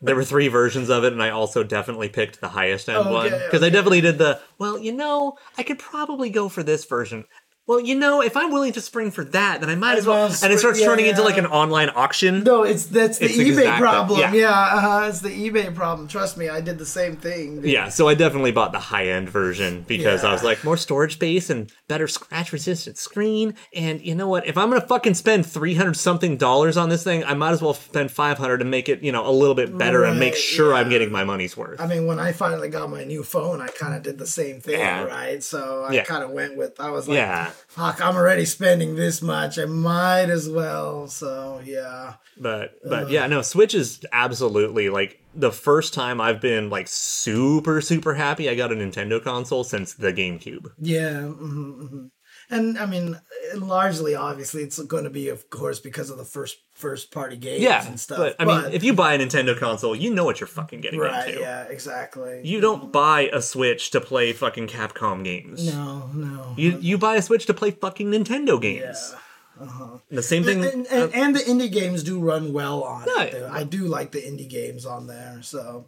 [0.00, 3.16] There were three versions of it, and I also definitely picked the highest end oh,
[3.16, 4.40] Okay, one because I definitely did the.
[4.56, 7.24] Well, you know, I could probably go for this version.
[7.68, 10.06] Well, you know, if I'm willing to spring for that, then I might Might as
[10.06, 10.24] well.
[10.26, 12.42] as well and it starts yeah, turning into like an online auction.
[12.42, 14.20] No, it's that's the It's eBay exactly- problem.
[14.20, 14.32] yeah.
[14.32, 16.08] Yeah, uh, it's the eBay problem.
[16.08, 17.60] Trust me, I did the same thing.
[17.64, 21.12] Yeah, so I definitely bought the high end version because I was like, more storage
[21.14, 23.54] space and better scratch resistant screen.
[23.74, 24.46] And you know what?
[24.46, 27.74] If I'm gonna fucking spend 300 something dollars on this thing, I might as well
[27.74, 30.74] spend 500 and make it, you know, a little bit better and make Right, sure
[30.74, 31.80] I'm getting my money's worth.
[31.80, 34.60] I mean, when I finally got my new phone, I kind of did the same
[34.60, 35.04] thing, Yeah.
[35.04, 35.42] right?
[35.42, 36.04] So I Yeah.
[36.04, 37.50] kind of went with, I was like, Yeah.
[37.66, 39.58] Fuck, I'm already spending this much.
[39.58, 41.08] I might as well.
[41.08, 42.14] So, yeah.
[42.38, 47.80] But but yeah, no, Switch is absolutely like the first time I've been like super
[47.80, 50.72] super happy I got a Nintendo console since the GameCube.
[50.78, 51.22] Yeah.
[51.22, 52.06] hmm hmm
[52.50, 53.20] And I mean,
[53.54, 57.60] largely, obviously, it's going to be, of course, because of the first first party games
[57.62, 58.18] Yeah, and stuff.
[58.18, 61.00] but I mean, if you buy a Nintendo console, you know what you're fucking getting
[61.00, 61.40] right, into.
[61.40, 62.40] yeah, exactly.
[62.44, 65.66] You don't buy a Switch to play fucking Capcom games.
[65.74, 66.54] no, no.
[66.56, 69.12] You you buy a Switch to play fucking Nintendo games.
[69.12, 69.18] Yeah.
[69.60, 69.98] Uh-huh.
[70.08, 70.64] The same thing.
[70.64, 73.32] and, and, uh, and the indie games do run well on it.
[73.32, 73.50] Though.
[73.52, 75.40] I do like the indie games on there.
[75.42, 75.86] So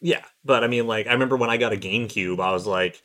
[0.00, 3.02] yeah, but I mean, like, I remember when I got a GameCube, I was like,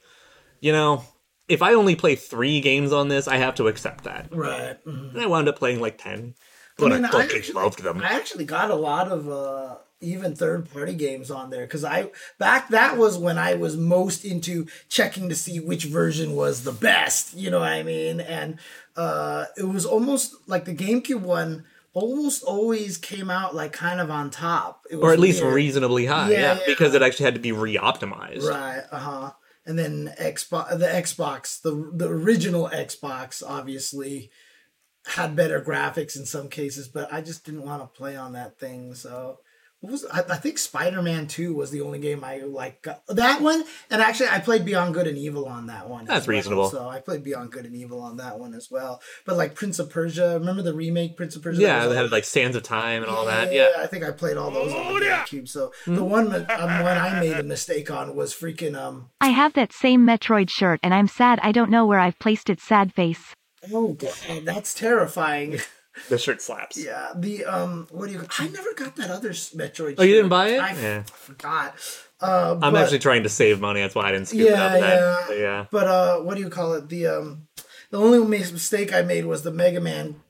[0.59, 1.03] you know,
[1.49, 4.27] if I only play three games on this, I have to accept that.
[4.31, 4.77] right.
[4.85, 5.11] mhm.
[5.13, 6.35] And I wound up playing like ten.
[6.77, 8.01] But I, mean, I fucking actually- loved them.
[8.01, 12.09] I actually got a lot of uh, even third party games on there because I
[12.37, 16.71] back that was when I was most into checking to see which version was the
[16.71, 17.35] best.
[17.35, 18.21] You know what I mean?
[18.21, 18.59] And
[18.95, 21.65] uh, it was almost like the GameCube one.
[21.93, 25.55] Almost always came out like kind of on top, It or at least weird.
[25.55, 26.29] reasonably high.
[26.31, 26.63] Yeah, Yeah, yeah.
[26.67, 28.47] because it actually had to be re-optimized.
[28.47, 28.83] Right.
[28.91, 29.31] Uh huh.
[29.69, 34.31] And then Xbox, the Xbox, the the original Xbox, obviously
[35.05, 38.57] had better graphics in some cases, but I just didn't want to play on that
[38.57, 38.95] thing.
[38.95, 39.41] So
[39.81, 43.41] was I, I think Spider Man Two was the only game I like got, that
[43.41, 43.63] one.
[43.89, 46.05] And actually, I played Beyond Good and Evil on that one.
[46.05, 46.35] That's well.
[46.35, 46.69] reasonable.
[46.69, 49.01] So I played Beyond Good and Evil on that one as well.
[49.25, 51.61] But like Prince of Persia, remember the remake Prince of Persia?
[51.61, 53.53] Yeah, was they had like Sands of Time and all that.
[53.53, 53.69] Yeah.
[53.79, 55.47] I think I played all those on the GameCube.
[55.47, 55.95] So Hmm?
[55.95, 59.71] the one um, one I made a mistake on was freaking um I have that
[59.71, 63.33] same Metroid shirt and I'm sad I don't know where I've placed it sad face.
[63.71, 64.13] Oh god,
[64.43, 65.59] that's terrifying.
[66.07, 66.77] The shirt slaps.
[66.77, 68.25] yeah, the um, what do you?
[68.37, 69.95] I never got that other s- Metroid.
[69.97, 70.59] Oh, you didn't buy it?
[70.59, 71.03] I Yeah.
[71.03, 71.75] forgot.
[72.21, 73.81] Uh, I'm but, actually trying to save money.
[73.81, 74.81] That's why I didn't scoop it Yeah, up then.
[74.81, 75.23] yeah.
[75.27, 75.65] But yeah.
[75.71, 76.89] But uh, what do you call it?
[76.89, 77.47] The um,
[77.91, 80.21] the only mis- mistake I made was the Mega Man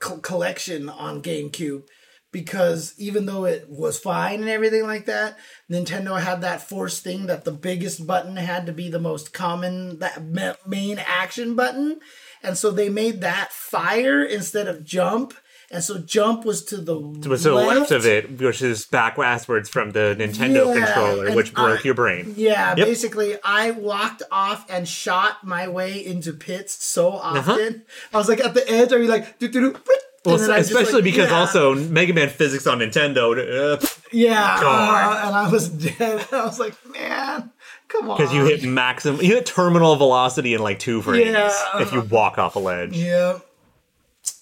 [0.00, 1.84] co- collection on GameCube.
[2.32, 5.38] Because even though it was fine and everything like that,
[5.72, 10.00] Nintendo had that force thing that the biggest button had to be the most common,
[10.00, 11.98] that ma- main action button.
[12.42, 15.34] And so they made that fire instead of jump.
[15.68, 19.90] And so jump was to the To the left of it, which is backwards from
[19.90, 22.34] the Nintendo Yeah, controller, which broke I- your brain.
[22.36, 22.86] Yeah, Yep.
[22.86, 27.52] basically, I walked off and shot my way into pits so Uh-huh.
[27.52, 27.82] often.
[28.14, 29.76] I was like at the edge, I'd be like, doo, doo, doo,
[30.24, 33.34] Well, and then I just, especially like, because yeah, also Mega Man physics on Nintendo,
[33.34, 35.68] because yeah, uh, and I was
[35.98, 36.26] dead.
[36.32, 37.50] I was like, man,
[37.88, 41.52] come on, Because you hit maximum, you hit terminal velocity in like two frames Yeah.
[41.80, 42.96] if you walk off a ledge.
[42.96, 43.38] Yeah.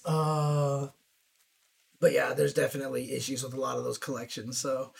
[0.03, 0.87] Uh,
[1.99, 4.57] but yeah, there's definitely issues with a lot of those collections.
[4.57, 4.91] So,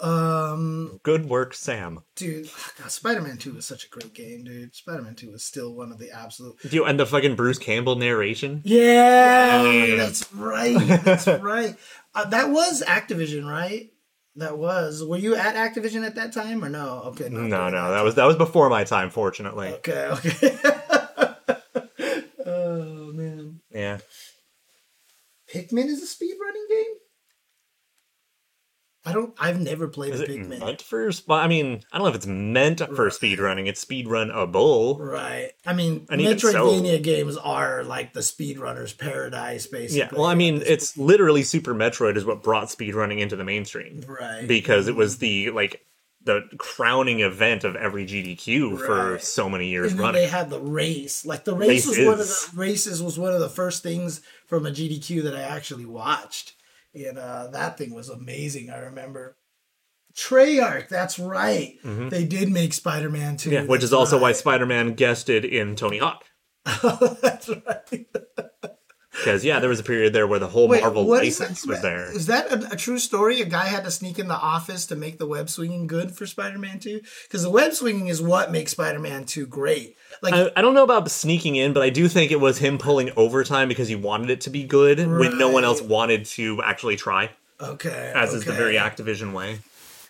[0.00, 2.00] um, Good work, Sam.
[2.16, 2.48] dude,
[2.80, 4.74] God, Spider-Man Two is such a great game, dude.
[4.74, 8.62] Spider-Man Two is still one of the absolute You and the fucking Bruce Campbell narration.
[8.64, 9.96] Yeah, Yeah.
[9.96, 10.78] that's right.
[11.04, 11.76] That's right.
[12.14, 13.90] Uh, that was Activision, right?
[14.38, 15.04] That was.
[15.04, 17.02] Were you at Activision at that time or no?
[17.06, 17.28] Okay.
[17.28, 19.10] not No, no, that was that was before my time.
[19.10, 20.06] Fortunately, Okay.
[20.12, 20.58] Okay.
[22.46, 23.98] oh man, yeah.
[25.52, 26.94] Pikmin is a speedrunning game.
[29.08, 29.34] I don't.
[29.38, 30.58] I've never played Is a it Pikmin.
[30.60, 31.10] meant for?
[31.12, 33.66] sp- I mean, I don't know if it's meant for speedrunning.
[33.68, 34.98] It's speedrunable.
[34.98, 35.52] Right.
[35.66, 39.98] I mean, And even so- Metroidvania games are like the speedrunner's paradise, basically.
[39.98, 40.08] Yeah.
[40.12, 44.46] Well, I mean, it's literally Super Metroid is what brought speedrunning into the mainstream right.
[44.46, 45.84] because it was the like
[46.24, 50.20] the crowning event of every GDQ for so many years running.
[50.20, 51.24] they had the race.
[51.24, 54.20] Like the race, Race was one of the races was one of the first things
[54.46, 56.52] from a GDQ that I actually watched.
[56.94, 58.70] And uh, that thing was amazing.
[58.70, 59.36] I remember.
[60.16, 61.78] Treyarch, that's right.
[61.84, 63.50] They did make Spider-Man 2.
[63.50, 63.54] Mm-hmm.
[63.54, 64.32] yeah, which is also why.
[64.32, 66.24] Spider-Man guested in Tony Hawk.
[66.64, 68.06] that's right.
[69.18, 72.10] Because yeah, there was a period there where the whole Wait, Marvel license was there.
[72.10, 73.40] Is that a, a true story?
[73.40, 76.26] A guy had to sneak in the office to make the web swinging good for
[76.26, 77.00] Spider-Man 2?
[77.24, 79.96] Because the web swinging is what makes Spider-Man 2 great.
[80.22, 82.78] Like I, I don't know about sneaking in, but I do think it was him
[82.78, 86.62] pulling overtime because he wanted it to be good when no one else wanted to
[86.62, 89.58] actually try, okay, as is the very Activision way.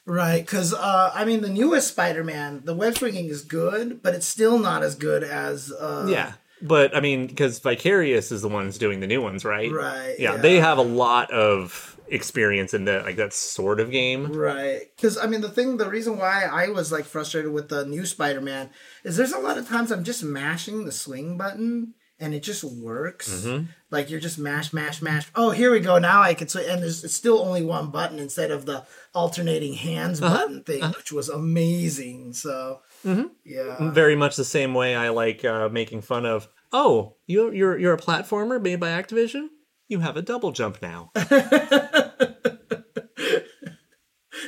[0.07, 4.27] Right, because uh, I mean, the newest Spider-Man, the web swinging is good, but it's
[4.27, 6.33] still not as good as uh, Yeah.
[6.63, 9.71] But I mean, because Vicarious is the ones doing the new ones, right?
[9.71, 10.41] Right, Yeah, yeah.
[10.41, 14.33] they have a lot of experience in the like that sort of game.
[14.33, 14.81] Right.
[14.97, 18.07] Because, I mean, the thing, the reason why I was like frustrated with the new
[18.07, 18.71] Spider Man
[19.05, 22.65] is there's a lot of times I'm just mashing the swing button and it just
[22.65, 23.31] works.
[23.45, 23.67] Mm-hmm.
[23.91, 25.31] Like you're just mash, mash, mash.
[25.37, 25.99] Oh, here we go.
[25.99, 26.67] Now I can swing.
[26.69, 28.85] And there's it's still only one button instead of the
[29.15, 30.35] alternating hands Uh-huh.
[30.37, 32.33] button thing, which was amazing.
[32.33, 33.26] So, Mm-hmm.
[33.44, 33.90] yeah.
[33.92, 36.49] Very much the same way I like uh, making fun of.
[36.72, 39.49] Oh, you you're you're a platformer made by Activision.
[39.88, 41.11] You have a double jump now.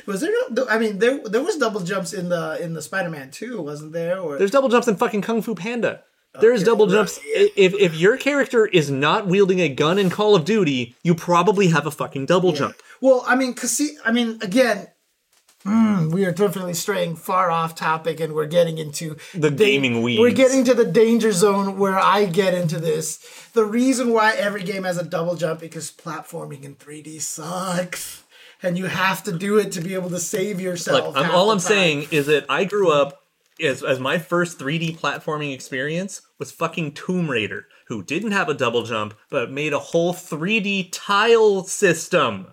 [0.07, 3.09] Was there no, I mean, there there was double jumps in the in the Spider
[3.09, 4.19] Man 2, wasn't there?
[4.19, 6.03] Or There's double jumps in fucking Kung Fu Panda.
[6.39, 7.19] There's Okay, double jumps.
[7.19, 11.13] I- If if your character is not wielding a gun in Call of Duty, you
[11.13, 12.75] probably have a fucking double jump.
[13.01, 14.87] Well, I mean, cause see, I mean, again,
[15.63, 20.19] mm, we are definitely straying far off topic, and we're getting into The gaming weeds.
[20.19, 23.17] We're getting to the danger zone where I get into this.
[23.53, 28.23] The reason why every game has a double jump because platforming in 3D sucks,
[28.63, 31.15] and you have to do it to be able to save yourself.
[31.15, 31.67] Look, I'm, all I'm time.
[31.67, 33.21] saying is that I grew up
[33.61, 38.53] as, as my first 3D platforming experience was fucking Tomb Raider, who didn't have a
[38.53, 42.47] double jump, but made a whole 3D tile system,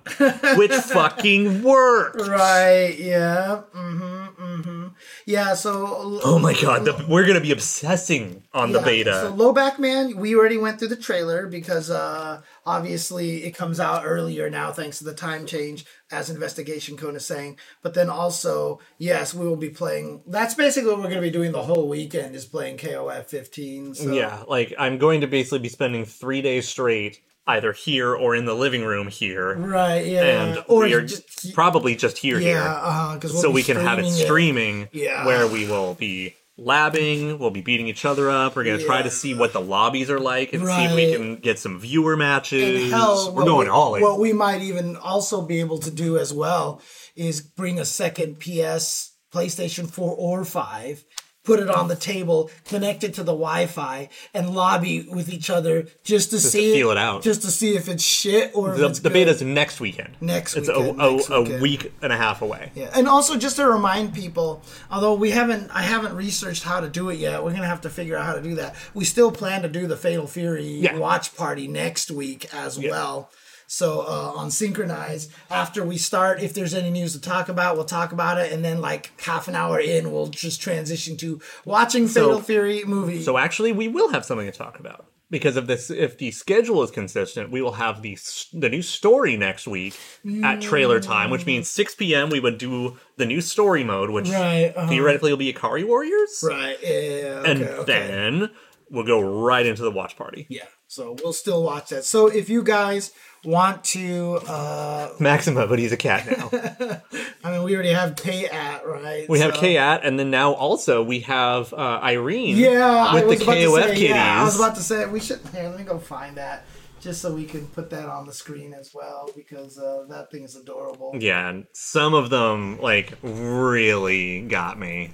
[0.57, 2.27] which fucking worked.
[2.27, 2.97] Right?
[2.99, 3.63] Yeah.
[3.73, 4.43] Mm-hmm.
[4.43, 4.87] Mm-hmm.
[5.27, 5.55] Yeah.
[5.55, 6.21] So.
[6.25, 9.15] Oh my god, the, we're gonna be obsessing on the beta.
[9.23, 13.81] So low back man, we already went through the trailer because uh, obviously it comes
[13.81, 17.59] out earlier now thanks to the time change, as Investigation Cone is saying.
[17.83, 20.23] But then also, yes, we will be playing.
[20.27, 23.95] That's basically what we're going to be doing the whole weekend is playing KOF 15.
[23.95, 24.13] So.
[24.13, 28.45] Yeah, like I'm going to basically be spending three days straight either here or in
[28.45, 30.05] the living room here, Right.
[30.05, 30.23] Yeah.
[30.23, 33.55] and or we are just probably just here here, uh-huh, yeah, because we'll so be
[33.55, 35.25] we can have it streaming streaming, Yeah.
[35.25, 38.57] where we will be labbing, we'll be beating each other up.
[38.57, 41.37] We're gonna try to see what the lobbies are like and see if we can
[41.37, 42.85] get some viewer matches.
[42.85, 44.03] And hell, We're going we, all in.
[44.03, 46.83] What we might even also be able to do as well
[47.15, 51.05] is bring a second PS, PlayStation 4 or 5,
[51.49, 55.87] put it on the table, connect it to the Wi-Fi, and lobby with each other
[56.05, 57.23] just to see feel it out.
[57.23, 60.15] just to see if it's shit or if the, it's the beta's next weekend.
[60.21, 62.71] Next it's weekend, a, next a, a week and a half away.
[62.75, 66.89] Yeah, and also just to remind people, although we haven't, I haven't researched how to
[66.89, 67.43] do it yet.
[67.43, 68.77] We're gonna have to figure out how to do that.
[68.95, 70.97] We still plan to do the Fatal Fury Yeah.
[70.99, 73.31] watch party next week as well.
[73.71, 77.85] So uh, on Synchronize, after we start, if there's any news to talk about, we'll
[77.85, 82.09] talk about it, and then like half an hour in, we'll just transition to watching
[82.09, 83.23] Fatal Fury movie.
[83.23, 85.91] So actually, we will have something to talk about because of this.
[85.91, 88.17] If the schedule is consistent, we will have the
[88.55, 89.95] the new story next week
[90.43, 92.31] at trailer time, which means 6 p.m.
[92.31, 94.89] We would do the new story mode, which Right, uh-huh.
[94.89, 97.85] theoretically will be Ikari Warriors, right, yeah, okay, and okay.
[97.85, 98.51] then
[98.91, 100.47] we'll go right into the watch party.
[100.49, 100.65] yeah.
[100.91, 102.07] So we'll still watch that.
[102.07, 103.13] So if you guys
[103.45, 106.51] want to uh Maxima, but he's a cat now.
[107.45, 109.29] I mean, we already have K at right.
[109.29, 112.57] we have so- Kayat, and then now also we have uh, Irene.
[112.57, 114.11] Yeah, with the KOF say, kitties.
[114.11, 115.41] Yeah, I was about to say we should.
[115.53, 116.65] Here, let me go find that,
[117.01, 120.43] just so we can put that on the screen as well, because uh, that thing
[120.43, 121.15] is adorable.
[121.19, 125.13] Yeah, some of them like really got me.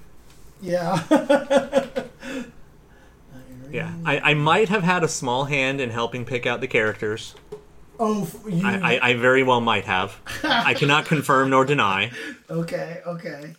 [0.61, 1.03] Yeah.
[3.75, 7.35] Yeah, I, I might have had a small hand in helping pick out the characters.
[7.99, 8.67] Oh, you.
[8.67, 10.17] I, I, I very well might have.
[10.43, 12.11] I cannot confirm nor deny.
[12.51, 13.01] okay.
[13.07, 13.55] Okay.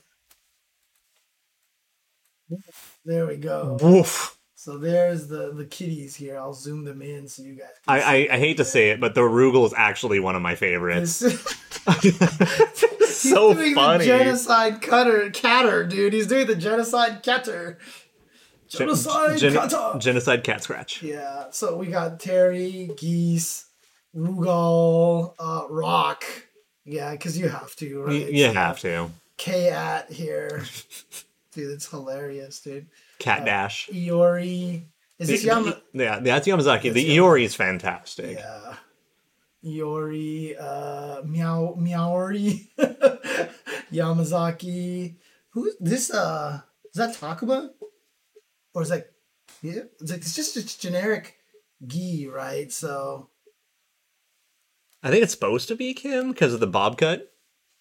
[3.05, 3.77] There we go.
[3.81, 4.37] Woof.
[4.55, 6.37] So there's the the kitties here.
[6.39, 7.67] I'll zoom them in so you guys.
[7.87, 10.41] Can I, I, I hate to say it, but the Rugal is actually one of
[10.41, 11.19] my favorites.
[12.01, 13.99] He's so doing funny.
[13.99, 16.13] the genocide cutter, catter, dude.
[16.13, 17.77] He's doing the genocide cutter.
[18.67, 19.99] Gen- Genocide gen- cutter.
[19.99, 21.03] genocide cat scratch.
[21.03, 23.65] Yeah, so we got Terry, Geese,
[24.15, 26.23] Rugal, uh, Rock.
[26.85, 28.31] Yeah, because you have to, right?
[28.31, 29.09] You So, have to.
[29.37, 30.63] K at here.
[31.53, 32.87] dude, it's hilarious, dude.
[33.19, 33.89] Cat dash.
[33.91, 34.83] Iori.
[35.19, 35.81] Is The- this Yama?
[35.93, 36.83] the- yeah, that's Yamazaki.
[36.83, 38.37] That's the Iori is fantastic.
[38.37, 38.75] Yeah.
[39.65, 42.67] Iori, uh, Meow, Meowri,
[43.91, 45.15] Yamazaki.
[45.51, 46.11] Who this?
[46.11, 47.69] Uh, is that Takuma?
[48.73, 49.09] Or is that?
[49.61, 51.35] Yeah, it's like it's just a generic
[51.87, 52.71] gi, right?
[52.71, 53.29] So,
[55.05, 57.31] I think it's supposed to be Kim because of the bob cut.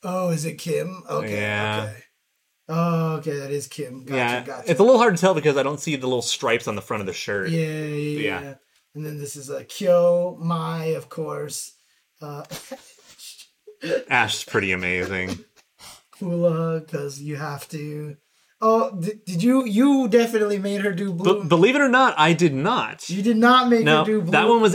[0.02, 1.02] oh, is it Kim?
[1.10, 1.86] Okay, Yeah.
[1.90, 2.00] okay.
[2.68, 4.04] Oh, okay, that is Kim.
[4.04, 4.70] Gotcha, yeah, gotcha.
[4.70, 6.82] it's a little hard to tell because I don't see the little stripes on the
[6.82, 7.50] front of the shirt.
[7.50, 8.54] yeah, yeah, yeah.
[8.94, 11.72] And then this is a Kyo Mai, of course.
[12.22, 12.44] Uh,
[14.08, 15.38] Ash is pretty amazing.
[16.18, 18.16] Hula, because you have to.
[18.66, 19.66] Oh, did, did you?
[19.66, 21.40] You definitely made her do blue.
[21.40, 23.10] But believe it or not, I did not.
[23.10, 24.30] you did not make No, her do blue.
[24.30, 24.74] that one was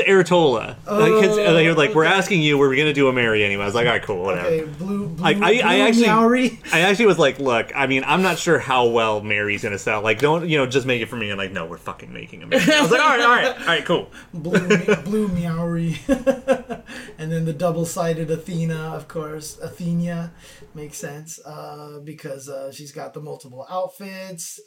[1.00, 3.44] like, it's, Oh, they were like, we're asking you, were we're gonna do a Mary
[3.44, 3.64] anyway.
[3.64, 4.48] I was like, all right, cool, whatever.
[4.48, 5.08] Okay, blue.
[5.08, 6.60] blue I, I, I blue actually, Meowry.
[6.74, 10.04] I actually was like, look, I mean, I'm not sure how well Mary's gonna sell.
[10.04, 11.32] Like, don't, you know, just make it for me.
[11.32, 12.62] And like, no, we're fucking making a Mary.
[12.72, 14.12] I was like, all right, all right, all right, cool.
[14.36, 14.68] blue,
[14.98, 15.98] blue Meowry,
[17.18, 19.58] and then the double-sided Athena, of course.
[19.64, 20.30] Athenia
[20.76, 24.60] makes sense uh, because uh, she's got the multiple outfits.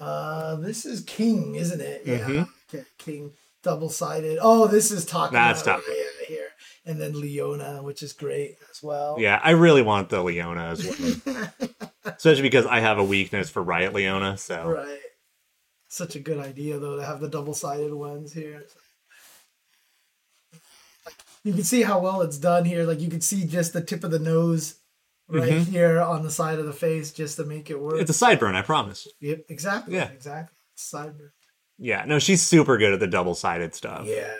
[0.00, 2.02] Uh, this is King, isn't it?
[2.04, 2.42] Yeah, Mm-hmm.
[2.74, 4.38] okay, King, double-sided.
[4.42, 5.34] Oh, this is talking.
[5.34, 5.84] That's about, tough.
[5.88, 6.48] Yeah, here,
[6.84, 9.16] and then Leona, which is great as well.
[9.18, 11.48] Yeah, I really want the Leona as well,
[12.04, 14.36] especially because I have a weakness for Riot Leona.
[14.36, 14.98] So Right.
[15.88, 18.64] Such a good idea though to have the double-sided ones here.
[21.44, 22.84] You can see how well it's done here.
[22.84, 24.74] Like you can see just the tip of the nose
[25.28, 27.94] right here on the side of the face just to make it work.
[27.94, 28.02] Mm-hmm.
[28.02, 29.06] it's a sideburn, I promise.
[29.20, 29.94] yep, exactly.
[29.94, 30.08] Yeah.
[30.10, 30.56] Exactly.
[30.76, 31.30] Cyber.
[31.78, 34.06] Yeah, no, she's super good at the double sided stuff.
[34.06, 34.34] Yeah.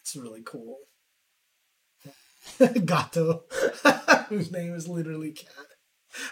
[0.00, 0.78] It's really cool.
[2.84, 3.44] Gato.
[4.28, 5.48] Whose name is literally cat.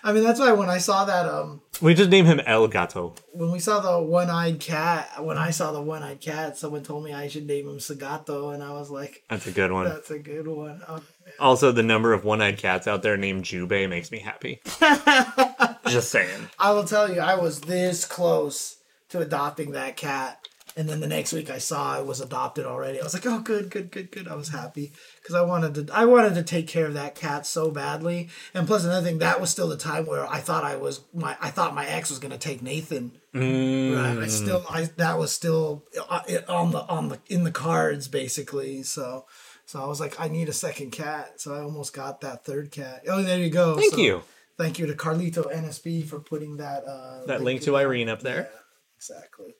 [0.02, 3.14] I mean that's why when I saw that um We just name him El Gato.
[3.32, 7.12] when we saw the one-eyed cat, when I saw the one-eyed cat, someone told me
[7.12, 9.84] I should name him Sagato, and I was like, That's a good one.
[9.88, 11.00] "That's a good one." Oh,
[11.40, 14.60] Also, the number of one-eyed cats out there named Jubei makes me happy.
[15.88, 16.48] Just saying.
[16.58, 18.76] I will tell you, I was this close
[19.10, 23.00] to adopting that cat, and then the next week I saw it was adopted already.
[23.00, 25.94] I was like, "Oh, good, good, good, good." I was happy because I wanted to.
[25.94, 29.40] I wanted to take care of that cat so badly, and plus another thing, that
[29.40, 31.36] was still the time where I thought I was my.
[31.40, 33.12] I thought my ex was gonna take Nathan.
[33.34, 34.18] Right.
[34.22, 34.64] I still.
[34.68, 38.82] I that was still uh, on the on the in the cards basically.
[38.82, 39.26] So.
[39.68, 41.40] So I was like, I need a second cat.
[41.40, 43.02] So I almost got that third cat.
[43.08, 43.74] Oh, there you go.
[43.76, 44.22] Thank So- you.
[44.56, 48.48] Thank you to Carlito NSB for putting that uh That link to Irene up there.
[48.96, 49.54] Exactly.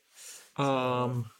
[0.59, 1.31] Um,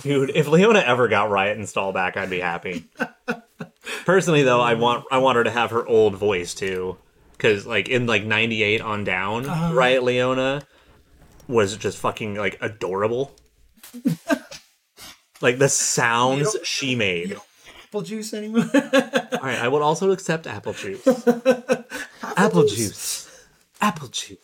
[0.00, 2.86] dude, if Leona ever got Riot install back, I'd be happy.
[4.04, 6.96] Personally, though, I want I want her to have her old voice too,
[7.32, 10.62] because like in like '98 on down, Riot Leona
[11.48, 13.32] was just fucking like adorable.
[15.40, 17.36] like the sounds she made.
[17.84, 18.70] Apple juice anymore?
[18.72, 21.04] All right, I would also accept apple juice.
[22.22, 23.46] apple juice.
[23.80, 24.38] Apple juice.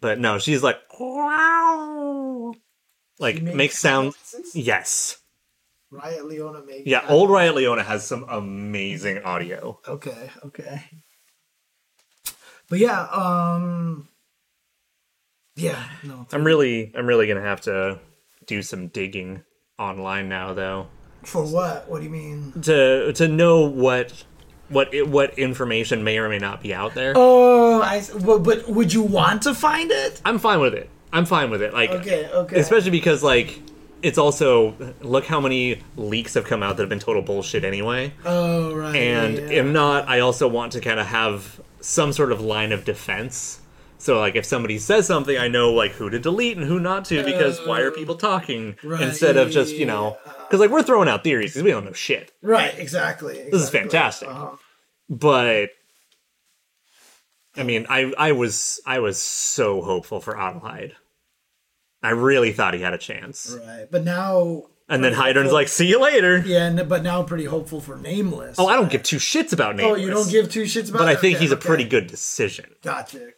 [0.00, 2.52] But no, she's like wow.
[3.18, 4.56] like makes makes sound voices?
[4.56, 5.16] yes.
[5.90, 6.88] Riot Leona maybe.
[6.88, 9.80] Yeah, old Riot Leona has some amazing audio.
[9.88, 10.84] Okay, okay.
[12.68, 14.08] But yeah, um
[15.56, 16.26] Yeah, no.
[16.32, 17.98] I'm really I'm really going to have to
[18.46, 19.42] do some digging
[19.78, 20.86] online now though
[21.24, 21.88] For what?
[21.88, 22.52] What do you mean?
[22.62, 24.24] to to know what
[24.70, 27.12] what what information may or may not be out there.
[27.16, 30.20] Oh, I but, but would you want to find it?
[30.24, 30.88] I'm fine with it.
[31.12, 31.74] I'm fine with it.
[31.74, 32.58] Like Okay, okay.
[32.58, 33.60] especially because like
[34.02, 38.12] it's also look how many leaks have come out that have been total bullshit anyway.
[38.24, 38.96] oh, right.
[38.96, 39.60] and yeah, yeah.
[39.60, 43.60] if not, I also want to kind of have some sort of line of defense.
[43.98, 47.04] So like if somebody says something, I know like who to delete and who not
[47.06, 50.16] to because why are people uh, talking right, instead of just you know
[50.46, 52.32] because like we're throwing out theories because we don't know shit.
[52.40, 53.50] Right, exactly.
[53.50, 54.28] This is fantastic.
[54.28, 54.56] Uh-huh.
[55.10, 55.70] But
[57.56, 60.92] I mean, I I was I was so hopeful for Adelheid.
[62.02, 63.56] I really thought he had a chance.
[63.66, 63.86] Right.
[63.90, 67.44] But now And then Heidern's like, "See you later." Yeah, and, but now I'm pretty
[67.44, 68.56] hopeful for Nameless.
[68.58, 69.98] Oh, I don't give two shits about Nameless.
[69.98, 71.66] Oh, you don't give two shits about But I think Okay, he's a okay.
[71.66, 72.66] pretty good decision.
[72.82, 73.32] Gotcha.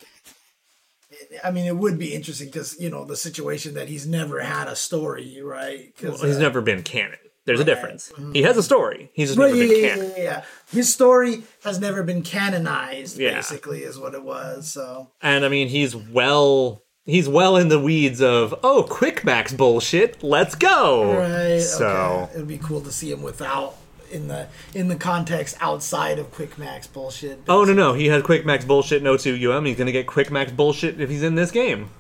[1.43, 4.69] I mean, it would be interesting because you know the situation that he's never had
[4.69, 5.95] a story, right?
[6.03, 7.19] Well, he's uh, never been canon.
[7.45, 8.13] There's a difference.
[8.33, 9.11] He has a story.
[9.15, 10.13] He's just never yeah, been yeah, canon.
[10.17, 10.45] yeah, yeah.
[10.71, 13.19] His story has never been canonized.
[13.19, 13.35] Yeah.
[13.37, 14.71] Basically, is what it was.
[14.71, 16.83] So And I mean, he's well.
[17.05, 20.23] He's well in the weeds of oh, quick max bullshit.
[20.23, 21.17] Let's go.
[21.17, 21.59] right.
[21.59, 22.35] So okay.
[22.35, 23.75] it'd be cool to see him without
[24.13, 27.41] in the in the context outside of Quick Max bullshit.
[27.49, 29.03] oh no no, he had quick max bullshit.
[29.03, 29.65] No two UM.
[29.65, 31.91] He's gonna get quick max bullshit if he's in this game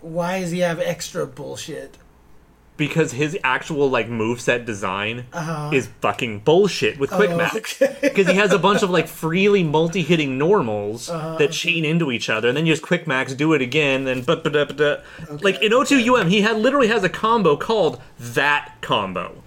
[0.00, 1.98] Why does he have extra bullshit?
[2.78, 5.26] Because his actual like moveset design
[5.72, 7.80] is fucking bullshit with quick max.
[7.80, 7.92] Uh-huh.
[7.92, 7.98] Oh, okay.
[8.08, 11.36] Because he has a bunch of like freely multi-hitting normals Uh-huh.
[11.36, 14.22] that chain into each other, and then you just quick max, do it again, then
[14.22, 15.04] but but
[15.42, 19.41] like in 02 UM, he had literally has a combo called that combo.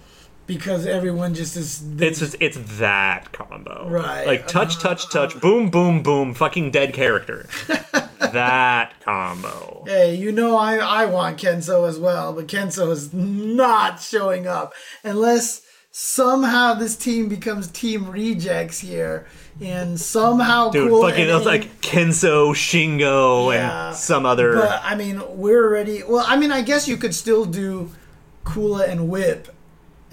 [0.48, 1.84] Because everyone just is.
[2.00, 4.28] It's just it's that combo, Right.
[4.28, 7.48] Like touch, uh, touch, touch, boom, boom, boom, fucking dead character.
[8.20, 9.84] that combo.
[9.88, 14.74] Hey, you know I I want Kensou as well, but Kensou is not showing up
[15.04, 19.26] unless somehow this team becomes Team Rejects here,
[19.62, 23.88] and somehow Dude, cool fucking like Kensou, Shingo, Yeah.
[23.88, 24.56] and some other.
[24.56, 26.04] But I mean, we're already.
[26.04, 27.92] Well, I mean, I guess you could still do
[28.44, 29.55] Kula and Whip,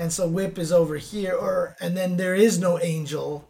[0.02, 3.48] and so Whip is over here, or and then there is no Angel,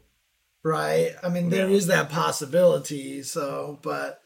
[0.62, 1.14] right?
[1.22, 3.22] I mean, there is that possibility.
[3.22, 4.20] So, but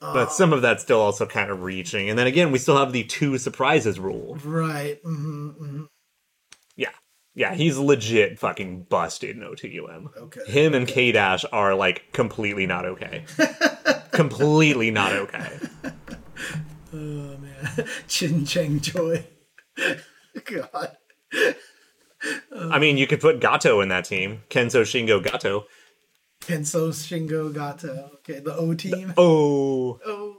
[0.00, 2.08] but some of that's still also kind of reaching.
[2.08, 4.36] And then again, we still have the two surprises rule.
[4.44, 5.84] right, hmm
[6.76, 6.90] Yeah.
[7.34, 10.16] Yeah, he's legit fucking busted in 02UM.
[10.16, 10.40] Okay.
[10.46, 13.24] Him and K Dash are like completely not okay.
[14.12, 15.58] completely not okay.
[16.92, 19.24] oh man, Chin Cheng Choi.
[20.44, 20.96] God,
[22.72, 24.42] I mean, you could put Gato in that team.
[24.50, 25.66] Kensou Shingo Gato.
[26.40, 28.10] Kensou Shingo Gato.
[28.16, 29.14] Okay, the O team.
[29.16, 30.00] Oh.
[30.06, 30.36] Oh,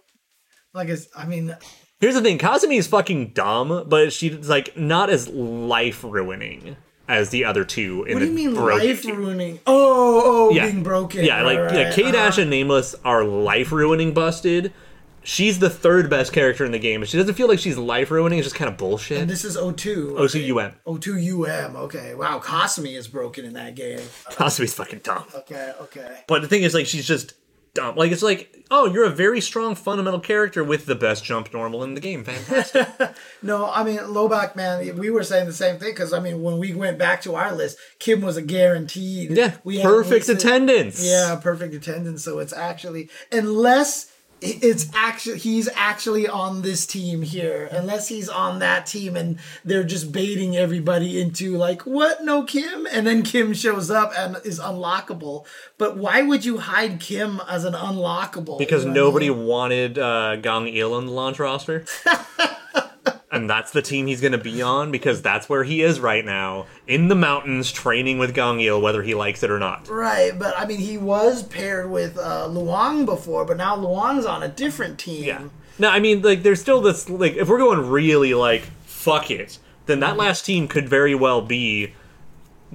[0.74, 1.08] like it's.
[1.16, 1.56] I mean,
[2.00, 6.78] Here's the thing, Kasumi is fucking dumb, but she's like not as life ruining
[7.08, 9.16] as the other two in what do you mean life team.
[9.18, 9.60] ruining?
[9.66, 10.68] Oh, oh, Yeah.
[10.68, 11.26] being broken.
[11.26, 11.92] Yeah, like right, yeah.
[11.92, 12.42] K Dash Uh-huh.
[12.44, 14.72] and Nameless are life ruining busted.
[15.24, 17.04] She's the third best character in the game.
[17.06, 18.40] She doesn't feel like she's life ruining.
[18.40, 19.20] It's just kind of bullshit.
[19.22, 20.14] And this is O2.
[20.14, 21.00] OCUM.
[21.02, 21.76] 02 UM.
[21.76, 22.16] Okay.
[22.16, 22.40] Wow.
[22.40, 24.00] Kasumi is broken in that game.
[24.32, 25.26] Kasumi's fucking dumb.
[25.36, 25.74] Okay.
[25.82, 26.22] Okay.
[26.28, 27.34] But the thing is, like, she's just
[27.74, 27.96] dumb.
[27.96, 31.84] Like, it's like, oh, you're a very strong fundamental character with the best jump normal
[31.84, 32.24] in the game.
[32.24, 32.88] Fantastic.
[33.42, 36.58] No, I mean, Lowback, man, we were saying the same thing because, I mean, when
[36.60, 39.32] we went back to our list, Kim was a guaranteed.
[39.32, 41.02] yeah, we perfect attendance.
[41.02, 42.22] Yeah, perfect attendance.
[42.24, 44.12] So it's actually, unless
[44.42, 49.84] it's actually, he's actually on this team here, unless he's on that team and they're
[49.84, 52.24] just baiting everybody into like, what?
[52.24, 52.88] No Kim?
[52.92, 55.46] And then Kim shows up and is unlockable.
[55.78, 58.58] But why would you hide Kim as an unlockable?
[58.58, 59.46] Because You know what I nobody mean?
[59.46, 61.86] wanted uh, Gang Il on the launch roster.
[63.40, 66.24] and that's the team he's going to be on because that's where he is right
[66.24, 69.88] now in the mountains training with Gang Il, whether he likes it or not.
[69.88, 74.44] Right, but I mean, he was paired with uh, Luong before, but now Luong's on
[74.44, 75.24] a different team.
[75.24, 75.44] Yeah.
[75.78, 79.58] No, I mean, like, there's still this, like, if we're going really, like, fuck it,
[79.86, 81.94] then that last team could very well be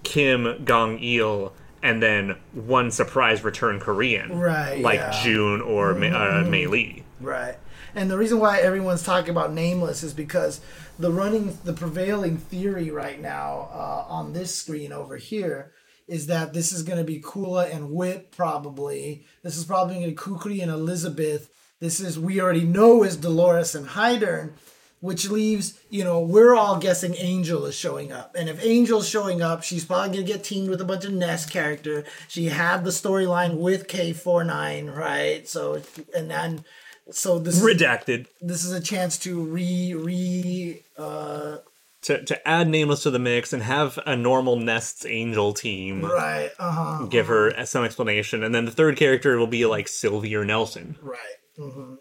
[0.02, 1.52] Kim, Gang Il,
[1.82, 4.38] and then one surprise return Korean.
[4.38, 5.12] Right, Like yeah.
[5.12, 7.04] Jhun or Mei uh, May Lee.
[7.20, 7.56] Right.
[7.94, 10.60] And the reason why everyone's talking about Nameless is because
[10.98, 15.72] the running, the prevailing theory right now uh, on this screen over here
[16.06, 19.26] is that this is going to be Kula and Whip probably.
[19.42, 21.50] This is probably going to be Kukri and Elizabeth.
[21.80, 24.52] This is we already know is Dolores and Heidern,
[25.00, 28.34] which leaves you know we're all guessing Angel is showing up.
[28.36, 31.12] And if Angel's showing up, she's probably going to get teamed with a bunch of
[31.12, 32.04] Nest character.
[32.28, 35.48] She had the storyline with K49, right?
[35.48, 35.80] So
[36.14, 36.64] and then
[37.10, 38.26] so this is, Redacted.
[38.40, 41.58] this is a chance to re re uh
[42.02, 46.04] To, to add Nameless to the mix and have a normal Nest's Angel team.
[46.04, 48.42] right uh-huh Give her some explanation.
[48.42, 50.96] And then the third character will be like Sylvie or Nelson.
[51.02, 51.94] right hmm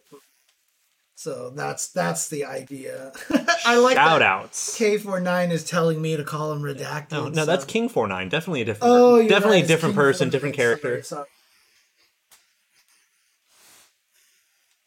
[1.15, 3.13] so that's that's the idea
[3.65, 4.77] i like Shout outs.
[4.77, 8.27] k49 is telling me to call him redacted No, no, so- that's King 49.
[8.29, 8.91] Definitely a different.
[8.93, 11.03] oh definitely right, a different person, 49, different sorry, character.
[11.03, 11.27] sorry.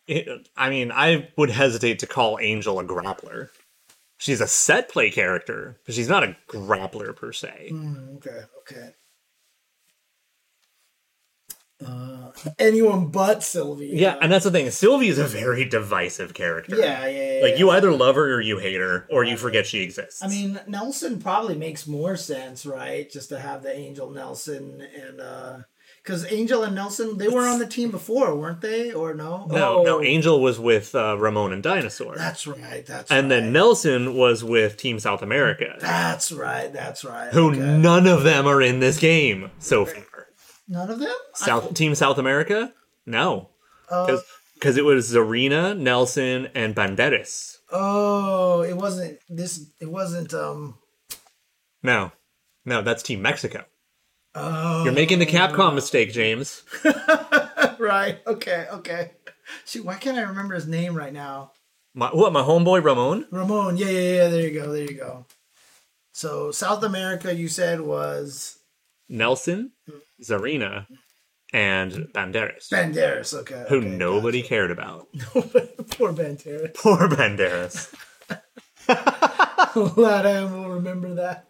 [0.07, 3.49] It- I mean, I would hesitate to call Angel a grappler.
[4.19, 7.69] She's a set play character, but she's not a grappler per se.
[7.73, 8.91] Mm, okay okay
[11.87, 13.91] uh, anyone but Sylvie.
[13.93, 14.71] Yeah, and that's the thing.
[14.71, 16.77] Sylvie is a very divisive character.
[16.77, 17.43] yeah, yeah, yeah.
[17.43, 20.23] Like you either love her or you hate her, or you forget she exists.
[20.23, 23.11] I mean, Nelson probably makes more sense, right?
[23.11, 25.59] Just to have the Angel Nelson and uh
[26.07, 28.93] because Angel and Nelson they were on the team before, weren't they?
[28.93, 29.47] Or no?
[29.51, 30.03] no, Oh, no.
[30.03, 32.87] Angel was with uh, Ramon and Dinosaur, That's right.
[32.87, 33.19] That's right.
[33.19, 33.41] and right.
[33.41, 36.73] then Nelson was with Team South America, That's right.
[36.73, 37.33] That's right.
[37.33, 37.59] who okay.
[37.59, 40.29] none of them are in this game so far.
[40.69, 41.15] None of them.
[41.35, 42.73] South Team South America,
[43.05, 43.51] no,
[43.91, 44.19] Uh,
[44.55, 47.59] because it was Zarina, Nelson, and Bandeiras.
[47.73, 49.71] oh, it wasn't this.
[49.81, 50.33] It wasn't.
[50.33, 50.79] Um.
[51.83, 52.13] No,
[52.65, 53.65] no, that's Team Mexico.
[54.37, 54.85] Oh.
[54.85, 55.75] You're making the Capcom oh.
[55.75, 56.63] mistake, James.
[57.79, 58.19] Right.
[58.27, 58.67] Okay.
[58.73, 59.13] Okay.
[59.65, 61.53] Shoot, why can't I remember his name right now?
[61.95, 63.27] My, what, my homeboy Ramon?
[63.31, 63.77] Ramon.
[63.77, 64.29] Yeah, yeah, yeah.
[64.29, 64.73] There you go.
[64.73, 65.27] There you go.
[66.13, 68.59] So South America, you said was
[69.09, 69.99] Nelson, hmm.
[70.23, 70.87] Zarina,
[71.53, 73.35] and Bandeiras, Bandeiras.
[73.35, 73.65] Okay.
[73.69, 75.09] who okay, nobody cared about.
[75.33, 76.75] Poor Bandeiras.
[76.75, 77.95] Poor Bandeiras.
[79.95, 81.47] Glad I will remember that.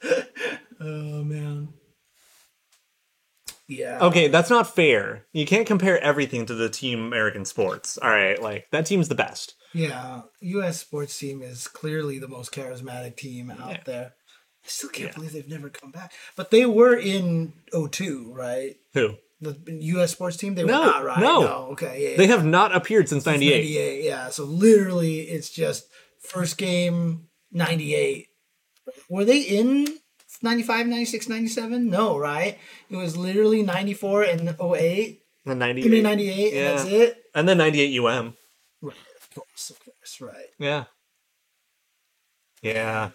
[0.80, 1.68] Oh man.
[3.68, 3.98] Yeah.
[4.00, 5.26] Okay, that's not fair.
[5.32, 7.98] You can't compare everything to the Team American Sports.
[7.98, 9.54] All right, like that team's the best.
[9.74, 10.22] Yeah.
[10.40, 10.80] U.S.
[10.80, 13.80] sports team is clearly the most charismatic team out Yeah.
[13.84, 14.04] there.
[14.64, 16.12] I still can't believe they've never come back.
[16.36, 18.76] But they were in 02, right?
[18.94, 19.16] Who?
[19.40, 20.12] The U.S.
[20.12, 20.54] sports team.
[20.54, 21.20] They were No, not right.
[21.20, 21.46] no.
[21.72, 22.10] Okay.
[22.12, 22.16] Yeah.
[22.16, 22.36] They yeah.
[22.36, 23.50] have not appeared since 98.
[23.50, 24.04] 98.
[24.04, 24.28] Yeah.
[24.30, 25.86] So literally, it's just
[26.20, 28.28] first game 98.
[29.10, 29.86] Were they in
[30.42, 31.88] 95, 96, 97?
[31.90, 32.58] No, right?
[32.90, 35.20] It was literally 94 and 08.
[35.44, 35.90] The I 98.
[35.90, 36.58] mean 98, Yeah.
[36.70, 37.22] and that's it.
[37.34, 38.36] And then 98 UM.
[38.82, 38.96] Right.
[39.20, 39.70] Of course.
[39.70, 40.20] Of course.
[40.20, 40.48] Right.
[40.58, 40.84] Yeah.
[42.62, 43.10] Yeah.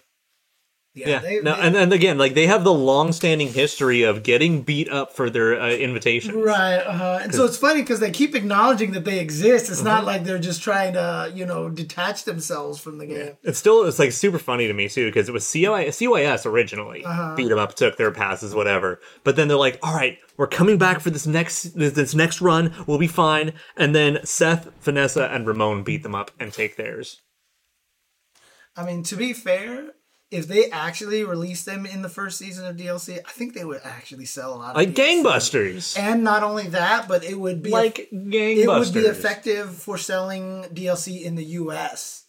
[0.94, 1.08] Yeah.
[1.08, 1.18] Yeah.
[1.20, 4.90] They, no, they- and, and again, like they have the long-standing history of getting beat
[4.90, 6.34] up for their uh, invitations.
[6.34, 9.70] Right, uh, and so it's funny because they keep acknowledging that they exist.
[9.70, 9.88] It's Mm-hmm.
[9.88, 13.38] not like they're just trying to, you know, detach themselves from the game.
[13.42, 17.04] It's still it's like super funny to me too because it was CY, CYS originally
[17.06, 17.36] Uh-huh.
[17.36, 19.00] beat them up, took their passes, whatever.
[19.24, 22.74] But then they're like, "All right, we're coming back for this next this next run.
[22.86, 27.22] We'll be fine." And then Seth, Vanessa, and Ramon beat them up and take theirs.
[28.76, 29.92] I mean, to be fair,
[30.32, 33.80] if they actually released them in the first season of DLC, I think they would
[33.84, 35.22] actually sell a lot of Like DLC.
[35.22, 38.56] gangbusters, And not only that, but it would be like gangbusters.
[38.56, 42.24] it would be effective for selling DLC in the US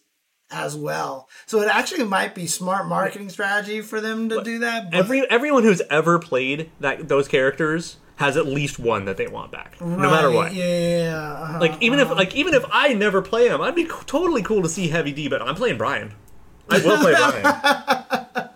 [0.50, 1.28] as well.
[1.46, 4.90] So it actually might be smart marketing strategy for them to do that.
[4.90, 9.26] But Every everyone who's ever played that those characters has at least one that they
[9.26, 10.54] want back, no matter Right, what.
[10.54, 11.58] Yeah, yeah, yeah, uh-huh.
[11.60, 14.62] Like even if like even if I never play him, I'd be co- totally cool
[14.62, 15.26] to see Heavy D.
[15.28, 16.12] But I'm playing Brian.
[16.68, 17.12] I will play
[18.32, 18.50] Brian.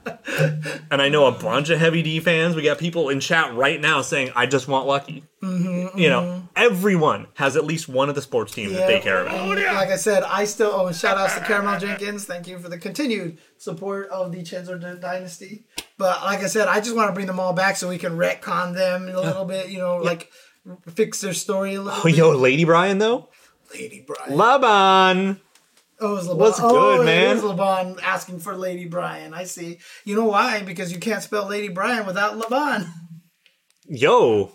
[0.91, 2.55] and I know a bunch of Heavy D fans.
[2.55, 6.43] We got people in chat right now saying, "I just want Lucky." Mm-hmm, You know,
[6.57, 9.49] everyone has at least one of the sports teams that they care about.
[9.49, 12.25] Like I said, I still oh, and shout outs to Caramel Jenkins.
[12.25, 15.65] Thank you for the continued support of the Chenzo Dynasty.
[15.97, 18.13] But like I said, I just want to bring them all back so we can
[18.17, 19.69] retcon them a little bit.
[19.71, 20.31] You know, like
[20.95, 22.01] fix their story a little.
[22.01, 22.17] Oh, bit.
[22.17, 23.29] yo, Lady Brian though,
[23.75, 24.37] Lady Brian.
[24.37, 25.41] Laban.
[26.01, 26.37] Oh, oh, it was LeBron.
[26.37, 29.35] What's oh, good, it was LeBron asking for Lady Brian.
[29.35, 29.79] I see.
[30.05, 30.63] You know why?
[30.63, 32.89] Because you can't spell Lady Brian without LeBron.
[33.89, 34.53] Yo.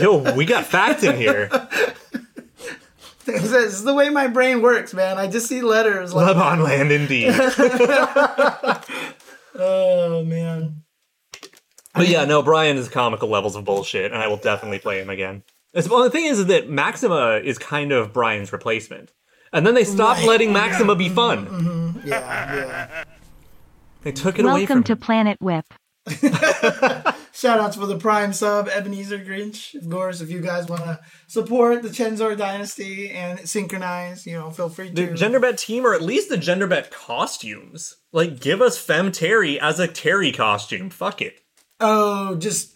[0.00, 1.48] Yo, we got fact in here.
[3.24, 5.16] this is the way my brain works, man.
[5.16, 6.12] I just see letters.
[6.12, 7.32] Like, Laban land indeed.
[9.54, 10.82] oh man.
[11.94, 15.10] But yeah, no, Brian is comical levels of bullshit, and I will definitely play him
[15.10, 15.44] again.
[15.74, 19.12] It's, well, the thing is, is that Maxima is kind of Brian's replacement.
[19.52, 20.28] And then they stopped Right.
[20.28, 21.46] letting Maxima be fun.
[21.46, 21.68] Mm-hmm.
[21.98, 22.08] Mm-hmm.
[22.08, 23.04] Yeah, yeah.
[24.02, 24.96] They took it away from Welcome to.
[24.96, 25.64] Planet Whip.
[27.34, 29.74] Shout outs for the Prime sub, Ebenezer Grinch.
[29.74, 34.50] Of course, if you guys want to support the Chenzor Dynasty and synchronize, you know,
[34.50, 35.14] feel free The to.
[35.14, 37.96] gender bet team, or at least the gender bet costumes.
[38.12, 40.90] Like, give us Fem Terry as a Terry costume.
[40.90, 41.36] Fuck it.
[41.80, 42.71] oh, just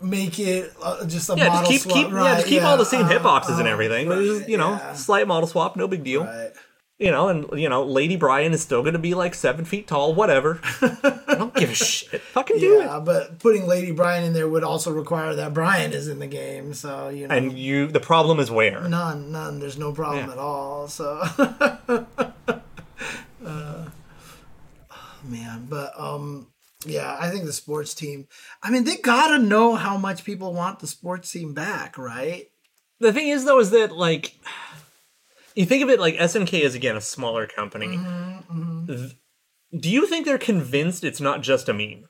[0.00, 1.94] make it uh, just a Yeah, just keep swap.
[1.94, 4.08] keep right, yeah, just keep all the same uh, hitboxes and uh, everything.
[4.08, 4.94] But just, you know, yeah.
[4.94, 6.24] slight model swap, no big deal.
[6.24, 6.52] Right.
[6.98, 10.12] You know, and you know, Lady Brian is still gonna be like seven feet tall,
[10.14, 10.60] whatever.
[10.82, 12.20] I don't give a shit.
[12.20, 12.84] Fucking do it.
[12.84, 16.26] Yeah, but putting Lady Brian in there would also require that Brian is in the
[16.26, 16.74] game.
[16.74, 18.86] So you know, And you, the problem is where?
[18.86, 19.60] none, none.
[19.60, 20.32] There's no problem Yeah.
[20.32, 20.88] at all.
[20.88, 21.22] So,
[21.88, 22.04] uh,
[23.46, 23.86] oh,
[25.24, 26.48] man, but um,
[26.86, 28.26] yeah, I think the sports team.
[28.62, 32.50] I mean, they gotta know how much people want the sports team back, right?
[33.00, 34.34] The thing is, though, is that like
[35.54, 37.88] you think of it like SNK is again a smaller company.
[37.88, 39.16] Mm-hmm, Th-
[39.78, 42.08] Do you think they're convinced it's not just a meme?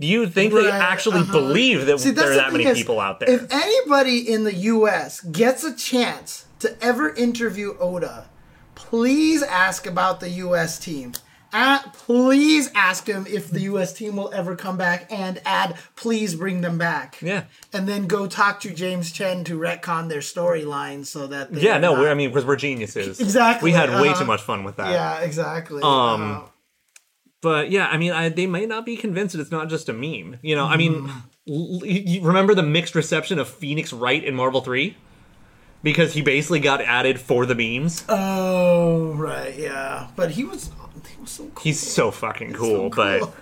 [0.00, 1.32] Do you think they actually uh-huh.
[1.32, 3.30] believe that See, there are that many is, people out there?
[3.30, 5.20] If anybody in the U.S.
[5.20, 8.30] gets a chance to ever interview Oda,
[8.76, 10.78] please ask about the U.S.
[10.78, 11.14] team.
[11.52, 13.92] Uh, please ask him if the U.S.
[13.92, 17.18] team will ever come back, and add, please bring them back.
[17.22, 17.44] yeah.
[17.72, 21.78] And then go talk to James Chen to retcon their storyline so that they Yeah,
[21.78, 23.18] no, I mean, because we're geniuses.
[23.20, 24.20] Exactly, We had way uh-huh.
[24.20, 24.90] too much fun with that.
[24.90, 25.82] yeah, exactly.
[25.82, 26.40] Um, Uh,
[27.40, 29.92] But yeah, I mean, I, they may not be convinced that it's not just a
[29.92, 30.38] meme.
[30.42, 31.08] You know, I mean,
[31.48, 31.48] Mm-hmm.
[31.48, 34.96] l- you remember the mixed reception of Phoenix Wright in Marvel 3?
[35.82, 38.04] Because he basically got added for the memes.
[38.08, 40.08] oh, right, yeah.
[40.16, 40.70] But he was
[41.30, 41.62] so cool.
[41.62, 43.34] He's so fucking so cool, but cool.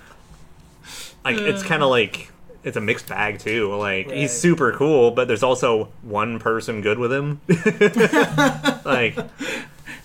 [1.24, 2.30] like it's kind of like
[2.64, 3.74] it's a mixed bag too.
[3.74, 4.16] Like Right.
[4.16, 7.40] he's super cool, but there's also one person good with him.
[8.84, 9.16] like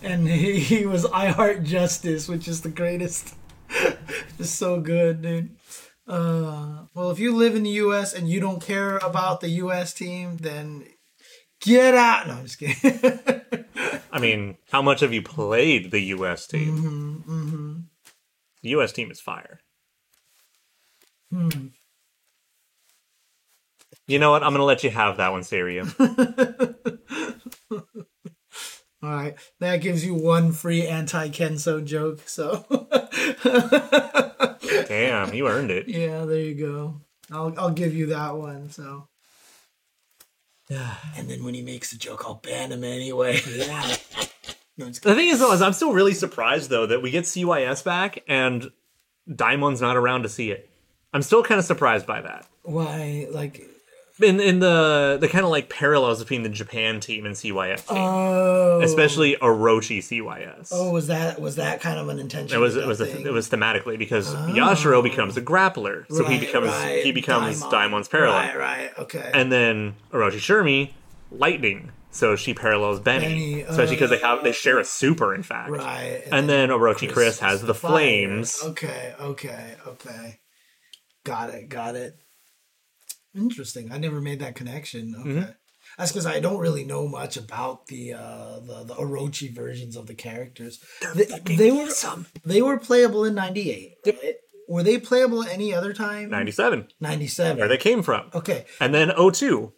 [0.03, 3.35] and he, he was I Heart Justice, which is the greatest.
[4.39, 5.49] it's so good, dude.
[6.07, 8.13] Uh, well, if you live in the U.S.
[8.13, 9.93] and you don't care about the U.S.
[9.93, 10.85] team, then
[11.61, 12.27] get out.
[12.27, 13.65] No, I'm just kidding.
[14.11, 16.47] I mean, how much have you played the U.S.
[16.47, 17.23] team?
[17.27, 17.73] Mm-hmm,
[18.63, 18.91] The U.S.
[18.91, 19.59] team is fire.
[21.31, 21.67] Hmm.
[24.07, 24.43] You know what?
[24.43, 25.85] I'm gonna let you have that one, Saria.
[29.03, 32.19] All right, that gives you one free anti Kensou joke.
[32.27, 32.65] So
[34.87, 35.87] Damn, you earned it.
[35.87, 37.01] yeah, there you go.
[37.31, 38.69] I'll I'll give you that one.
[38.69, 39.07] So.
[41.17, 43.39] And then when he makes a joke, I'll ban him anyway.
[43.47, 43.95] Yeah.
[44.77, 47.83] no, The thing is, though, is I'm still really surprised though that we get CYS
[47.83, 48.71] back and
[49.29, 50.69] Daimon's not around to see it.
[51.13, 52.47] I'm still kind of surprised by that.
[52.63, 53.67] why, like,
[54.21, 57.97] In in the the kind of like parallels between the Japan team and CYS team,
[57.97, 60.69] oh, especially Orochi CYS.
[60.71, 62.55] oh, was that was that kind of an intention?
[62.55, 64.37] It was it was a, it was thematically because oh.
[64.53, 67.71] Yashiro becomes a grappler, so he becomes right, he becomes Daimon.
[67.71, 69.31] Daimon's parallel, Right, right, okay.
[69.33, 70.91] and then Orochi Shermie
[71.31, 74.35] lightning, so she parallels Benny, Benny, especially because they oh.
[74.35, 77.91] have they share a super in fact, right, and then Orochi Chris, has the fire.
[77.91, 78.59] flames.
[78.63, 80.39] Okay, okay, okay.
[81.23, 82.17] Got it, got it.
[83.35, 83.91] Interesting.
[83.91, 85.15] I never made that connection.
[85.19, 85.29] Okay.
[85.29, 85.51] Mm-hmm.
[85.97, 90.07] That's because I don't really know much about the uh, the the Orochi versions of
[90.07, 90.79] the characters.
[91.15, 91.25] They,
[91.55, 91.89] they were
[92.45, 93.95] they were playable in '98.
[94.05, 94.35] right?
[94.69, 96.29] Were they playable any other time?
[96.29, 97.57] 97, '97.
[97.57, 99.73] where they came from, Okay, and then 02.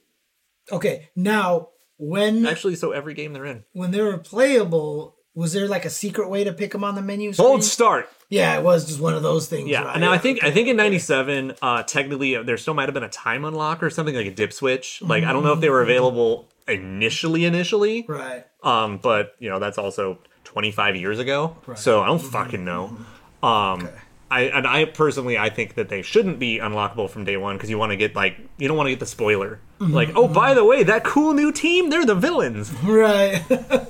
[0.71, 1.09] okay.
[1.15, 3.63] Now, when Actually, so every game they're in.
[3.73, 7.01] when they were playable, was there like a secret way to pick them on the
[7.01, 7.33] menu?
[7.33, 7.71] Bold screen?
[7.71, 8.09] start.
[8.33, 9.69] Yeah, it was just one of those things.
[9.69, 9.99] Yeah, right?
[9.99, 13.03] now I think I think in '97, uh, technically uh, there still might have been
[13.03, 15.03] a time unlock or something like a dip switch.
[15.03, 18.47] Like I don't know if they were available initially, initially, right.
[18.63, 22.97] um, but you know that's also 25 years ago, so I don't fucking know.
[23.43, 23.87] Um,
[24.31, 27.69] I and I personally I think that they shouldn't be unlockable from day one because
[27.69, 29.59] you want to get like you don't want to get the spoiler.
[29.79, 32.73] Like oh by the way that cool new team they're the villains.
[32.81, 33.43] Right.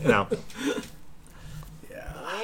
[0.04, 0.28] No.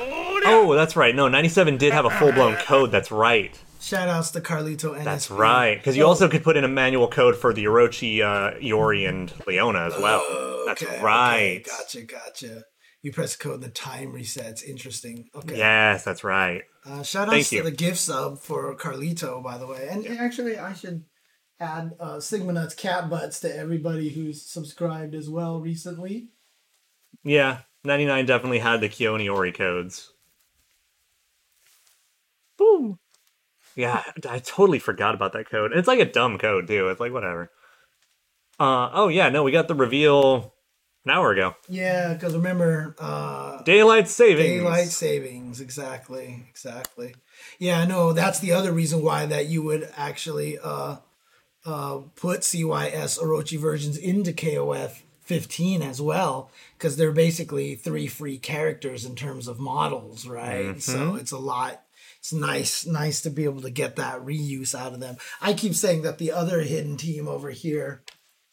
[0.02, 1.16] Oh, that's right.
[1.16, 2.92] No, 97 did have a full blown code.
[2.92, 3.58] That's right.
[3.82, 5.76] Shout outs to Carlito and That's right.
[5.76, 9.32] Because you also could put in a manual code for the Orochi, uh, Iori, and
[9.48, 10.66] Leona as well.
[10.66, 11.64] That's right.
[11.66, 12.64] Gotcha, gotcha.
[13.02, 14.64] You press code, the time resets.
[14.64, 15.30] Interesting.
[15.34, 15.58] Okay.
[15.58, 16.64] Yes, that's right.
[16.86, 17.64] Uh, shout Thank outs to you.
[17.64, 19.88] the gift sub for Carlito, by the way.
[19.90, 21.06] And actually, I should
[21.62, 26.30] add uh, Sigma Nuts cat butts to everybody who's subscribed as well recently.
[27.24, 30.12] Yeah, 99 definitely had the Kioni Iori codes.
[32.58, 33.00] Boom.
[33.76, 35.72] Yeah, I totally forgot about that code.
[35.74, 36.90] It's like a dumb code, too.
[36.90, 37.52] It's like, whatever.
[38.60, 40.54] Uh, oh, yeah, no, we got the reveal
[41.06, 41.56] an hour ago.
[41.70, 44.62] Yeah, because remember, uh, Daylight savings.
[44.62, 47.16] Daylight savings, exactly, exactly.
[47.58, 50.98] Yeah, no, that's the other reason why that you would actually uh,
[51.66, 58.40] uh, put CYS Orochi versions into KOF 15 as well, because they're basically three free
[58.40, 60.66] characters in terms of models, right?
[60.66, 60.80] Mm-hmm.
[60.80, 61.84] So it's a lot.
[62.18, 65.18] It's nice, nice to be able to get that reuse out of them.
[65.40, 68.02] I keep saying that the other hidden team over here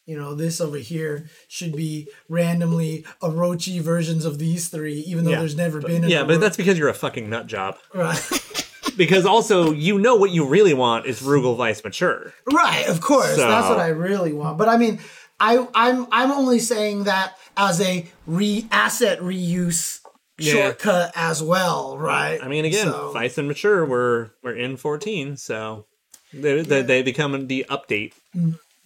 [0.05, 5.31] you know, this over here should be randomly Orochi versions of these three, even though
[5.31, 7.77] Yeah, there's never been a Yeah, but that's because you're a fucking nut job.
[7.93, 8.17] right.
[8.95, 12.33] Because also, you know what you really want is Rugal Vice Mature.
[12.51, 13.37] right, of course.
[13.37, 14.57] That's what I really want.
[14.57, 14.99] But I mean,
[15.39, 19.99] I I'm I'm only saying that as a re asset reuse
[20.39, 20.53] Yeah.
[20.53, 22.39] shortcut as well, right?
[22.43, 25.85] I mean, again, So- Vice and Mature were we're in 14, so
[26.33, 28.13] they they, they become the update.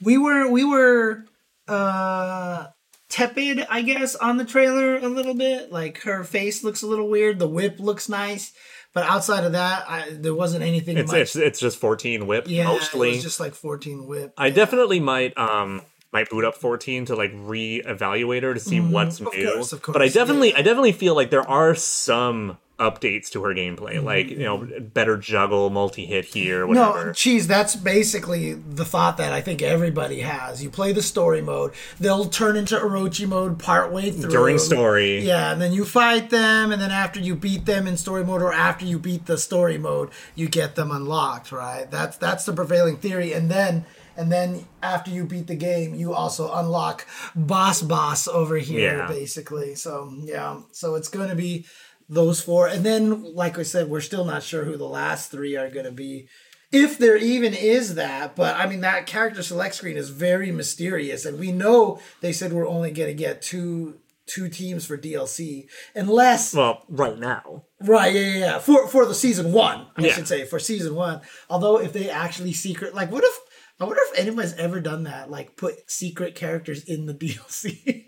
[0.01, 1.25] we were we were
[1.67, 2.67] uh
[3.09, 7.09] tepid i guess on the trailer a little bit like her face looks a little
[7.09, 8.53] weird the whip looks nice
[8.93, 12.45] but outside of that I, there wasn't anything It's much it's, it's just 14 whip
[12.47, 13.09] yeah mostly.
[13.09, 15.81] it was just like 14 whip I definitely might um
[16.13, 19.27] might boot up 14 to like re-evaluate her to see what's Mm-hmm.
[19.27, 19.53] of new.
[19.53, 20.57] course, of But I definitely yeah.
[20.59, 24.05] I definitely feel like there are some updates to her gameplay, Mm-hmm.
[24.05, 27.07] like you know better juggle, multi-hit here, whatever.
[27.07, 31.41] no cheese that's basically the thought that i think everybody has you play the story
[31.43, 36.31] mode they'll turn into orochi mode partway through During story, Yeah, and then you fight
[36.31, 39.37] them, and then after you beat them in story mode, or after you beat the
[39.37, 41.51] story mode, you get them unlocked.
[41.51, 41.89] Right?
[41.91, 43.31] That's that's the prevailing theory.
[43.33, 43.85] And then
[44.17, 47.05] and then after you beat the game, you also unlock
[47.35, 49.07] boss boss over here, Yeah.
[49.07, 49.75] basically.
[49.75, 51.65] So yeah, so it's going to be
[52.09, 55.55] those four, and then like I said, we're still not sure who the last three
[55.55, 56.27] are going to be.
[56.73, 61.25] If there even is that, but I mean that character select screen is very mysterious,
[61.25, 63.97] and we know they said we're only going to get two
[64.27, 67.65] two teams for DLC, unless well, right now.
[67.81, 70.13] right, yeah, yeah, yeah, for for the season one, I Yeah.
[70.13, 71.19] should say for season one.
[71.49, 73.39] Although if they actually secret, like, what if
[73.81, 78.05] I wonder if anybody's ever done that, like put secret characters in the DLC.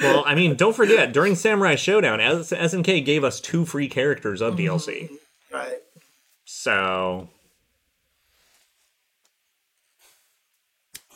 [0.00, 4.40] Well, I mean, don't forget during Samurai Shodown, S- SNK gave us two free characters
[4.40, 4.74] of mm-hmm.
[4.74, 5.10] DLC.
[5.52, 5.78] right.
[6.46, 7.28] So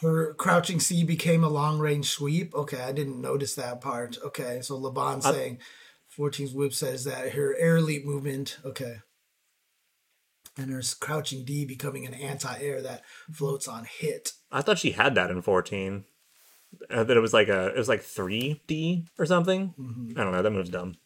[0.02, 2.54] her crouching C became a long range sweep.
[2.54, 4.18] Okay, I didn't notice that part.
[4.22, 5.58] Okay, so Laban uh, saying
[6.16, 8.58] 14's whip says that her air leap movement.
[8.64, 8.98] Okay.
[10.58, 13.02] And her crouching D becoming an anti air that
[13.32, 14.32] floats on hit.
[14.50, 16.04] I thought she had that in 14.
[16.90, 19.72] Uh, that it was like a it was like 3D or something.
[19.78, 20.18] Mm-hmm.
[20.18, 20.42] I don't know.
[20.42, 20.96] That move's dumb.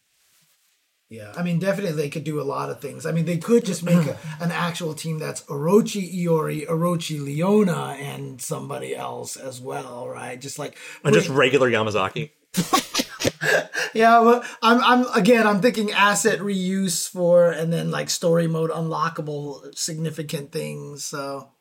[1.09, 3.05] Yeah, I mean, definitely they could do a lot of things.
[3.05, 7.95] I mean, they could just make a, an actual team that's Orochi Iori, Orochi Leona,
[7.99, 10.41] and somebody else as well, right?
[10.41, 12.31] Just like And just regular Yamazaki.
[13.93, 18.71] yeah, but I'm I'm again I'm thinking asset reuse for and then like story mode
[18.71, 21.05] unlockable significant things.
[21.05, 21.51] So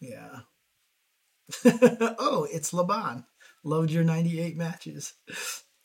[0.00, 0.40] yeah.
[1.64, 3.24] oh, it's Laban.
[3.64, 5.14] Loved your 98 matches.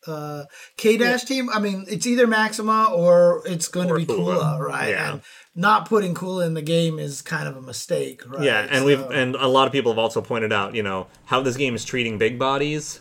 [0.05, 0.43] Uh
[0.77, 4.37] K Dash team, I mean, it's either Maxima or it's going to be Kula.
[4.37, 4.89] Kula, right?
[4.89, 5.13] Yeah.
[5.13, 5.21] And
[5.55, 8.43] not putting Kula in the game is kind of a mistake, right?
[8.43, 11.41] Yeah, and we've and a lot of people have also pointed out, you know, how
[11.41, 12.99] this game is treating big bodies.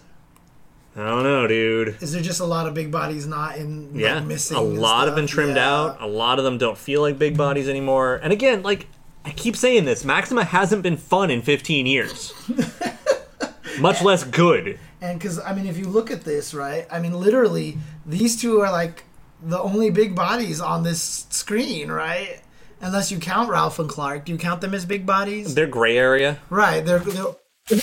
[0.94, 1.97] I don't know, dude.
[2.02, 4.56] is there just a lot of big bodies not in like, Yeah, missing?
[4.56, 5.70] a and lot have been trimmed Yeah.
[5.70, 5.97] out.
[6.02, 8.20] A lot of them don't feel like big bodies anymore.
[8.23, 8.89] And again, like
[9.24, 12.35] I keep saying this, Maxima hasn't been fun in 15 years.
[13.81, 14.78] Much less good.
[15.01, 16.86] And because I mean, if you look at this, right?
[16.90, 19.05] I mean, literally, these two are like
[19.43, 22.40] the only big bodies on this screen, right?
[22.82, 25.55] Unless you count Ralph and Clark, do you count them as big bodies?
[25.55, 26.39] They're gray area.
[26.51, 26.85] Right.
[26.85, 27.81] They're, they're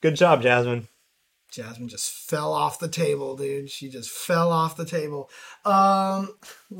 [0.00, 0.88] Good job, Jasmine.
[1.52, 3.70] Jasmine just fell off the table, dude.
[3.70, 5.28] She just fell off the table.
[5.66, 6.30] Um,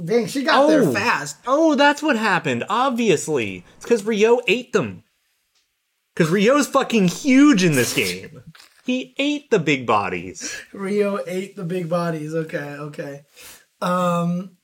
[0.04, 1.36] dang, she got oh, there fast.
[1.46, 2.64] Oh, that's what happened.
[2.70, 5.04] Obviously, it's because Ryo ate them.
[6.14, 8.42] Because Ryo's fucking huge in this game.
[8.84, 10.60] He ate the big bodies.
[10.72, 12.34] Ryo ate the big bodies.
[12.34, 13.22] Okay, okay.
[13.80, 14.56] Um,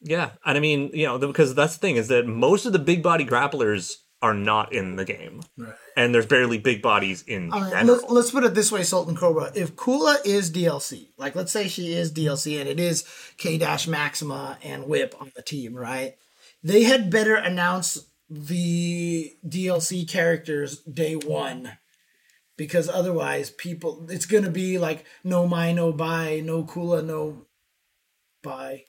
[0.00, 2.78] Yeah, and I mean, you know, because that's the thing is that most of the
[2.78, 5.74] big body grapplers are not in the game, right.
[5.96, 9.16] And there's barely big bodies in All right, let's, let's put it this way, Sultan
[9.16, 9.50] Cobra.
[9.54, 13.04] If Kula is DLC, like let's say she is DLC and it is
[13.38, 16.16] K Dash Maxima and Whip on the team, right?
[16.62, 21.78] They had better announce the DLC characters day one.
[22.58, 27.44] Because otherwise people it's gonna be like no my no buy, no Kula, no
[28.42, 28.84] buy.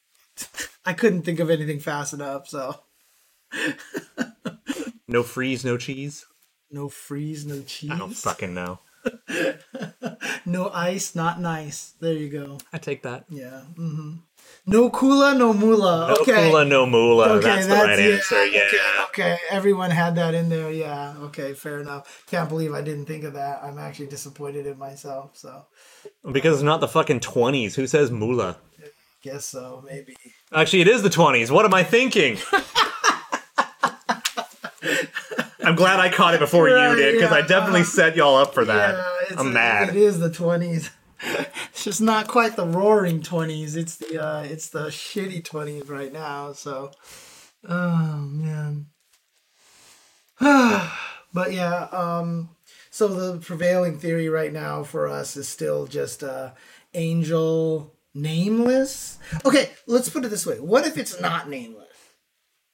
[0.84, 2.74] I couldn't think of anything fast enough, so
[5.08, 6.26] No freeze, no cheese.
[6.70, 7.90] no freeze, no cheese.
[7.90, 8.78] I don't fucking know.
[10.48, 11.92] No ice, not nice.
[12.00, 12.56] There you go.
[12.72, 13.26] I take that.
[13.28, 13.60] Yeah.
[13.76, 14.14] Mm-hmm.
[14.66, 16.08] No Kula, no Mula.
[16.08, 16.50] No okay.
[16.50, 17.32] Kula, no Mula.
[17.34, 18.14] Okay, that's the right it.
[18.14, 18.46] answer.
[18.46, 18.60] Yeah.
[18.62, 18.78] Okay,
[19.08, 20.70] okay, everyone had that in there.
[20.70, 21.14] Yeah.
[21.24, 22.24] Okay, fair enough.
[22.26, 23.60] Can't believe I didn't think of that.
[23.62, 25.36] I'm actually disappointed in myself.
[25.36, 25.66] So,
[26.32, 27.74] Because it's not the fucking 20s.
[27.74, 28.56] Who says Mula?
[29.22, 29.84] guess so.
[29.86, 30.16] Maybe.
[30.52, 31.50] Actually, it is the 20s.
[31.50, 32.38] What am I thinking?
[35.68, 37.46] I'm glad I caught it before Right, you did, because I yeah.
[37.46, 38.94] definitely set y'all up for that.
[39.30, 39.90] Yeah, I'm mad.
[39.90, 40.90] It is the 20s.
[41.70, 43.76] It's just not quite the roaring 20s.
[43.76, 46.52] It's the uh, it's the shitty 20s right now.
[46.52, 46.92] So,
[47.68, 48.86] oh man.
[51.32, 52.50] but yeah, um,
[52.90, 56.52] so the prevailing theory right now for us is still just uh,
[56.94, 59.18] Angel nameless.
[59.44, 61.87] Okay, let's put it this way: What if it's not nameless,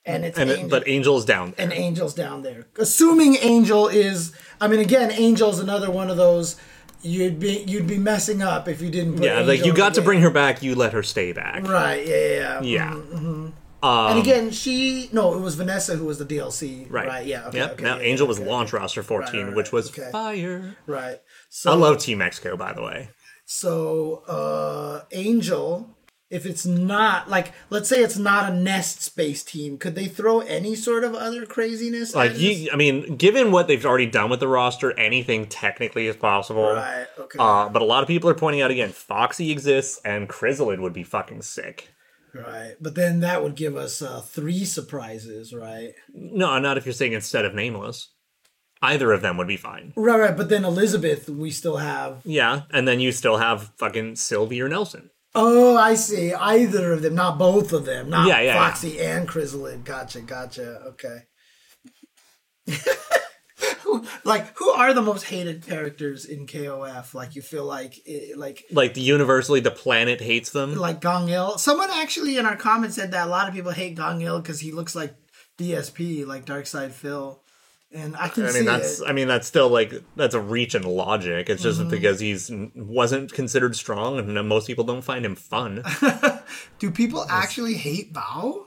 [0.06, 1.64] and it's And it- Angel- but Angel's down there.
[1.64, 2.66] and Angel's down there.
[2.78, 6.56] Assuming Angel is, I mean, again, Angel's another one of those
[7.02, 9.16] you'd be you'd be messing up if you didn't.
[9.16, 11.66] Put yeah, like you got to bring her back, you let her stay back.
[11.68, 12.06] Right?
[12.06, 12.60] Yeah, yeah, yeah.
[12.62, 12.90] Yeah.
[12.94, 13.52] Mhm.
[13.82, 16.86] Um, And again, she no, it was Vanessa who was the DLC.
[16.88, 17.06] right.
[17.06, 17.26] Right.
[17.26, 17.48] Yeah.
[17.48, 17.58] Okay.
[17.58, 17.72] Yep.
[17.72, 18.48] okay, now yeah, Angel yeah, was okay.
[18.48, 20.76] launch roster 14, Right, right, which was fire.
[20.86, 21.20] Right.
[21.50, 23.10] So I love Team Mexico, by the way.
[23.44, 25.93] So uh Angel,
[26.34, 30.40] if it's not like let's say it's not a nest space team, could they throw
[30.40, 32.14] any sort of other craziness?
[32.14, 36.16] Like you, I mean, given what they've already done with the roster, anything technically is
[36.16, 36.72] possible.
[36.74, 37.06] Right.
[37.18, 37.38] Okay.
[37.38, 40.92] Uh, but a lot of people are pointing out again, Foxy exists, and Krizalid would
[40.92, 41.88] be fucking sick.
[42.34, 42.74] right.
[42.80, 45.92] But then that would give us uh three surprises, right?
[46.12, 48.10] No, not if you're saying instead of Nameless.
[48.82, 49.94] Either of them would be fine.
[49.96, 50.36] Right, right.
[50.36, 52.20] But then Elizabeth, we still have.
[52.24, 55.08] Yeah, and then you still have fucking Sylvie or Nelson.
[55.34, 56.32] Oh, I see.
[56.32, 58.08] Either of them, not both of them.
[58.10, 59.84] Not Yeah, yeah, Foxy and Krizalid.
[59.84, 60.80] Gotcha, gotcha.
[60.88, 61.18] Okay.
[63.82, 67.14] who, like, who are the most hated characters in KOF?
[67.14, 70.76] Like, you feel like, it, like, Like universally, the planet hates them.
[70.76, 71.58] like Gang Il.
[71.58, 74.60] Someone actually in our comments said that a lot of people hate Gang Il because
[74.60, 75.14] he looks like
[75.58, 77.42] DSP, like Darkside Phil.
[77.94, 79.06] And I can I see mean, that's it.
[79.08, 81.48] I mean, that's still like that's a reach in logic.
[81.48, 81.78] It's Mm-hmm.
[81.80, 85.84] just because he's wasn't considered strong, and most people don't find him fun.
[86.80, 88.64] Do people actually hate Bao?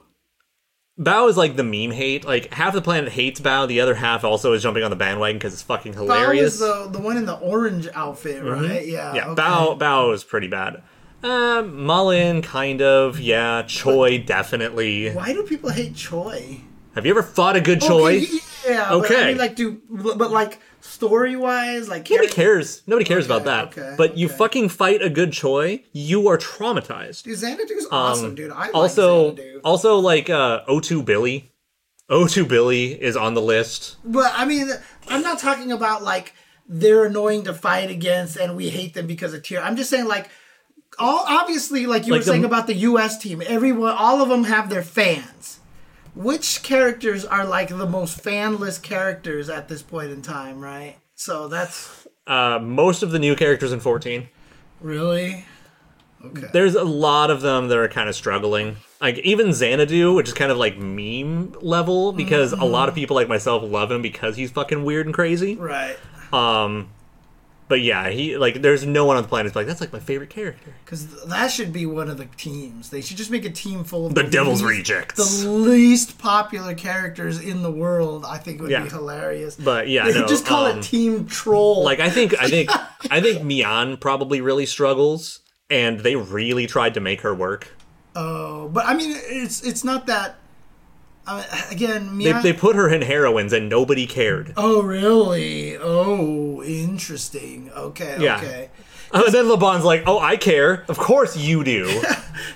[1.00, 2.26] Bao is like the meme hate.
[2.26, 5.38] Like half the planet hates Bao, the other half also is jumping on the bandwagon
[5.38, 6.54] because it's fucking Bao hilarious.
[6.54, 8.88] is the the one in the orange outfit, right?
[8.88, 9.14] Yeah.
[9.14, 9.42] yeah, okay.
[9.42, 10.82] Bao Bao is pretty bad.
[11.22, 13.20] Um, Mullen, kind of.
[13.20, 15.12] Yeah, Choi, definitely.
[15.12, 16.62] Why do people hate Choi?
[16.96, 18.22] Have you ever fought a good Choi?
[18.68, 18.90] Yeah.
[18.90, 19.28] But, I Okay.
[19.28, 22.82] mean, like, do but like story wise, like Nobody cares.
[22.88, 23.78] Nobody cares Okay, about that.
[23.78, 27.24] okay, but you fucking fight a good Choi, you are traumatized.
[27.24, 28.52] Dude, Xanadu's awesome, dude.
[28.52, 29.62] I like Um, also, Xanadu.
[29.64, 31.52] also like uh, 02 Billy.
[32.10, 33.98] 02 Billy is on the list.
[34.06, 34.70] But I mean,
[35.10, 36.34] I'm not talking about like
[36.70, 39.60] they're annoying to fight against and we hate them because of tier.
[39.60, 40.30] I'm just saying like
[41.00, 44.46] all obviously like you Like were saying about the US team, everyone all of them
[44.46, 45.57] have their fans.
[46.18, 50.96] Which characters are like the most fanless characters at this point in time, right?
[51.16, 54.30] So that's Uh, most of the new characters in 14.
[54.82, 55.46] really
[56.26, 56.48] okay.
[56.54, 58.78] There's a lot of them that are kind of struggling.
[59.00, 63.16] Like even Xanadu, which is kind of like meme level, because a lot of people
[63.16, 65.56] like myself love him because he's fucking weird and crazy.
[65.56, 65.98] Right.
[66.34, 66.90] Um,
[67.68, 70.00] but yeah, he like there's no one on the planet who's like that's like my
[70.00, 70.74] favorite character.
[70.86, 72.90] Because that should be one of the teams.
[72.90, 75.44] They should just make a team full of The Devil's least- Rejects.
[75.44, 78.24] the least popular characters in the world.
[78.26, 78.84] I think would Yeah.
[78.84, 79.56] be hilarious.
[79.56, 81.84] But yeah, no, just call um, it Team Troll.
[81.84, 82.70] Like I think I think
[83.12, 87.70] I think Mian probably really struggles, and they really tried to make her work.
[88.16, 90.36] oh, but I mean, it's it's not that.
[91.28, 94.54] Uh, again, They, Mia- they put her in heroines, and nobody cared.
[94.56, 95.76] Oh, really?
[95.78, 97.70] Oh, interesting.
[97.76, 98.38] Okay, Yeah.
[98.38, 98.70] okay.
[99.14, 100.84] And then LeBron's like, "Oh, I care.
[100.90, 102.02] Of course you do."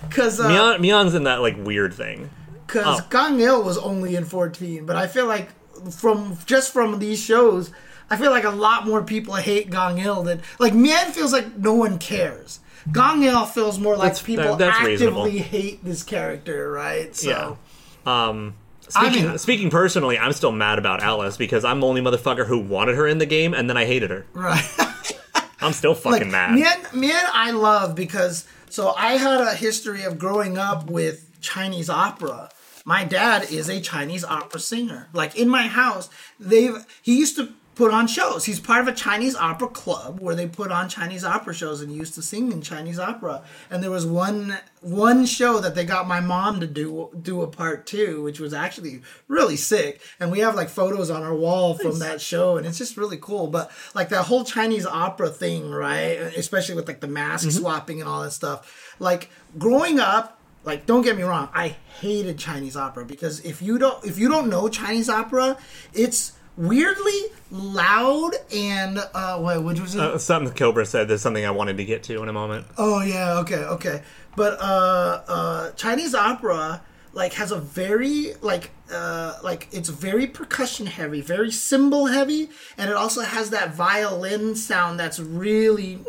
[0.07, 2.29] Because uh, Mian, Mian's in that like weird thing.
[2.67, 3.05] because Oh.
[3.09, 5.49] Gang Il was only in 14, but I feel like
[5.91, 7.71] from just from these shows,
[8.09, 11.57] I feel like a lot more people hate Gang Il than like Mian feels like
[11.57, 12.59] no one cares.
[12.91, 15.25] Gang Il feels more like That's- people that- actively reasonable.
[15.29, 17.15] hate this character, right?
[17.15, 17.55] So, Yeah.
[18.29, 18.53] Um,
[18.95, 22.45] I speaking, mean- speaking personally, I'm still mad about Alice because I'm the only motherfucker
[22.45, 24.25] who wanted her in the game, and then I hated her.
[24.33, 24.63] right.
[25.61, 26.55] I'm still fucking like mad.
[26.55, 31.89] Mian, Mian, I love because so I had a history of growing up with Chinese
[31.89, 32.49] opera.
[32.83, 35.07] My dad is a Chinese opera singer.
[35.13, 36.09] Like in my house,
[36.39, 38.45] they've he used to put on shows.
[38.45, 41.89] He's part of a Chinese opera club where they put on Chinese opera shows and
[41.89, 43.43] he used to sing in Chinese opera.
[43.69, 47.47] And there was one one show that they got my mom to do do a
[47.47, 50.01] part two, which was actually really sick.
[50.19, 53.17] And we have like photos on our wall from that show, and it's just really
[53.17, 53.47] cool.
[53.47, 56.17] But like that whole Chinese opera thing, right?
[56.35, 57.57] Especially with like the mask mm-hmm.
[57.57, 58.95] swapping and all that stuff.
[58.99, 61.69] Like growing up, like don't get me wrong, I
[61.99, 65.57] hated Chinese opera because if you don't if you don't know Chinese opera,
[65.93, 67.19] it's weirdly
[67.49, 70.01] loud and uh what which was it?
[70.01, 71.07] Uh, something Cobra said.
[71.07, 72.67] There's something I wanted to get to in a moment.
[72.77, 74.01] Oh yeah, okay, okay.
[74.35, 76.81] But uh uh Chinese opera
[77.13, 82.89] like has a very like uh like it's very percussion heavy, very cymbal heavy, and
[82.89, 85.99] it also has that violin sound that's really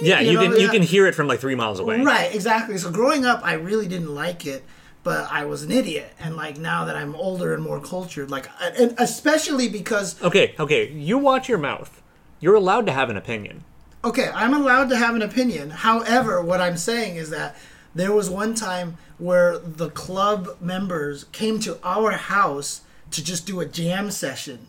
[0.00, 0.70] Yeah, you, know, can you yeah.
[0.70, 2.00] can hear it from like three miles away.
[2.00, 2.76] Right, exactly.
[2.78, 4.64] So growing up I really didn't like it,
[5.02, 6.12] but I was an idiot.
[6.20, 10.90] And like now that I'm older and more cultured, like and especially because Okay, okay.
[10.90, 12.02] You watch your mouth.
[12.40, 13.64] You're allowed to have an opinion.
[14.04, 15.70] Okay, I'm allowed to have an opinion.
[15.70, 17.56] However, what I'm saying is that
[17.94, 22.80] there was one time where the club members came to our house
[23.12, 24.66] to just do a jam session.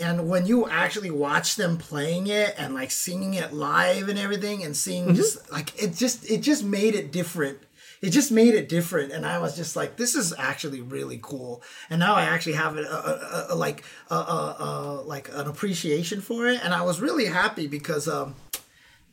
[0.00, 4.62] And when you actually watch them playing it and like singing it live and everything
[4.62, 5.14] and seeing mm-hmm.
[5.14, 7.58] just like it just it just made it different.
[8.00, 11.62] It just made it different, and I was just like, "This is actually really cool."
[11.90, 16.46] And now I actually have a, a, a, a like a, like an appreciation for
[16.46, 18.34] it, and I was really happy because um,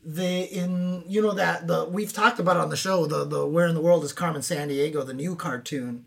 [0.06, 3.66] they in you know that the we've talked about on the show the the where
[3.66, 6.06] in the world is Carmen Sandiego the new cartoon.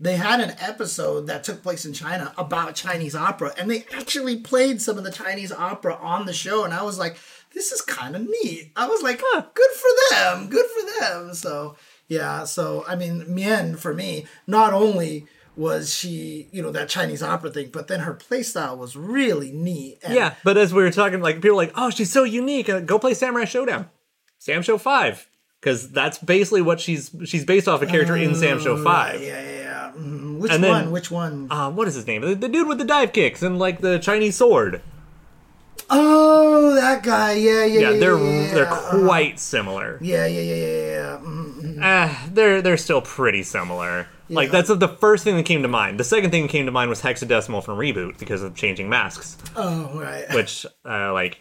[0.00, 4.38] They had an episode that took place in China about Chinese opera and they actually
[4.38, 7.18] played some of the Chinese opera on the show and I was like
[7.52, 8.72] this is kind of neat.
[8.76, 11.34] I was like good for them good for them.
[11.34, 11.76] So
[12.08, 15.26] yeah so I mean Mian for me not only
[15.56, 19.98] was she you know that Chinese opera thing but then her playstyle was really neat
[20.02, 22.68] and Yeah, but as we were talking, like people were like, "Oh, she's so unique.
[22.68, 23.88] Uh, go play Samurai Shodown,
[24.38, 25.28] Sam Show Five,
[25.60, 29.20] because that's basically what she's she's based off a character in Sam Show Five.
[29.22, 29.92] Yeah, yeah, yeah.
[29.96, 30.38] Mhm.
[30.40, 30.90] Which And then- one?
[30.90, 31.46] Which one?
[31.50, 32.22] Uh, what is his name?
[32.22, 34.82] The, the dude with the dive kicks and like the Chinese sword.
[35.90, 37.34] Oh, that guy.
[37.34, 37.98] Yeah, yeah, Yeah, yeah.
[38.00, 38.88] they're yeah, they're yeah.
[38.90, 39.98] quite similar.
[40.00, 41.18] Yeah, yeah, yeah, yeah, yeah.
[41.22, 41.78] Mhm.
[41.82, 44.06] Ah, they're they're still pretty similar.
[44.30, 46.00] Like that's the first thing that came to mind.
[46.00, 49.36] The second thing that came to mind was hexadecimal from reboot because of changing masks,
[49.54, 50.24] Oh, right.
[50.34, 51.38] which uh, like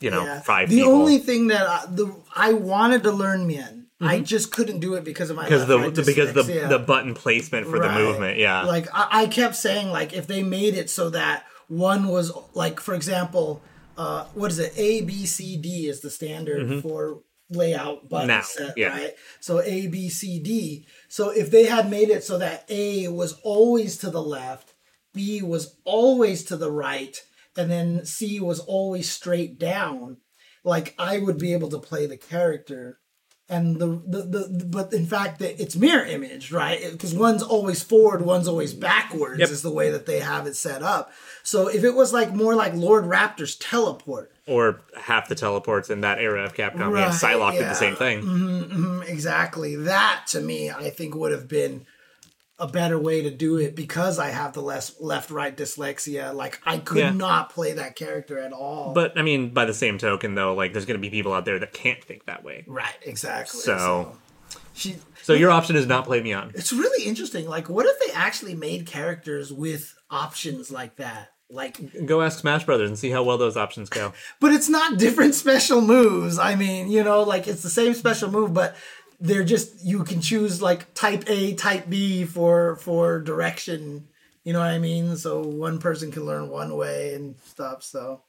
[0.00, 0.40] you know Yeah.
[0.40, 0.92] five The people.
[0.92, 5.02] only thing that I, the I wanted to learn Mian, I just couldn't do it
[5.04, 6.68] because of my because the, because the dyslexia.
[6.68, 7.88] the button placement for Right.
[7.88, 8.38] the movement.
[8.38, 8.62] Yeah.
[8.62, 12.80] Like I, I kept saying, like if they made it so that one was like,
[12.80, 13.62] for example,
[13.96, 14.72] uh, what is it?
[14.76, 17.20] A B C D is the standard for
[17.50, 18.38] layout button Mm-hmm.
[18.38, 18.88] Now, set, yeah.
[18.88, 19.14] right?
[19.40, 20.86] So A B C D.
[21.08, 24.74] So if they had made it so that A was always to the left,
[25.12, 27.20] B was always to the right,
[27.56, 30.16] and then C was always straight down,
[30.64, 32.98] like I would be able to play the character
[33.48, 37.82] and the, the, the but in fact the, it's mirror image right because one's always
[37.82, 39.50] forward one's always backwards Yep.
[39.50, 41.12] is the way that they have it set up
[41.44, 46.00] so if it was like more like lord raptor's teleport or half the teleports in
[46.02, 46.90] that era of Capcom.
[46.92, 48.20] Right, yeah, Psylocke did the same thing.
[48.22, 51.86] Mm-hmm, mm-hmm, exactly that to me i think would have been
[52.58, 56.60] a better way to do it because i have the less left right dyslexia like
[56.64, 57.10] i could Yeah.
[57.10, 60.72] not play that character at all But I mean, by the same token, though, like
[60.72, 62.64] there's going to be people out there that can't think that way.
[62.68, 64.16] right exactly So-
[64.72, 66.50] she So your option is not play me on.
[66.54, 67.48] It's really interesting.
[67.48, 71.30] Like, what if they actually made characters with options like that?
[71.50, 74.12] Like, Go ask Smash Brothers and see how well those options go.
[74.40, 76.38] but it's not different special moves.
[76.38, 78.76] I mean, you know, like it's the same special move, but
[79.20, 84.08] they're just you can choose like type A, type B for for direction.
[84.42, 85.16] You know what I mean?
[85.16, 87.82] So one person can learn one way and stuff.
[87.82, 88.22] So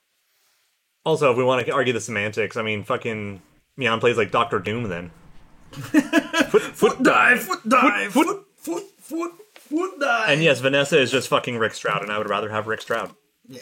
[1.06, 3.42] Also, if we want to argue the semantics, I mean, fucking
[3.78, 5.12] Mian plays like Doctor Doom then.
[5.72, 11.28] foot, foot dive, foot dive, foot, foot, foot, foot, foot And yes, Vanessa is just
[11.28, 13.16] fucking Rick Strowd, and I would rather have Rick Strowd.
[13.48, 13.60] Yeah,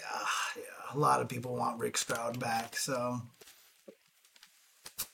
[0.55, 0.63] yeah.
[0.93, 2.75] A lot of people want Rick Strowd back.
[2.77, 3.21] So,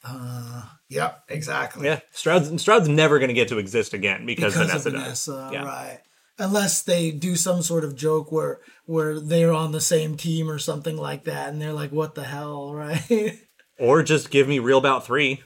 [0.04, 1.86] uh, yep, exactly.
[1.86, 4.90] Yeah, Strowd's Strowd's never going to get to exist again because, because Vanessa.
[4.92, 5.64] Vanessa, Yeah.
[5.66, 6.00] right?
[6.38, 10.58] Unless they do some sort of joke where where they're on the same team or
[10.58, 13.40] something like that, and they're like, "What the hell?" Right?
[13.78, 15.42] Or just give me Real Bout three.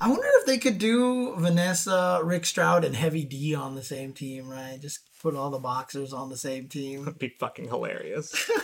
[0.00, 4.12] I wonder if they could do Vanessa, Rick Strowd, and Heavy D on the same
[4.12, 4.78] team, right?
[4.80, 7.02] Just put all the boxers on the same team.
[7.02, 8.50] It'd be fucking hilarious.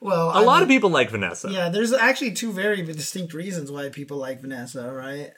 [0.00, 1.50] Well, A lot of people like Vanessa.
[1.50, 1.68] yeah.
[1.68, 5.32] There's actually two very distinct reasons why people like Vanessa, right?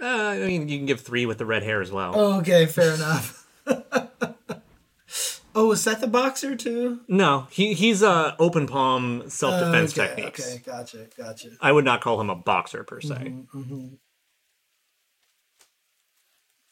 [0.00, 2.12] Uh, I mean, you can give three with the red hair as well.
[2.14, 3.46] Oh, okay, fair enough.
[5.54, 7.00] oh, is Seth a boxer too?
[7.08, 10.54] No, he he's uh, open palm self defense okay, techniques.
[10.54, 11.50] Okay, gotcha, gotcha.
[11.60, 13.14] I would not call him a boxer per se.
[13.14, 13.94] Mm-hmm.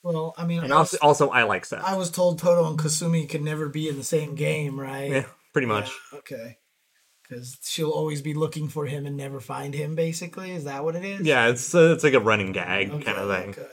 [0.02, 1.84] Well, I mean, And I was, also, I like Seth.
[1.84, 5.10] I was told Todoh and Kasumi could never be in the same game, right?
[5.10, 5.92] yeah, pretty much.
[6.12, 6.58] Okay.
[7.22, 9.94] Because she'll always be looking for him and never find him.
[9.94, 11.20] Basically, is that what it is?
[11.26, 13.50] Yeah, it's uh, it's like a running gag Okay, kind of thing.
[13.50, 13.68] okay.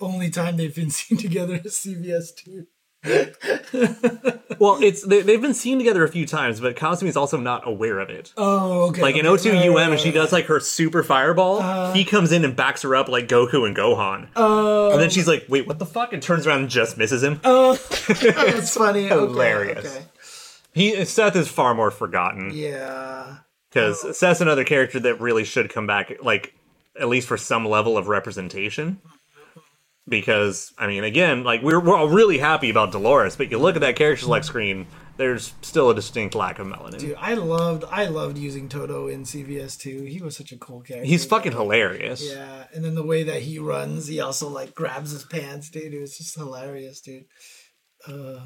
[0.00, 2.66] Only time they've been seen together is CVS two.
[4.58, 7.98] Well, it's they, they've been seen together a few times, but Kasumi's also not aware
[7.98, 8.32] of it.
[8.36, 9.02] Oh, okay.
[9.02, 11.58] Like in okay, 02 right, UM, right, and she does like her super fireball.
[11.58, 11.92] Uh-huh.
[11.92, 14.28] he comes in and backs her up like Goku and Gohan.
[14.36, 17.22] Oh, and then she's like, "Wait, what the fuck?" and turns around and just misses
[17.22, 17.40] him.
[17.44, 17.74] oh,
[18.08, 19.04] that's funny.
[19.08, 19.96] Hilarious.
[19.96, 20.06] Okay.
[20.72, 23.38] He Seth is far more forgotten Yeah.
[23.70, 26.54] because Seth's another character that really should come back, like
[26.98, 29.00] at least for some level of representation.
[30.06, 33.74] Because I mean, again, like we're we're all really happy about Dolores, but you look
[33.74, 34.86] at that character select screen,
[35.16, 36.98] there's still a distinct lack of melanin.
[36.98, 40.02] Dude, I loved I loved using Todoh in CVS two.
[40.02, 41.06] He was such a cool character.
[41.08, 42.28] He's fucking hilarious.
[42.28, 45.94] Yeah, and then the way that he runs, he also like grabs his pants, dude.
[45.94, 47.24] It was just hilarious, dude.
[48.06, 48.40] Uh,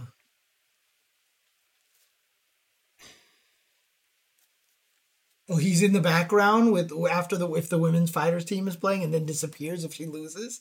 [5.49, 9.03] oh, he's in the background with after the if the women's fighters team is playing,
[9.03, 10.61] and then disappears if she loses.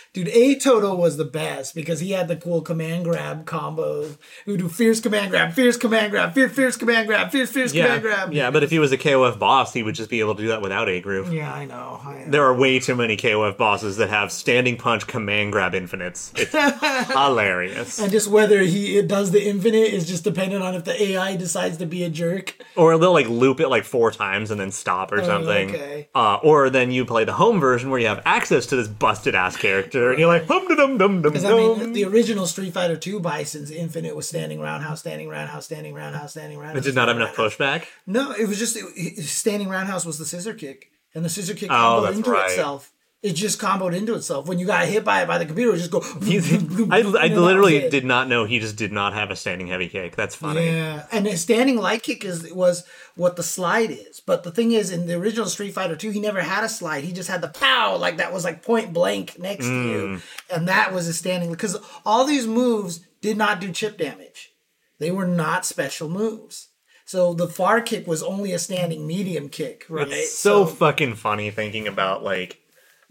[0.13, 4.09] Dude, A Todoh was the best because he had the cool command grab combo.
[4.45, 7.85] Who do fierce command grab, fierce command grab, fierce fierce command grab, fierce fierce Yeah,
[7.85, 8.33] command grab.
[8.33, 10.49] yeah, but if he was a KOF boss, he would just be able to do
[10.49, 11.31] that without A groove.
[11.33, 12.01] yeah, I know.
[12.03, 12.25] I know.
[12.29, 16.33] There are way too many KOF bosses that have standing punch command grab infinites.
[16.35, 16.51] It's
[17.13, 17.97] hilarious.
[17.99, 21.77] And just whether he does the infinite is just dependent on if the AI decides
[21.77, 22.57] to be a jerk.
[22.75, 25.69] Or they'll like loop it like four times and then stop or something.
[25.71, 26.09] Oh, okay.
[26.13, 29.35] Uh, or then you play the home version where you have access to this busted
[29.35, 31.31] ass character and you're like hum dum dum dum dum.
[31.31, 31.93] Because I mean, dum.
[31.93, 36.57] the original Street Fighter II Bison's infinite was standing roundhouse, standing roundhouse, standing roundhouse, standing
[36.57, 36.83] roundhouse.
[36.83, 37.83] It did not have standing enough roundhouse.
[37.83, 37.87] pushback.
[38.07, 41.53] No, it was just it, it- standing roundhouse was the scissor kick, and the scissor
[41.53, 42.49] kick Oh, comboed that's into right.
[42.49, 42.91] itself.
[43.23, 44.47] It just comboed into itself.
[44.47, 46.01] When you got hit by it by the computer, it just go.
[46.91, 50.15] I, I literally did not know he just did not have a standing heavy kick.
[50.15, 50.65] That's funny.
[50.65, 52.83] Yeah, and a standing light kick is was
[53.15, 54.19] what the slide is.
[54.19, 57.03] But the thing is, in the original Street Fighter 2, he never had a slide.
[57.03, 60.21] He just had the pow, like that was like point blank next to you, mm.
[60.51, 61.51] and that was a standing.
[61.51, 64.51] Because all these moves did not do chip damage;
[64.97, 66.69] they were not special moves.
[67.11, 70.07] So the far kick was only a standing medium kick, right?
[70.07, 72.60] It's so, fucking funny thinking about like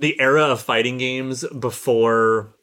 [0.00, 2.54] the era of fighting games before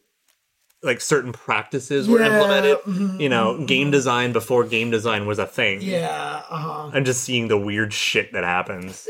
[0.83, 3.19] like certain practices were Yeah, implemented.
[3.19, 5.81] You know, game design before game design was a thing.
[5.81, 6.91] yeah, uh-huh.
[6.93, 9.07] I'm just seeing the weird shit that happens.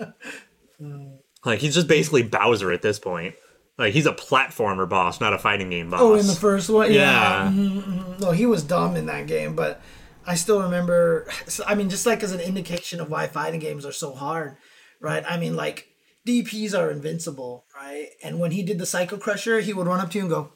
[1.44, 3.34] like he's just basically Bowser at this point.
[3.78, 6.00] Like he's a platformer boss, not a fighting game boss.
[6.02, 7.44] Oh, in the first one, yeah.
[7.44, 7.50] Yeah.
[7.50, 8.20] mhm, mhm.
[8.20, 9.80] No, he was dumb in that game, but
[10.26, 11.26] I still remember.
[11.66, 14.56] I mean, just like as an indication of why fighting games are so hard,
[15.00, 15.24] right?
[15.26, 15.88] I mean, like
[16.26, 18.08] DPS are invincible, right?
[18.22, 20.52] And when he did the Psycho Crusher, he would run up to you and go.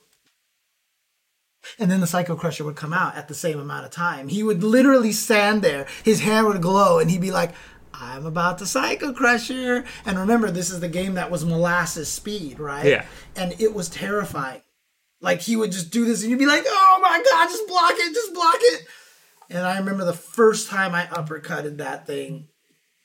[1.78, 4.28] And then the Psycho Crusher would come out at the same amount of time.
[4.28, 7.54] He would literally stand there, his hand would glow, and he'd be like,
[7.94, 9.84] I'm about to Psycho Crusher.
[10.04, 12.84] And remember, this is the game that was molasses speed, right?
[12.84, 13.06] Yeah.
[13.34, 14.60] And it was terrifying.
[15.20, 17.94] Like he would just do this, and you'd be like, "Oh my god, just block
[17.94, 18.86] it, just block it."
[19.48, 22.48] And I remember the first time I uppercutted that thing,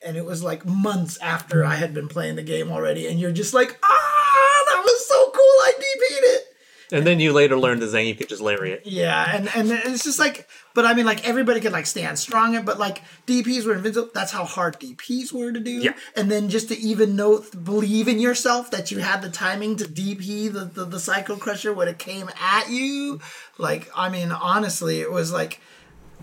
[0.01, 3.31] and it was like months after I had been playing the game already, and you're
[3.31, 5.41] just like, "Ah, that was so cool!
[5.41, 6.49] I DP'd it."
[6.91, 8.85] and then you later learned the Zangief could just lariat.
[8.85, 12.55] Yeah, and and it's just like, but I mean, like everybody could like stand strong,
[12.55, 14.09] it, but like DPS were invincible.
[14.13, 15.71] That's how hard DPS were to do.
[15.71, 15.93] Yeah.
[16.15, 19.85] and then just to even know, believe in yourself that you had the timing to
[19.85, 23.19] DP the the, the Psycho Crusher when it came at you.
[23.57, 25.59] Like, I mean, honestly, it was like.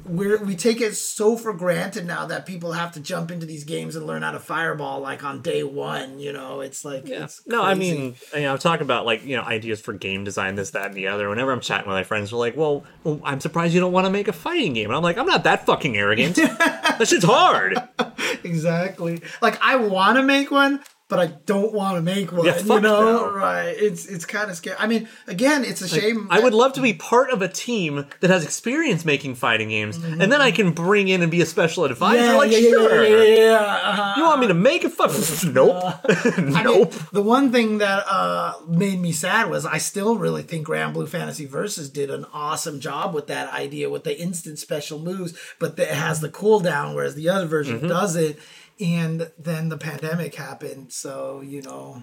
[0.09, 3.65] We're, we take it so for granted now that people have to jump into these
[3.65, 6.19] games and learn how to fireball like on day one.
[6.21, 9.37] You know, it's like it's No, I mean, you know, I'm talking about like you
[9.37, 11.29] know ideas for game design, this, that, and the other.
[11.29, 14.07] Whenever I'm chatting with my friends, they're like, "Well, well I'm surprised you don't want
[14.07, 16.37] to make a fighting game." And I'm like, "I'm not that fucking arrogant.
[16.37, 17.77] that shit's hard."
[18.45, 19.23] exactly.
[19.43, 22.47] Like I want to make one, but I don't want to make one.
[22.47, 23.33] Yeah, you know, no.
[23.33, 23.69] right?
[23.79, 24.77] It's it's kind of scary.
[24.79, 26.27] I mean, again, it's a shame.
[26.31, 29.97] I would love to be part of a team that has experience making fighting games,
[29.97, 32.25] and then I can bring in and be a special advisor.
[32.25, 33.05] yeah, like, yeah, sure.
[33.05, 34.15] yeah, yeah, uh-huh.
[34.17, 35.13] You want me to make a fuck?
[35.55, 35.85] nope.
[36.39, 36.93] Mean, nope.
[37.13, 41.47] the one thing that uh, made me sad was I still really think Granblue Fantasy
[41.47, 45.89] Versus did an awesome job with that idea with the instant special moves, but it
[45.89, 47.89] has the cooldown, whereas the other version Mm-hmm.
[47.89, 48.37] doesn't.
[48.81, 52.03] And then the pandemic happened, so you know,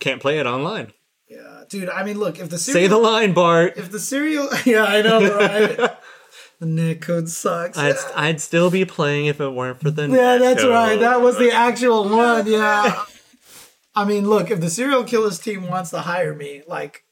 [0.00, 0.92] Can't play it online.
[1.28, 1.88] yeah, dude.
[1.88, 3.74] I mean, look, if the Say the line, Bart.
[3.76, 5.76] if the serial, yeah, I know, right?
[6.58, 7.78] the net code sucks.
[7.78, 10.08] I'd, I'd still be playing if it weren't for the.
[10.08, 10.70] Yeah, that's code.
[10.72, 10.98] right.
[10.98, 12.46] That was the actual one.
[12.46, 13.04] Yeah.
[13.94, 17.04] I mean, look, if the serial killers team wants to hire me, like,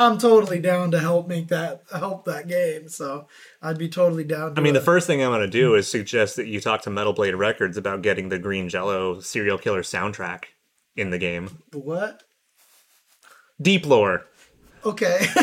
[0.00, 2.88] I'm totally down to help make that help that game.
[2.88, 3.28] So
[3.60, 4.54] I'd be totally down.
[4.54, 6.80] To I mean, the first thing I'm going to do is suggest that you talk
[6.82, 10.44] to Metal Blade Records about getting the Green Jello serial killer soundtrack
[10.96, 11.58] in the game.
[11.74, 12.22] what?
[13.60, 14.24] Deep lore.
[14.86, 15.26] Okay.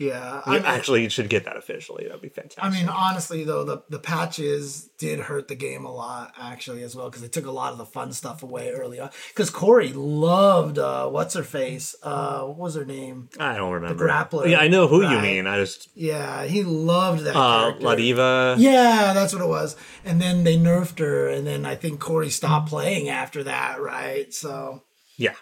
[0.00, 0.40] yeah.
[0.46, 2.06] I You mean, actually should get that officially.
[2.06, 2.64] That'd be fantastic.
[2.64, 6.96] I mean, honestly, though, the, the patches did hurt the game a lot, actually, as
[6.96, 9.10] well, because they took a lot of the fun stuff away early on.
[9.28, 11.94] Because Corey loved, uh, what's her face?
[12.02, 13.28] Uh, what was her name?
[13.38, 14.06] I don't remember.
[14.06, 15.46] The grappler, Yeah, I know who you mean.
[15.46, 17.86] I just Yeah, he loved that uh, character.
[17.86, 18.54] Ladiva.
[18.58, 19.76] Yeah, that's what it was.
[20.02, 24.32] And then they nerfed her, and then I think Corey stopped playing after that, right?
[24.32, 24.82] So
[25.16, 25.34] Yeah.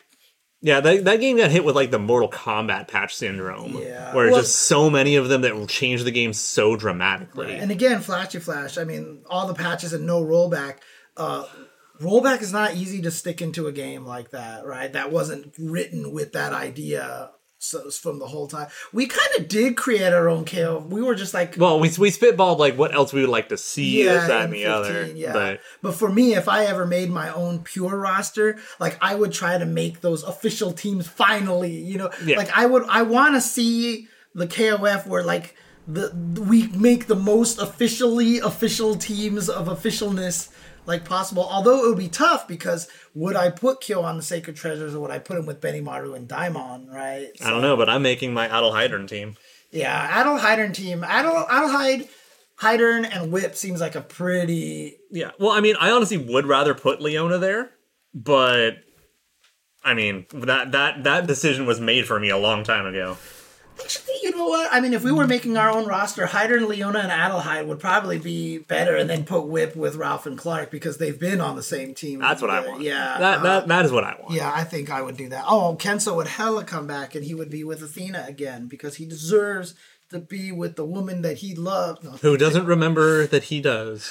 [0.61, 3.79] Yeah, that, that game got hit with like the Mortal Kombat patch syndrome.
[3.81, 4.15] Yeah.
[4.15, 7.55] Where Well- just so many of them that will change the game so dramatically.
[7.55, 8.77] And again, flashy flash.
[8.77, 10.79] I mean, all the patches and no rollback.
[11.17, 11.45] Uh,
[12.01, 14.93] rollback is not easy to stick into a game like that, right?
[14.93, 18.69] That wasn't written with that idea so, from the whole time.
[18.93, 20.87] We kind of did create our own KO.
[20.89, 23.57] We were just like, Well, we, we spitballed like what else we would like to
[23.57, 25.07] see, this, that, and the other.
[25.07, 25.33] Yeah.
[25.33, 29.33] But But for me, if I ever made my own pure roster, like I would
[29.33, 32.37] try to make those official teams finally, you know, Yeah.
[32.37, 35.57] like I would, I want to see the KOF where like
[35.89, 36.13] the
[36.47, 40.51] we make the most officially official teams of officialness
[40.89, 41.47] like possible.
[41.49, 45.01] Although it would be tough because would I put Kyo on the Sacred Treasures or
[45.01, 47.29] would I put him with Benimaru and Daimon, right?
[47.45, 49.37] I don't know, but I'm making my Adel Heidern team.
[49.71, 51.05] Yeah, Adel Heidern team.
[51.05, 52.09] Adel Adelheid,
[52.61, 55.31] Heidern, and Whip seems like a pretty Yeah.
[55.39, 57.71] Well, I mean, I honestly would rather put Leona there,
[58.15, 58.79] but
[59.85, 63.19] I mean that that that decision was made for me a long time ago.
[63.81, 64.69] Actually, you know what?
[64.73, 67.79] I mean, if we were making our own roster, Heidern and Leona and Adelheid would
[67.81, 71.57] probably be better, and then put Whip with Ralph and Clark because they've been on
[71.57, 72.19] the same team.
[72.21, 72.83] That's what I want.
[72.83, 74.33] Yeah, That uh, that that is what I want.
[74.35, 75.45] yeah, I think I would do that.
[75.49, 79.07] Oh, Kensou would hella come back, and he would be with Athena again because he
[79.07, 79.75] deserves
[80.11, 82.03] to be with the woman that he loved.
[82.05, 84.11] No, Who doesn't remember that he does?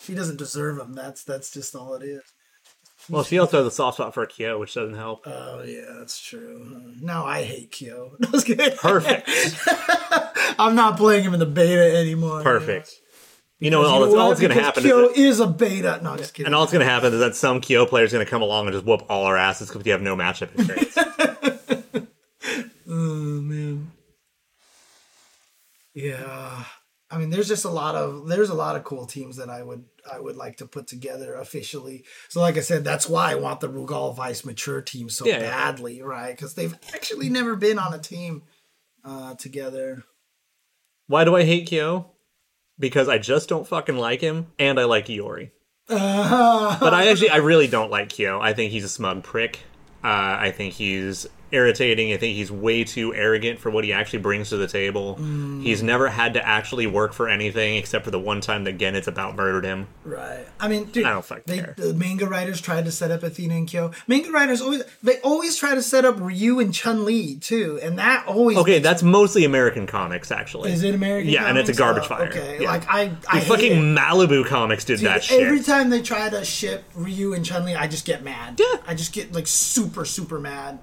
[0.00, 0.92] she doesn't deserve him.
[0.94, 2.22] That's that's just all it is.
[3.08, 5.26] Well, she also has a soft spot for Kyo, which doesn't help.
[5.26, 6.92] Oh yeah, that's true.
[7.00, 8.16] Now I hate Kyo.
[8.20, 8.70] No.
[8.76, 9.28] Perfect.
[10.58, 12.42] I'm not playing him in the beta anymore.
[12.42, 12.92] Perfect.
[13.60, 15.46] You know, You all, know that's, all that's going to happen Kyo is, is a
[15.46, 16.00] beta.
[16.02, 16.46] No, just kidding.
[16.46, 18.42] and all that's going to happen is that some Kyo player is going to come
[18.42, 20.98] along and just whoop all our asses because you have no matchup experience.
[22.86, 23.90] Oh man.
[25.94, 26.64] Yeah.
[27.14, 29.62] I mean, there's just a lot of there's a lot of cool teams that I
[29.62, 32.04] would I would like to put together officially.
[32.28, 35.34] So, like I said, that's why I want the Rugal Vice mature team so Yeah,
[35.34, 35.50] yeah.
[35.50, 36.36] badly, right?
[36.36, 38.42] Because they've actually never been on a team
[39.04, 40.02] uh, together.
[41.06, 42.10] Why do I hate Kyo?
[42.78, 45.50] Because I just don't fucking like him, and I like Iori.
[45.88, 48.40] Uh, But I actually, I really don't like Kyo.
[48.40, 49.60] I think he's a smug prick.
[50.02, 52.12] Uh, I think he's irritating.
[52.12, 55.14] I think he's way too arrogant for what he actually brings to the table.
[55.16, 55.84] He's mm.
[55.84, 59.36] never had to actually work for anything except for the one time that Goenitz about
[59.36, 59.86] murdered him.
[60.04, 60.46] Right.
[60.60, 61.74] I mean, dude, I don't fucking they, care.
[61.76, 63.92] The manga writers tried to set up Athena and Kyo.
[64.06, 67.98] Manga writers always they always try to set up Ryu and Chun Li too, and
[67.98, 70.72] that always Okay, that's mostly American comics, actually.
[70.72, 71.30] is it American?
[71.30, 72.28] Yeah, and it's a garbage Oh, fire.
[72.28, 72.70] Okay, Yeah.
[72.70, 73.98] like I, I The fucking it.
[73.98, 75.40] Malibu comics did Dude, that shit.
[75.40, 78.58] Every time they try to ship Ryu and Chun Li, I just get mad.
[78.58, 78.80] Yeah.
[78.86, 80.78] I just get like super super mad.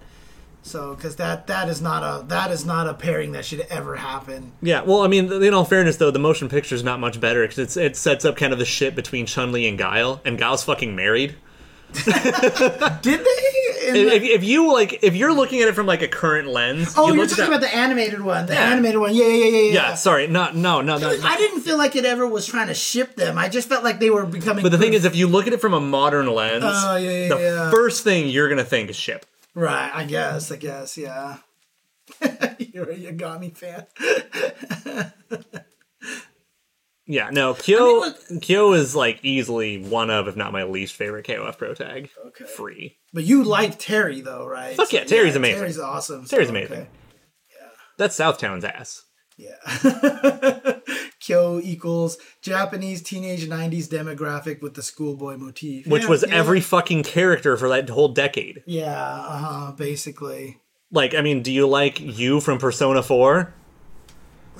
[0.63, 3.95] So, because that that is not a that is not a pairing that should ever
[3.95, 4.51] happen.
[4.61, 7.47] Yeah, well, I mean, in all fairness, though, the motion picture is not much better
[7.47, 10.63] because it sets up kind of the shit between Chun Li and Guile, and Guile's
[10.63, 11.35] fucking married.
[11.93, 12.05] Did
[13.19, 13.91] they?
[13.91, 16.93] The- If, if you like, if you're looking at it from like a current lens,
[16.95, 18.45] oh, you you're talking that- about the animated one.
[18.45, 18.69] The Yeah.
[18.69, 19.13] animated one.
[19.15, 19.73] Yeah, yeah, yeah, yeah.
[19.73, 19.95] yeah.
[19.95, 21.09] Sorry, not no, no, no.
[21.23, 23.37] I didn't feel like it ever was trying to ship them.
[23.37, 24.61] I just felt like they were becoming.
[24.63, 27.09] But the thing is, if you look at it from a modern lens, Oh, yeah,
[27.09, 27.71] yeah, the yeah.
[27.71, 29.25] first thing you're gonna think is ship.
[29.55, 29.91] Right?
[29.93, 30.51] I guess.
[30.51, 30.97] I guess.
[30.97, 31.37] Yeah.
[32.21, 33.85] you're a Yagami fan.
[37.07, 40.95] Yeah, no, Kyo, I mean, Kyo is like easily one of, if not my least
[40.95, 42.09] favorite KOF Pro tag.
[42.27, 42.45] Okay.
[42.45, 42.97] Free.
[43.11, 44.77] But you like Terry though, right?
[44.77, 45.59] Fuck yeah, Terry's amazing.
[45.59, 46.25] Terry's awesome.
[46.25, 46.77] Terry's So, amazing.
[46.81, 46.87] okay.
[47.97, 49.03] That's Southtown's ass.
[49.41, 50.79] Yeah.
[51.19, 55.87] Kyo equals Japanese teenage 90s demographic with the schoolboy motif.
[55.87, 56.35] Which Yeah, was yeah.
[56.35, 58.63] every fucking character for that whole decade.
[58.65, 60.59] Yeah, uh-huh, basically.
[60.91, 63.53] Like, I mean, do you like Yu from Persona 4?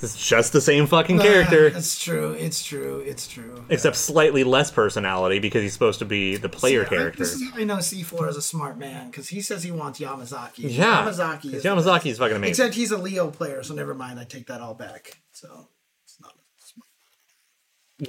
[0.04, 2.32] It's just the same fucking character, ah, It's true.
[2.32, 3.00] It's true.
[3.06, 3.64] It's true.
[3.70, 7.20] except slightly less personality because he's supposed to be the player See, I- character.
[7.20, 10.00] This is how I know C4 is a smart man because he says he wants
[10.00, 10.76] Yamazaki.
[10.76, 12.50] Yeah, Yamazaki is Yamazaki is fucking amazing.
[12.52, 14.20] Except he's a Leo player, so never mind.
[14.20, 15.22] I take that all back.
[15.32, 15.68] So
[16.04, 16.34] it's not.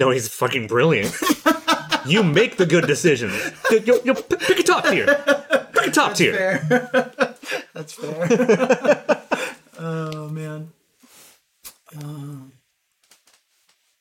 [0.00, 1.14] No, he's fucking brilliant.
[2.06, 3.34] you make the good decisions.
[3.70, 5.06] You, you, pick a top tier.
[5.74, 6.58] Pick a top tier.
[6.58, 7.34] Fair.
[7.74, 9.22] That's fair.
[9.78, 10.72] oh man.
[11.98, 12.52] Um,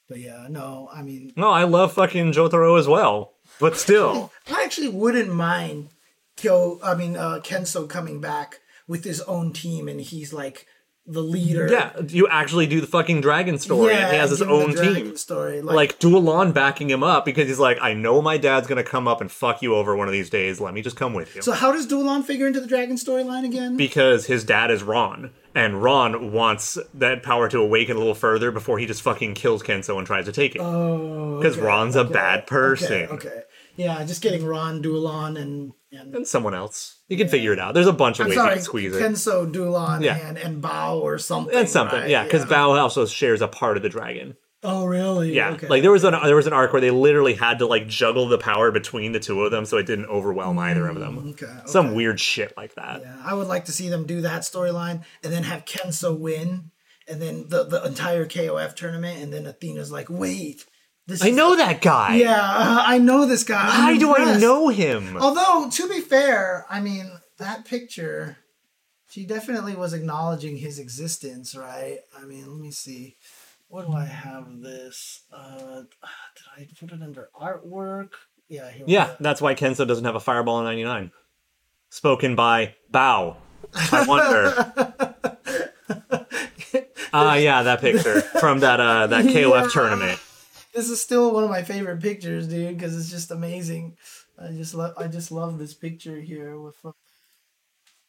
[0.09, 0.89] but yeah, no.
[0.93, 5.89] I mean, No, I love fucking Jotaro as well, but still, I actually wouldn't mind
[6.38, 6.80] Kyo.
[6.84, 10.68] I mean, uh, Kensou coming back with his own team, and he's like
[11.07, 11.68] the leader.
[11.72, 15.15] yeah, you actually do the fucking dragon story, and he has his own team.
[15.18, 19.07] Story, Like Duolon backing him up because he's like, I know my dad's gonna come
[19.07, 20.59] up and fuck you over one of these days.
[20.61, 21.41] Let me just come with you.
[21.41, 23.77] So how does Duolon figure into the dragon storyline again?
[23.77, 28.52] because his dad is Ron, and Ron wants that power to awaken a little further
[28.52, 30.60] before he just fucking kills Kensou and tries to take it.
[30.61, 33.03] oh, Because okay, Ron's a bad person.
[33.03, 33.41] Okay, okay.
[33.76, 36.99] Yeah, just getting Ron, Duolon, and and And someone else.
[37.07, 37.73] You can figure it out.
[37.73, 39.02] There's a bunch of I'm ways sorry, you can squeeze it.
[39.02, 40.18] Kensou, Duolon, Yeah.
[40.18, 41.56] and and Bao or something.
[41.57, 42.10] and something, right?
[42.10, 44.36] yeah, because Bao also shares a part of the dragon.
[44.64, 45.34] Oh, really?
[45.34, 45.68] Yeah, Okay.
[45.68, 48.28] like there was an there was an arc where they literally had to like juggle
[48.28, 51.18] the power between the two of them so it didn't overwhelm either of them.
[51.18, 51.96] Mm, okay, Some okay.
[51.96, 53.02] weird shit like that.
[53.02, 56.70] Yeah, I would like to see them do that storyline and then have Kensou win,
[57.08, 60.66] and then the the entire KOF tournament, and then Athena's like, wait,
[61.08, 61.24] this.
[61.24, 62.18] I know that guy.
[62.18, 63.68] Yeah, uh, I know this guy.
[63.68, 65.18] Why I'm do I know him?
[65.18, 68.38] Although, to be fair, I mean, that picture,
[69.10, 71.98] she definitely was acknowledging his existence, right?
[72.16, 73.16] I mean, let me see.
[73.72, 75.22] What do I have this?
[75.31, 75.81] Uh,
[76.35, 78.10] did I put it under artwork?
[78.49, 81.11] Yeah, here Yeah, that's why Kensou doesn't have a fireball in 99.
[81.89, 83.38] Spoken by Bao.
[83.91, 85.38] I wonder.
[87.14, 89.68] Ah, yeah, that picture from that uh that KOF Yeah.
[89.69, 90.18] tournament.
[90.73, 93.98] This is still one of my favorite pictures, dude, because it's just amazing.
[94.41, 96.91] I just love, I just love this picture here with uh,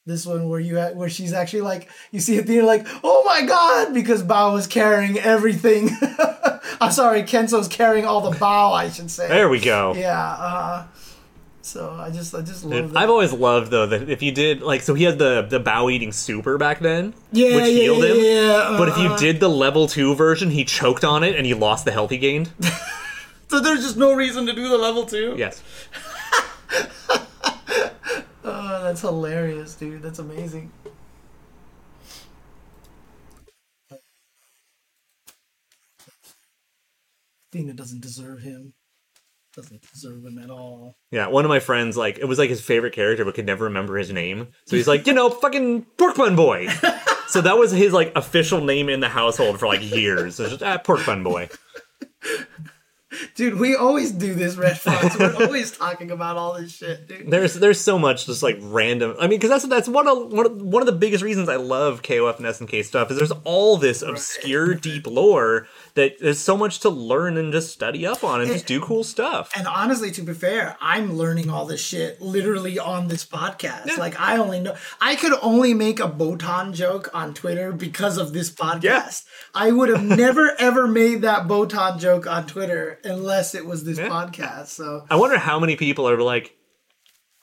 [0.05, 3.95] this one where you where she's actually like you see Athena like, oh my god,
[3.95, 5.91] because Bao is carrying everything.
[6.81, 9.29] I'm sorry, Kensou's carrying all the Bao, I should say.
[9.29, 9.95] There we go.
[9.95, 10.19] Yeah.
[10.21, 10.87] Uh,
[11.65, 12.99] so I just, I just love that.
[12.99, 15.89] I've always loved though that if you did like so he had the the bow
[15.89, 18.17] eating super back then, yeah, which yeah, healed yeah, him.
[18.19, 21.47] yeah, But if you uh, did the level two version, he choked on it and
[21.47, 22.51] he lost the health he gained.
[23.49, 25.37] so there's just no reason to do the level two.
[25.39, 25.63] Yes.
[28.93, 30.03] that's hilarious, dude.
[30.03, 30.71] That's amazing.
[37.51, 38.75] Athena doesn't deserve him.
[39.57, 40.99] Doesn't deserve him at all.
[41.11, 43.65] Yeah, one of my friends like it was like his favorite character, but could never
[43.65, 44.49] remember his name.
[44.67, 46.69] So he's like, you know, fucking pork bun boy.
[47.29, 50.39] so that was his like official name in the household for like years.
[50.39, 51.49] It's just ah, pork bun boy.
[53.35, 55.19] Dude, we always do this, Red Fox.
[55.19, 57.31] We're always talking about all this shit, dude.
[57.31, 59.15] There's there's so much just like random.
[59.19, 61.57] I mean, because that's that's one of one of, one of the biggest reasons I
[61.57, 66.57] love KOF and SNK stuff is there's all this obscure deep lore that there's so
[66.57, 69.51] much to learn and just study up on and just do cool stuff.
[69.57, 73.99] And honestly, to be fair, I'm learning all this shit literally on this podcast.
[73.99, 78.33] Like I only know I could only make a Botan joke on Twitter because of
[78.33, 78.83] this podcast.
[78.85, 79.63] Yeah.
[79.67, 83.99] I would have never ever made that Botan joke on Twitter unless it was this
[83.99, 84.09] Yeah.
[84.09, 84.69] podcast.
[84.69, 86.57] So I wonder how many people are like,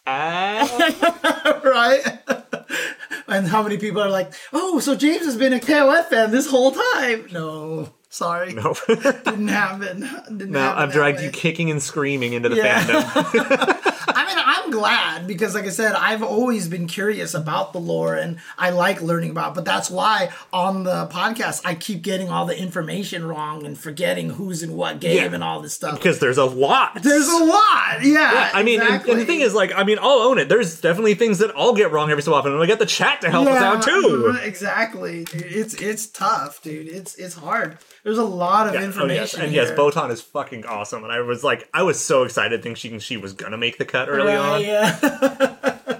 [0.08, 1.62] ah.
[1.64, 2.20] right?
[3.28, 6.48] and how many people are like, "Oh, so James has been a KOF fan this
[6.50, 8.76] whole time?" No, sorry, no.
[8.88, 10.02] didn't happen.
[10.28, 11.26] Didn't now happen I've dragged way.
[11.26, 12.82] you kicking and screaming into the Yeah.
[12.84, 13.86] fandom.
[14.12, 18.16] I mean, I'm glad because, like I said, I've always been curious about the lore
[18.16, 19.54] and I like learning about.
[19.56, 24.32] But that's why on the podcast I keep getting all the information wrong and forgetting
[24.32, 25.34] who's in what game Yeah.
[25.36, 25.96] and all this stuff.
[25.96, 27.02] because there's a lot.
[27.04, 28.20] There's a lot, yeah.
[28.34, 29.12] Yeah, I mean, and- exactly.
[29.14, 30.50] and, the thing is, like, I mean, I'll own it.
[30.50, 33.22] There's definitely things that I'll get wrong every so often, and we get the chat
[33.22, 34.38] to help us out too.
[34.44, 35.44] Exactly, dude.
[35.44, 36.88] It's it's tough, dude.
[36.88, 37.78] It's it's hard.
[38.04, 39.16] There's a lot of Yeah, oh, information.
[39.16, 39.78] yes, and yes, here.
[39.78, 43.34] Botan is fucking awesome, and I was like, I was so excited thinking she was
[43.34, 44.62] gonna make the cut early Right, on.
[44.62, 46.00] yeah.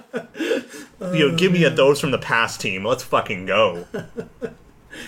[1.12, 2.84] You know, give me a those from the past team.
[2.84, 3.86] Let's fucking go.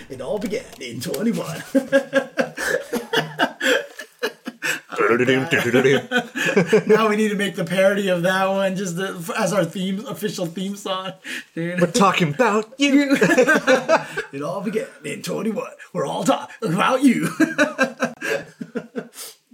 [0.09, 1.63] It all began in 21.
[6.87, 10.05] now we need to make the parody of that one just the, as our theme,
[10.05, 11.13] official theme song,
[11.55, 11.81] dude.
[11.81, 13.17] We're talking about you.
[14.33, 15.63] It all began in 21.
[15.93, 17.29] We're all talking about you.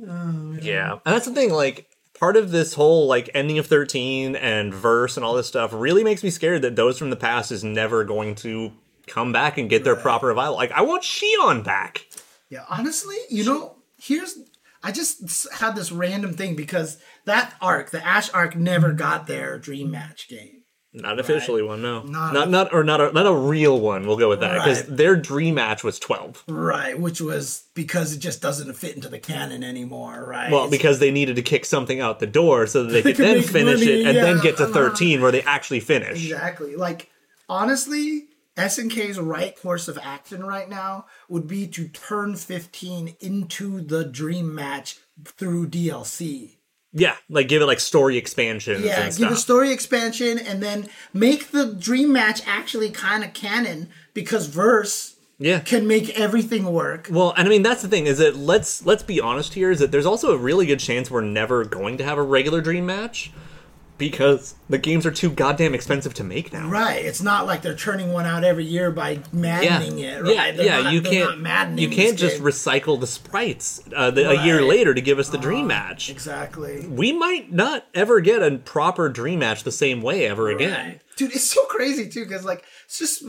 [0.07, 1.51] Oh, yeah, and that's the thing.
[1.51, 5.71] Like, part of this whole like ending of thirteen and verse and all this stuff
[5.73, 8.71] really makes me scared that those from the past is never going to
[9.07, 10.55] come back and get their proper revival.
[10.55, 12.05] Like, I want Shion back.
[12.49, 14.37] yeah, honestly, you know, here's.
[14.83, 19.57] I just had this random thing because that arc, the Ash arc, never got their
[19.59, 20.63] dream match game.
[20.91, 22.01] Not officially one, no.
[22.01, 24.07] Not- Not not, or not a not a real one.
[24.07, 24.97] We'll go with that because Right.
[24.97, 26.43] their dream match was twelve.
[26.47, 30.51] Right, which was because it just doesn't fit into the canon anymore, right?
[30.51, 33.25] Well, because they needed to kick something out the door so that they could could
[33.25, 34.65] then finish money, it and then get to.
[34.65, 36.23] 13 where they actually finish.
[36.25, 36.75] Exactly.
[36.75, 37.07] Like
[37.47, 38.23] honestly,
[38.59, 44.53] SNK's right course of action right now would be to turn 15 into the dream
[44.53, 46.57] match through DLC.
[46.91, 48.83] Yeah, like give it like story expansion.
[48.83, 49.31] Yeah, give stuff.
[49.31, 55.15] a story expansion and then make the dream match actually kind of canon because verse
[55.37, 55.59] yeah.
[55.59, 57.07] can make everything work.
[57.11, 59.79] Well, and I mean that's the thing is that let's let's be honest here is
[59.79, 62.87] that there's also a really good chance we're never going to have a regular dream
[62.87, 63.31] match
[63.99, 66.67] because the games are too goddamn expensive to make now.
[66.67, 67.05] Right.
[67.05, 70.33] It's not like they're turning one out every year by Yeah, maddening it, right?
[70.33, 70.81] yeah, They're yeah.
[70.81, 72.45] not- you can't you can't just game.
[72.45, 76.09] recycle the sprites uh, the, a year later to give us the dream match.
[76.09, 76.87] Exactly.
[76.87, 81.01] We might not ever get a proper dream match the same way ever again.
[81.17, 83.23] Dude, it's so crazy too, because like it's just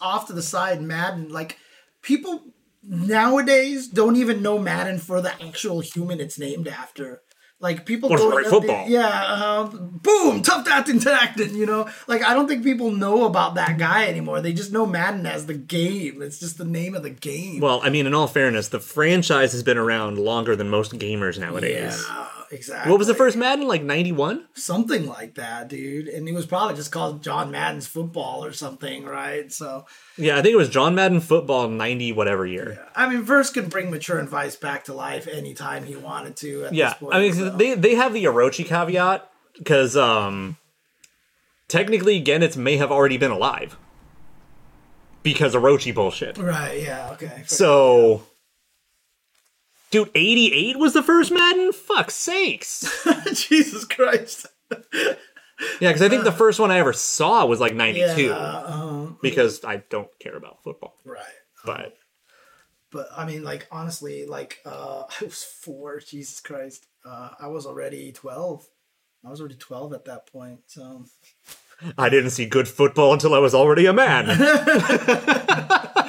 [0.00, 1.28] off to the side, Madden.
[1.30, 1.58] Like
[2.00, 2.44] people
[2.84, 7.22] nowadays don't even know Madden for the actual human it's named after.
[7.62, 8.88] Like people right football?
[8.88, 11.54] yeah, um, boom, tough acting, acting.
[11.54, 14.40] You know, like I don't think people know about that guy anymore.
[14.40, 16.20] They just know Madden as the game.
[16.22, 17.60] It's just the name of the game.
[17.60, 21.38] Well, I mean, in all fairness, the franchise has been around longer than most gamers
[21.38, 22.04] nowadays.
[22.08, 22.90] yeah, exactly.
[22.90, 23.66] What was the first Madden?
[23.66, 24.46] Like 91?
[24.54, 26.06] something like that, dude?
[26.08, 29.50] And it was probably just called John Madden's football or something, right?
[29.50, 29.86] So.
[30.16, 32.86] Yeah, I think it was John Madden Football 90 whatever year.
[32.94, 36.66] I mean, Verse can bring Mature and Vice back to life anytime he wanted to.
[36.66, 37.50] At Yeah, this point, I mean, so.
[37.50, 40.56] they they have the Orochi caveat because um,
[41.68, 43.76] technically, Goenitz may have already been alive
[45.22, 46.36] because Orochi bullshit.
[46.38, 46.82] right?
[46.82, 47.10] Yeah.
[47.12, 47.42] Okay.
[47.46, 48.24] So,
[49.92, 51.72] dude, 88 was the first Madden?
[51.72, 53.04] Fuck sakes.
[53.32, 54.46] Jesus Christ.
[54.72, 55.14] Yeah,
[55.80, 58.34] because I think the first one I ever saw was like 92 Yeah.
[58.64, 60.96] um, because I don't care about football.
[61.04, 61.22] right.
[61.64, 61.96] But
[62.90, 66.00] But I mean, like honestly, like uh, I was four.
[66.00, 66.86] Jesus Christ.
[67.04, 68.66] Uh, I was already twelve.
[69.24, 70.60] I was already twelve at that point.
[70.66, 71.04] So
[71.96, 74.26] I didn't see good football until I was already a man.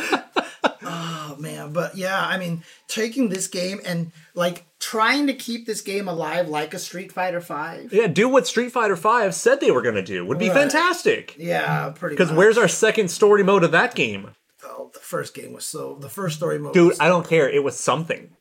[1.43, 1.71] man.
[1.73, 6.49] But yeah, I mean, taking this game and like trying to keep this game alive
[6.49, 7.93] like a Street Fighter Five.
[7.93, 10.25] Yeah, do what Street Fighter Five said they were going to do.
[10.25, 10.55] Would be Right.
[10.57, 11.35] fantastic.
[11.37, 12.15] Yeah, pretty.
[12.15, 14.31] Because where's our second story mode of that game?
[14.65, 16.73] oh, the first game was so the first story mode.
[16.73, 17.47] Dude, I don't care.
[17.49, 18.31] It was something.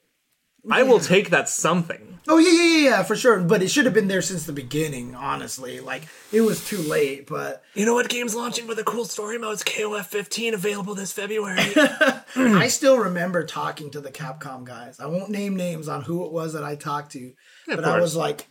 [0.70, 2.20] I will take that something.
[2.28, 3.40] oh yeah, yeah, yeah, yeah, for sure.
[3.40, 5.14] But it should have been there since the beginning.
[5.16, 7.26] Honestly, like it was too late.
[7.26, 9.54] But You know what game's launching with a cool story mode?
[9.54, 11.62] It's KOF 15 available this February.
[12.32, 12.56] Hmm.
[12.56, 14.98] I still remember talking to the Capcom guys.
[14.98, 17.34] I won't name names on who it was that I talked to,
[17.66, 18.00] but I course.
[18.00, 18.46] was like,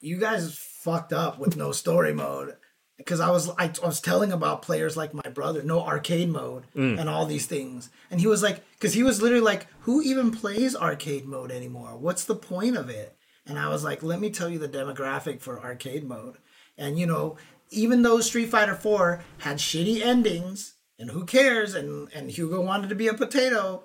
[0.00, 2.56] "You guys fucked up with no story mode."
[2.98, 6.64] Because I was I, I was telling about players like my brother, no arcade mode
[6.76, 6.98] mm.
[6.98, 10.30] and all these things, and he was like, because he was literally like, "Who even
[10.30, 11.96] plays arcade mode anymore?
[11.96, 13.16] What's the point of it?"
[13.46, 16.36] And I was like, "Let me tell you the demographic for arcade mode."
[16.78, 17.36] And you know,
[17.70, 21.74] even though Street Fighter 4 had shitty endings, and who cares?
[21.74, 23.84] And and Hugo wanted to be a potato,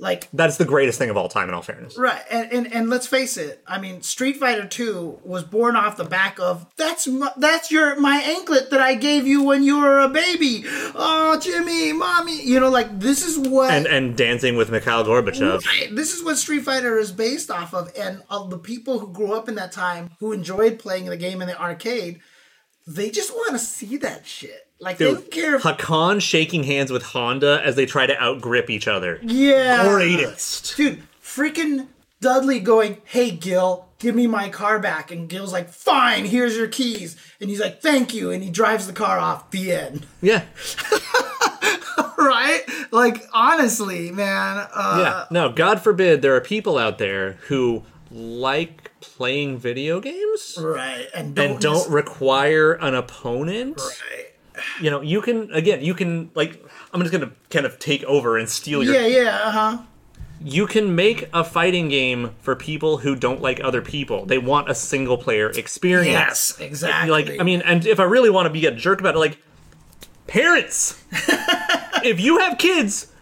[0.00, 1.98] like That's the greatest thing of all time, in all fairness.
[1.98, 2.22] right.
[2.30, 3.62] And and, and let's face it.
[3.66, 7.98] I mean, Street Fighter 2 was born off the back of that's my, that's your
[7.98, 10.62] my anklet that I gave you when you were a baby.
[10.94, 15.66] Oh, Jimmy, mommy, you know, like this is what And and dancing with Mikhail Gorbachev.
[15.66, 15.88] Right.
[15.92, 19.32] This is what Street Fighter is based off of, and of the people who grew
[19.32, 22.20] up in that time who enjoyed playing the game in the arcade,
[22.86, 24.67] they just want to see that shit.
[24.80, 25.56] Like they don't care.
[25.56, 29.18] If, Hakan shaking hands with Honda as they try to outgrip each other.
[29.22, 30.76] yeah, Greatest.
[30.76, 31.02] dude.
[31.22, 31.88] Freaking
[32.20, 36.68] Dudley going, "Hey Gil, give me my car back," and Gil's like, "Fine, here's your
[36.68, 39.50] keys," and he's like, "Thank you," and he drives the car off.
[39.50, 40.06] The end.
[40.22, 40.42] Yeah.
[42.16, 42.60] right?
[42.90, 44.66] Like honestly, man.
[44.74, 45.24] Uh, Yeah.
[45.30, 51.06] No, God forbid there are people out there who like playing video games Right.
[51.14, 53.78] And don't, and don't require an opponent.
[53.80, 54.26] Right.
[54.80, 58.38] You know, you can again, you can like I'm just gonna kind of take over
[58.38, 59.06] and steal your Yeah.
[59.06, 59.40] Yeah.
[59.44, 59.78] Uh huh.
[60.40, 64.24] you can make a fighting game for people who don't like other people.
[64.26, 66.08] They want a single player experience.
[66.08, 66.58] Yes.
[66.60, 67.10] Exactly.
[67.10, 69.38] Like, I mean, and if I really want to be a jerk about it, like,
[70.28, 71.02] parents,
[72.04, 73.12] if you have kids,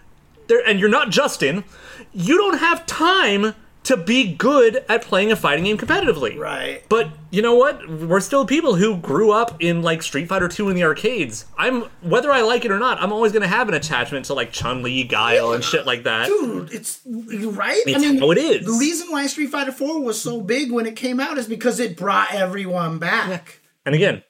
[0.49, 1.65] there and you're not Justin,
[2.13, 3.55] you don't have time
[3.87, 6.37] to be good at playing a fighting game competitively.
[6.37, 6.83] Right.
[6.89, 7.89] But you know what?
[7.89, 11.45] We're still people who grew up in like Street Fighter 2 in the arcades.
[11.57, 14.51] I'm whether I like it or not, I'm always gonna have an attachment to like
[14.51, 16.27] Chun Li, Guile, and shit like that.
[16.27, 17.81] dude, it's right.
[17.87, 18.67] It's how it is.
[18.67, 21.79] The reason why Street Fighter 4 was so big when it came out is because
[21.79, 23.61] it brought everyone back.
[23.85, 24.25] And again,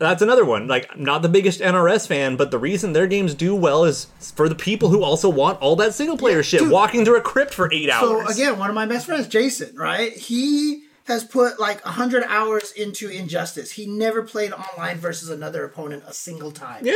[0.00, 0.66] that's another one.
[0.66, 4.06] Like, I'm not the biggest NRS fan, but the reason their games do well is
[4.34, 6.70] for the people who also want all that single player shit, dude.
[6.70, 8.26] walking through a crypt for eight hours.
[8.26, 10.12] So again, one of my best friends, Jason, right?
[10.14, 13.72] He has put like 100 hours into Injustice.
[13.72, 16.86] He never played online versus another opponent a single time.
[16.86, 16.94] yeah,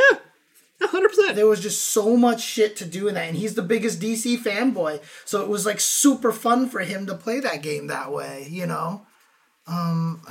[0.81, 1.37] hundred percent.
[1.37, 4.39] There was just so much shit to do in that, and he's the biggest DC
[4.39, 5.03] fanboy.
[5.27, 8.67] So it was like super fun for him to play that game that way, you
[8.67, 9.07] know?
[9.67, 10.23] Um,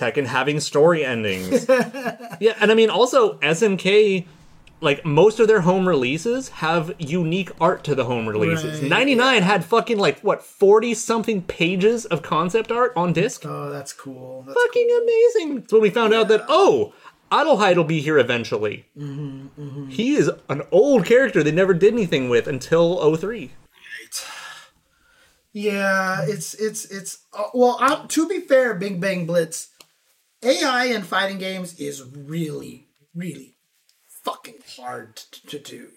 [0.00, 1.66] Tekken having story endings.
[2.40, 4.26] yeah, and I mean also SNK.
[4.82, 8.80] Like most of their home releases have unique art to the home releases.
[8.80, 13.42] Right, 99 had fucking like what 40 something pages of concept art on disc.
[13.44, 14.42] Oh, that's cool.
[14.46, 15.60] That's fucking amazing.
[15.60, 16.94] That's when we found out that oh,
[17.30, 18.86] Adelheid will be here eventually.
[18.96, 23.50] Mm-hmm, He is an old character they never did anything with until 03.
[25.52, 27.76] Yeah, it's it's it's uh, well.
[27.80, 29.69] Uh, to be fair, Big Bang Blitz,
[30.42, 33.56] AI in fighting games is really, really
[34.24, 35.16] fucking hard
[35.48, 35.88] to do.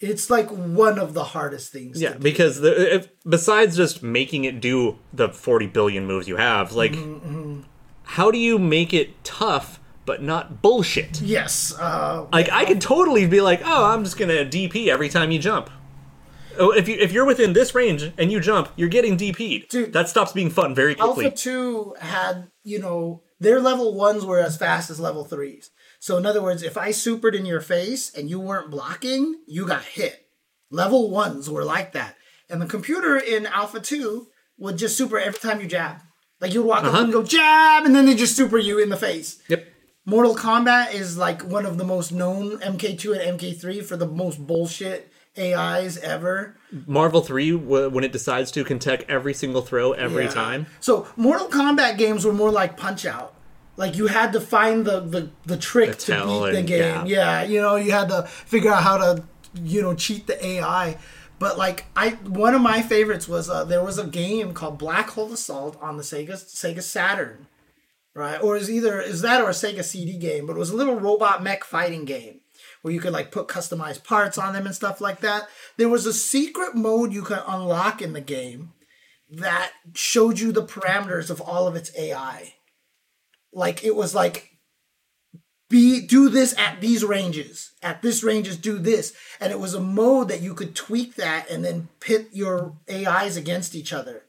[0.00, 2.00] It's like one of the hardest things.
[2.00, 2.22] Yeah, to do.
[2.22, 6.92] because the, if, besides just making it do the 40 billion moves you have, like,
[6.92, 7.60] Mm-hmm,
[8.04, 11.20] how do you make it tough but not bullshit?
[11.20, 11.72] Yes.
[11.78, 15.38] Uh, Like, I could totally be like, oh, I'm just gonna DP every time you
[15.38, 15.70] jump.
[16.58, 19.68] Oh, if you if you're within this range and you jump, you're getting DP'd.
[19.68, 19.92] Dude.
[19.94, 21.24] that stops being fun very quickly.
[21.26, 25.70] Alpha Two had you know their level ones were as fast as level threes.
[25.98, 29.66] So in other words, if I supered in your face and you weren't blocking, you
[29.66, 30.26] got hit.
[30.70, 32.16] Level ones were like that,
[32.48, 34.28] and the computer in Alpha Two
[34.58, 36.00] would just super every time you jab.
[36.40, 37.04] Like you'd walk up uh-huh.
[37.04, 39.42] and go jab, and then they just super you in the face.
[39.48, 39.66] Yep.
[40.06, 44.44] Mortal Kombat is like one of the most known MK2 and MK3 for the most
[44.44, 46.56] bullshit AIs ever.
[46.86, 50.30] Marvel 3, when it decides to, can tech every single throw every Yeah.
[50.30, 50.66] time.
[50.80, 53.34] So Mortal Kombat games were more like Punch Out.
[53.76, 57.06] Like you had to find the the, the trick The to beat the and- game.
[57.06, 57.42] Yeah.
[57.44, 60.98] you know, you had to figure out how to you know cheat the AI.
[61.38, 65.10] But like I one of my favorites was uh, there was a game called Black
[65.10, 67.46] Hole Assault on the Sega Sega Saturn.
[68.14, 68.40] Right?
[68.42, 71.00] Or is either is that or a Sega CD game, but it was a little
[71.00, 72.40] robot mech fighting game
[72.82, 75.48] where you could like put customized parts on them and stuff like that.
[75.78, 78.72] There was a secret mode you could unlock in the game
[79.30, 82.54] that showed you the parameters of all of its AI.
[83.52, 84.50] Like it was like
[85.70, 87.72] be do this at these ranges.
[87.82, 89.14] At this ranges do this.
[89.40, 93.36] And it was a mode that you could tweak that and then pit your AIs
[93.36, 94.24] against each other.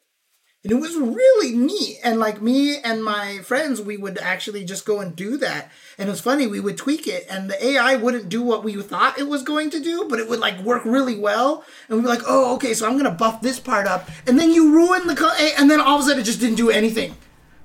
[0.63, 1.99] And it was really neat.
[2.03, 5.69] And like me and my friends, we would actually just go and do that.
[5.97, 8.81] And it was funny, we would tweak it and the AI wouldn't do what we
[8.81, 11.65] thought it was going to do, but it would like work really well.
[11.87, 14.09] And we'd be like, oh, okay, so I'm going to buff this part up.
[14.25, 16.55] And then you ruin the, co- and then all of a sudden it just didn't
[16.55, 17.15] do anything.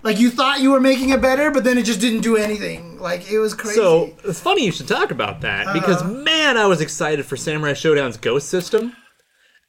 [0.03, 2.99] Like you thought you were making it better, but then it just didn't do anything.
[2.99, 3.77] Like it was crazy.
[3.77, 6.09] So it's funny you should talk about that because uh.
[6.09, 8.97] man, I was excited for Samurai Shodown's ghost system,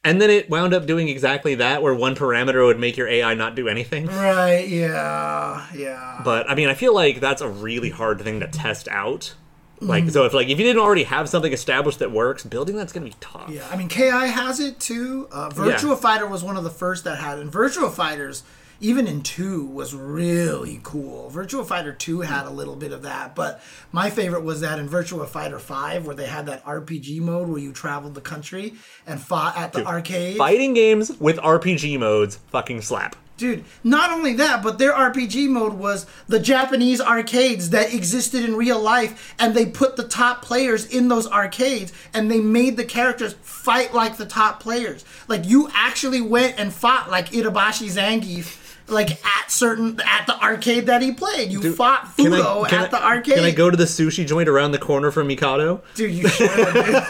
[0.04, 3.34] and then it wound up doing exactly that, where one parameter would make your AI
[3.34, 4.08] not do anything.
[4.08, 6.22] right, yeah, yeah.
[6.24, 9.34] But I mean, I feel like that's a really hard thing to test out.
[9.82, 12.92] Like, so if like if you didn't already have something established that works, building that's
[12.92, 13.50] gonna be tough.
[13.50, 15.30] Yeah, I mean Ki has it too.
[15.32, 15.96] Uh, Virtua Yeah.
[15.96, 18.44] Fighter was one of the first that had, and Virtua Fighters,
[18.82, 21.30] even in two, was really cool.
[21.30, 23.62] Virtua Fighter two had a little bit of that, but
[23.92, 27.60] my favorite was that in Virtua Fighter five, where they had that RPG mode where
[27.60, 28.74] you traveled the country
[29.06, 30.38] and fought at the arcade.
[30.38, 33.16] Fighting games with RPG modes fucking slap.
[33.40, 38.58] Dude, not only that, but their RPG mode was the Japanese arcades that existed in
[38.58, 42.84] real life, and they put the top players in those arcades, and they made the
[42.84, 45.06] characters fight like the top players.
[45.30, 50.86] Like you actually went and fought like Itabashi Zangief, like at certain at the arcade
[50.88, 51.52] that he played.
[51.52, 53.36] You fought Can Fudo I, can, at the arcade.
[53.36, 55.82] can I go to the sushi joint around the corner from Mikado?
[55.95, 56.49] Dude, you should.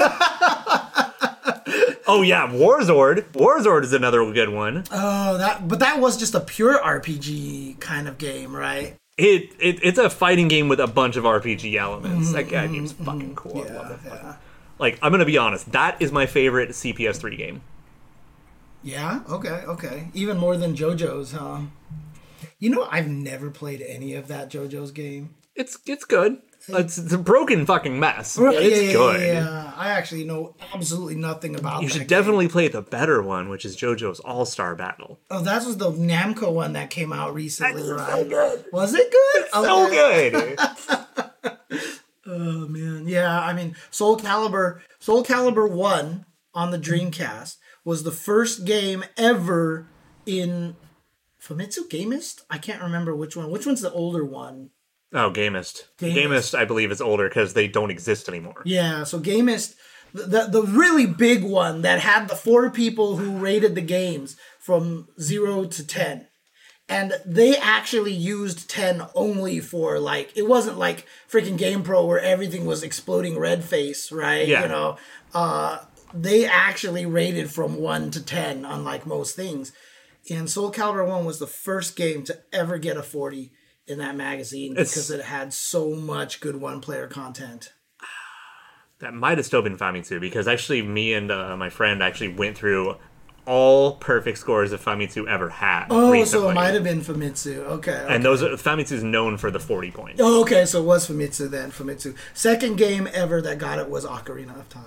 [2.12, 3.32] Oh yeah, Warzard.
[3.34, 4.84] Warzard is another good one.
[4.92, 8.96] oh, that but that was just a pure RPG kind of game, right?
[9.16, 12.32] It, it it's a fighting game with a bunch of RPG elements.
[12.34, 13.60] that, that game's fucking cool.
[13.60, 14.00] I love that.
[14.00, 14.26] Mm-hmm.
[14.28, 14.36] yeah.
[14.80, 17.62] Like I'm gonna be honest, that is my favorite CPS3 game.
[18.84, 20.10] Yeah, okay, okay.
[20.14, 21.62] Even more than JoJo's, huh?
[22.60, 25.36] You know, I've never played any of that JoJo's game.
[25.56, 26.38] It's it's good.
[26.68, 28.38] It's, it's a broken fucking mess.
[28.38, 29.22] but Yeah, it's yeah, good.
[29.22, 29.74] Yeah, yeah.
[29.76, 31.84] I actually know absolutely nothing about it.
[31.84, 32.08] You that should game.
[32.20, 35.20] definitely play the better one, which is JoJo's All Star Battle.
[35.32, 38.10] Oh, that was the Namco one that came out recently, That's right?
[38.10, 38.66] so good.
[38.72, 39.46] Was it good?
[39.52, 40.30] So Okay.
[40.30, 40.60] good.
[42.32, 43.42] Oh man, yeah.
[43.42, 49.88] I mean, Soul Calibur, Soul Calibur One on the Dreamcast was the first game ever
[50.26, 50.76] in
[51.42, 52.44] Famitsu Gamest.
[52.50, 53.50] I can't remember which one.
[53.52, 54.72] Which one's the older one?
[55.14, 55.86] oh, Gamest.
[55.98, 56.16] Gamest.
[56.16, 58.62] Gamest, I believe, is older because they don't exist anymore.
[58.66, 59.76] Yeah, so Gamest,
[60.14, 64.36] the, the the really big one that had the four people who rated the games
[64.60, 66.28] from zero to ten,
[66.88, 72.66] and they actually used ten only for like it wasn't like freaking GamePro where everything
[72.66, 74.48] was exploding red face, right?
[74.48, 74.64] Yeah.
[74.64, 74.98] You know,
[75.34, 75.80] uh,
[76.14, 79.72] they actually rated from one to ten, unlike most things.
[80.30, 83.52] And Soul Calibur One was the first game to ever get a forty
[83.88, 87.74] in that magazine It's- because it had so much good one player content.
[89.00, 92.58] That might have still been Famitsu because actually, me and uh, my friend actually went
[92.58, 92.98] through
[93.46, 95.86] all perfect scores that Famitsu ever had.
[95.90, 96.26] Oh, recently.
[96.48, 97.60] so it might have been Famitsu.
[97.60, 97.92] Okay.
[97.94, 98.14] okay.
[98.14, 100.22] And those Famitsu is known for the 40 points.
[100.22, 101.72] oh, okay, so it was Famitsu then.
[101.72, 102.14] Famitsu.
[102.34, 104.84] Second game ever that got it was Ocarina of Time.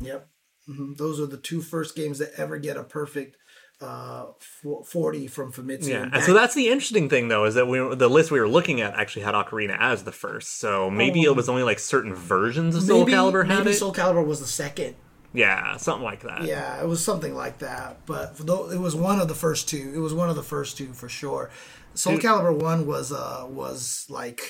[0.00, 0.28] Yep.
[0.66, 3.36] hmm Those are the two first games that ever get a perfect
[3.80, 5.88] uh, fo- 40 from Famitsu.
[5.88, 8.48] Yeah, And so that's the interesting thing, though, is that we the list we were
[8.48, 10.58] looking at actually had Ocarina as the first.
[10.58, 13.04] So maybe it was only like certain versions of Soul Oh.
[13.04, 13.74] maybe, Calibur had maybe it.
[13.74, 14.94] Soul Calibur was the second.
[15.34, 16.44] yeah, something like that.
[16.44, 18.06] Yeah, it was something like that.
[18.06, 19.92] But it was one of the first two.
[19.94, 21.50] It was one of the first two for sure.
[21.92, 22.22] Soul Dude.
[22.22, 24.40] Calibur one was uh was like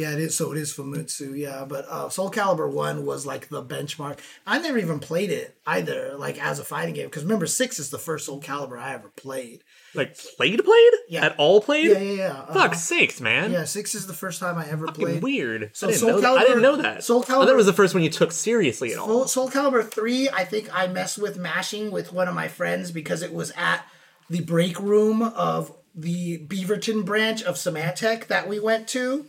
[0.00, 1.64] yeah, it is so it is Famitsu, yeah.
[1.68, 4.18] But uh Soul Calibur one was like the benchmark.
[4.46, 7.06] I never even played it either, like as a fighting game.
[7.06, 9.62] Because remember, six is the first Soul Calibur I ever played.
[9.94, 10.92] Like played, played?
[11.08, 11.26] Yeah.
[11.26, 11.90] At all played?
[11.90, 12.32] Yeah, yeah, yeah.
[12.32, 12.54] uh-huh.
[12.54, 13.52] Fuck sakes, man.
[13.52, 15.22] Yeah, six is the first time I ever Fucking played.
[15.22, 15.70] weird.
[15.74, 16.38] So I, didn't Soul know that.
[16.38, 17.04] I didn't know that.
[17.04, 19.06] Soul Calibur- it was the first one you took seriously at all.
[19.06, 22.92] Soul, Soul Calibur 3, I think I messed with mashing with one of my friends
[22.92, 23.84] because it was at
[24.28, 29.26] the break room of the Beaverton branch of Symantec that we went to.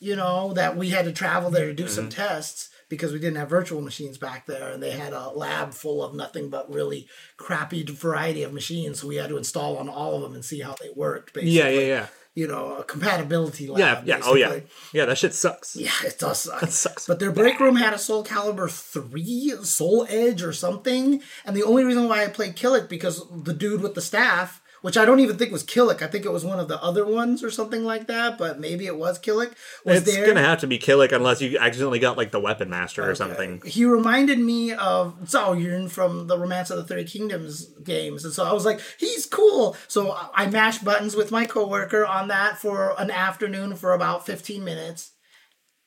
[0.00, 2.20] You know, that we had to travel there to do some mm-hmm.
[2.22, 6.02] tests because we didn't have virtual machines back there and they had a lab full
[6.02, 7.06] of nothing but really
[7.36, 9.00] crappy variety of machines.
[9.00, 11.56] So we had to install on all of them and see how they worked, basically.
[11.56, 12.06] yeah, yeah, yeah.
[12.34, 14.06] You know, a compatibility lab.
[14.06, 14.22] Yeah, yeah.
[14.24, 14.60] Oh, yeah.
[14.92, 15.74] Yeah, that shit sucks.
[15.74, 16.64] Yeah, it does suck.
[16.68, 21.22] sucks But their break room had a Soul Calibur 3, Soul Edge or something.
[21.44, 24.96] And the only reason why I played Kilik because the dude with the staff which
[24.96, 26.02] I don't even think was Kilik.
[26.02, 28.86] I think it was one of the other ones or something like that, but maybe
[28.86, 29.52] it was Kilik.
[29.84, 30.26] Was It's there.
[30.26, 33.62] gonna have to be Kilik unless you accidentally got like the Weapon Master or something.
[33.64, 38.32] He reminded me of Zhao Yun from the Romance of the Three Kingdoms games, and
[38.34, 39.76] so I was like, he's cool.
[39.88, 44.64] So I mashed buttons with my coworker on that for an afternoon for about 15
[44.64, 45.12] minutes.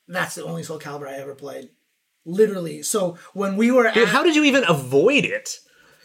[0.06, 1.70] That's the only Soul Calibur I ever played.
[2.26, 2.82] Literally.
[2.82, 5.58] So when we were Dude, at, how did you even avoid it?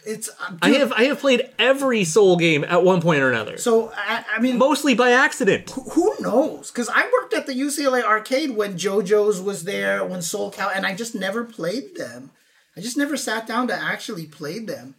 [0.06, 3.58] It's uh, I have I have played every Soul game at one point or another,
[3.58, 5.70] so I, I mean, mostly by accident.
[5.70, 6.70] who knows?
[6.70, 10.86] Because I worked at the UCLA arcade when JoJo's was there, when Soul Cal, and
[10.86, 12.30] I just never played them.
[12.76, 14.94] I just never sat down to actually play them.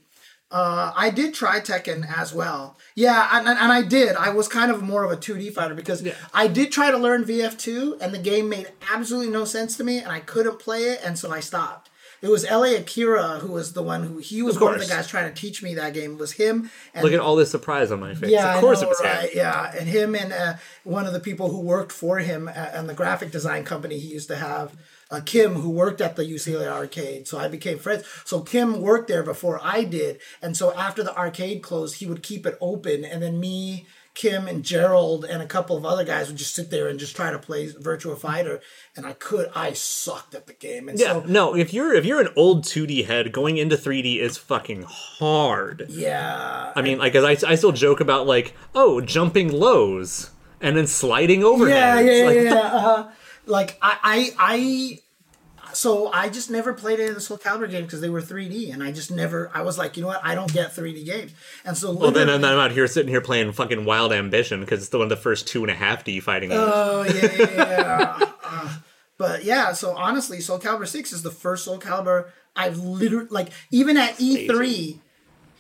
[0.52, 2.78] Uh, I did try Tekken as well.
[2.94, 4.18] Yeah, and, and and I did.
[4.18, 7.24] I was kind of more of a 2D fighter because I did try to learn
[7.24, 11.02] VF2, and the game made absolutely no sense to me, and I couldn't play it,
[11.06, 11.90] and so I stopped.
[12.22, 12.76] It was L.A.
[12.76, 15.40] Akira who was the one who he was Of one of the guys trying to
[15.40, 16.12] teach me that game.
[16.14, 16.70] It was him.
[16.94, 18.30] And Look at all this surprise on my face.
[18.30, 19.30] yeah, of course know, it was him.
[19.34, 20.54] Yeah, and him and uh,
[20.84, 24.10] one of the people who worked for him at, and the graphic design company he
[24.10, 24.76] used to have,
[25.10, 27.28] uh, Kim, who worked at the UCLA arcade.
[27.28, 28.04] So I became friends.
[28.24, 32.22] So Kim worked there before I did, and so after the arcade closed, he would
[32.22, 33.88] keep it open, and then me.
[34.14, 37.16] Kim and Gerald and a couple of other guys would just sit there and just
[37.16, 38.60] try to play Virtua Fighter,
[38.96, 39.50] and I could.
[39.56, 41.56] I sucked at the game, and Yeah, so no.
[41.56, 45.86] If you're if you're an old 2D head, going into 3D is fucking hard.
[45.90, 50.76] yeah, I mean, like, 'cause I I still joke about like, oh, jumping lows and
[50.76, 51.68] then sliding over.
[51.70, 52.26] Yeah, yeah, yeah.
[52.26, 52.54] like, yeah.
[52.56, 53.08] Uh-huh.
[53.46, 55.00] Like I, I, I.
[55.74, 58.74] So I just never played any of the Soul Calibur games because they were 3D,
[58.74, 59.52] and I just never.
[59.54, 60.22] I was like, you know what?
[60.24, 61.32] I don't get 3D games,
[61.66, 64.90] and so Well, then, I'm out here sitting here playing fucking Wild Ambition because it's
[64.90, 66.62] the one of the first two and a half D fighting games.
[66.64, 68.20] Oh yeah, yeah, yeah.
[68.54, 68.80] Uh,
[69.18, 73.50] but yeah, so honestly, Soul Calibur Six is the first Soul Calibur I've literally like.
[73.72, 75.00] Even at E three,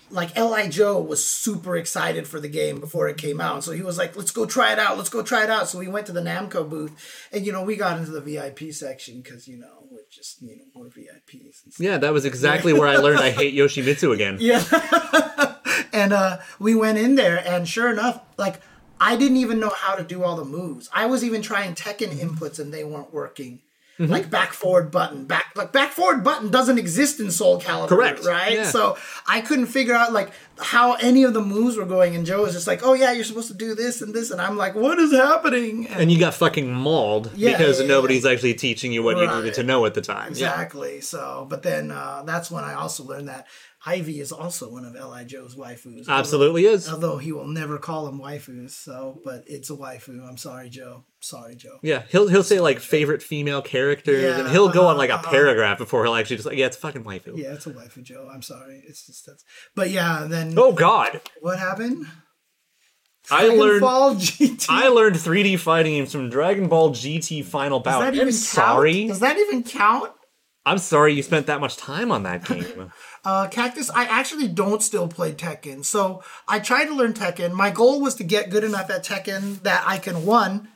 [0.09, 3.63] like Li Joe was super excited for the game before it came out.
[3.63, 4.97] So he was like, "Let's go try it out.
[4.97, 7.63] Let's go try it out." So we went to the Namco booth, and you know
[7.63, 9.80] we got into the VIP section because you know
[10.11, 11.63] just you know we're VIPs.
[11.63, 11.79] And stuff.
[11.79, 14.37] yeah, that was exactly where I learned I hate Yoshimitsu again.
[14.41, 14.63] Yeah,
[15.93, 18.61] and uh, we went in there, and sure enough, like
[18.99, 20.89] I didn't even know how to do all the moves.
[20.93, 23.61] I was even trying Tekken inputs, and they weren't working.
[24.01, 24.11] Mm-hmm.
[24.11, 28.25] Like back forward button, back like back forward button doesn't exist in Soul Calibur, Correct.
[28.25, 28.63] Right, Yeah.
[28.63, 28.97] so
[29.27, 32.15] I couldn't figure out like how any of the moves were going.
[32.15, 34.41] And Joe was just like, "Oh yeah, you're supposed to do this and this," and
[34.41, 38.25] I'm like, "What is happening?" And And you got fucking mauled Yeah, because yeah, nobody's
[38.25, 40.29] actually teaching you what you needed to know at the time.
[40.29, 41.01] Exactly.
[41.01, 43.45] So, but then uh, that's when I also learned that
[43.83, 46.07] Ivy is also one of Li Joe's waifus.
[46.07, 46.87] Absolutely is.
[46.87, 48.71] although he will never call them waifus.
[48.71, 50.27] So, but it's a waifu.
[50.27, 51.05] I'm sorry, Joe.
[51.19, 51.79] Sorry, Joe.
[51.81, 55.15] Yeah, he'll he'll say like favorite female characters, Yeah, and he'll go on like a
[55.15, 55.31] uh-huh.
[55.31, 57.35] paragraph before he'll actually just like, yeah, it's fucking waifu.
[57.35, 58.29] Yeah, it's a waifu, Joe.
[58.31, 58.83] I'm sorry.
[58.87, 59.43] It's just that's.
[59.75, 62.05] But yeah, then Oh God, what happened?
[63.29, 64.65] I learned Fall GT.
[64.69, 67.99] I learned 3D fighting games from Dragon Ball GT Final Bout.
[67.99, 69.07] that I'm even sorry.
[69.07, 70.11] Does that even count?
[70.65, 72.91] I'm sorry you spent that much time on that game.
[73.23, 75.85] Uh, Cactus, I actually don't still play Tekken.
[75.85, 77.51] So I tried to learn Tekken.
[77.51, 80.69] My goal was to get good enough at Tekken that I can one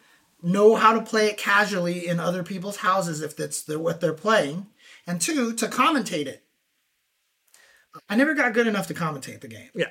[0.44, 4.14] know how to play it casually in other people's houses if that's the, what they're
[4.14, 4.68] playing,
[5.08, 6.44] and two to commentate it.
[8.10, 9.70] I never got good enough to commentate the game.
[9.74, 9.88] yeah.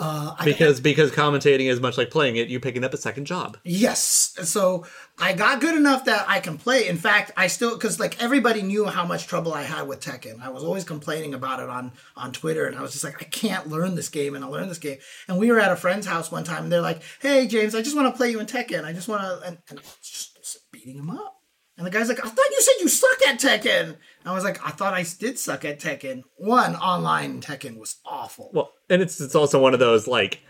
[0.00, 3.26] Uh, I, Because because commentating is much like playing it, you picking up a second
[3.26, 3.58] job.
[3.64, 4.34] Yes.
[4.44, 4.86] So
[5.18, 6.88] I got good enough that I can play.
[6.88, 10.40] In fact, I still because like everybody knew how much trouble I had with Tekken.
[10.40, 13.26] I was always complaining about it on on Twitter, and I was just like, I
[13.26, 14.98] can't learn this game, and I learn this game.
[15.28, 17.82] And we were at a friend's house one time, and they're like, Hey, James, I
[17.82, 18.84] just want to play you in Tekken.
[18.84, 21.39] I just want to, and, and I was just beating him up.
[21.80, 23.96] And the guy's like, I thought you said you suck at Tekken.
[24.26, 26.24] I was like, I thought I did suck at Tekken.
[26.36, 28.50] One online Tekken was awful.
[28.52, 30.42] Well, and it's it's also one of those like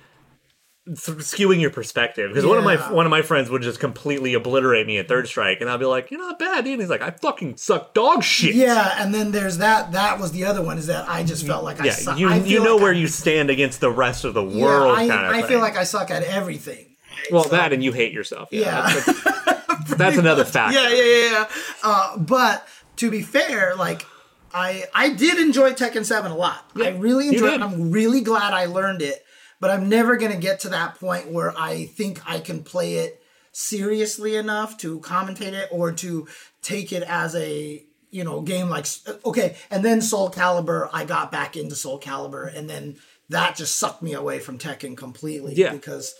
[0.88, 4.88] skewing your perspective because one of my one of my friends would just completely obliterate
[4.88, 7.00] me at third strike, and I'd be like, "You're not bad, dude." And he's like,
[7.02, 9.92] "I fucking suck dog shit." Yeah, and then there's that.
[9.92, 10.78] That was the other one.
[10.78, 12.18] Is that I just felt like I Yeah, suck.
[12.18, 14.64] you I you know like where I- you stand against the rest of the Yeah,
[14.64, 14.98] world.
[14.98, 16.96] I, kind of I feel like I suck at everything.
[17.30, 18.48] well, that and you hate yourself.
[18.50, 19.56] Yeah, Yeah.
[19.96, 20.74] that's, another fact.
[20.74, 21.30] Yeah, yeah, yeah.
[21.30, 21.48] yeah.
[21.82, 22.66] Uh, but
[22.96, 24.06] to be fair, like
[24.52, 26.64] I I did enjoy Tekken Seven a lot.
[26.76, 27.54] I really enjoyed.
[27.54, 27.62] it.
[27.62, 29.24] I'm really glad I learned it.
[29.60, 33.22] But I'm never gonna get to that point where I think I can play it
[33.52, 36.26] seriously enough to commentate it or to
[36.62, 38.86] take it as a you know game like
[39.24, 39.56] okay.
[39.70, 42.96] And then Soul Calibur, I got back into Soul Calibur, and then
[43.28, 45.54] that just sucked me away from Tekken completely.
[45.54, 45.72] Yeah.
[45.72, 46.14] because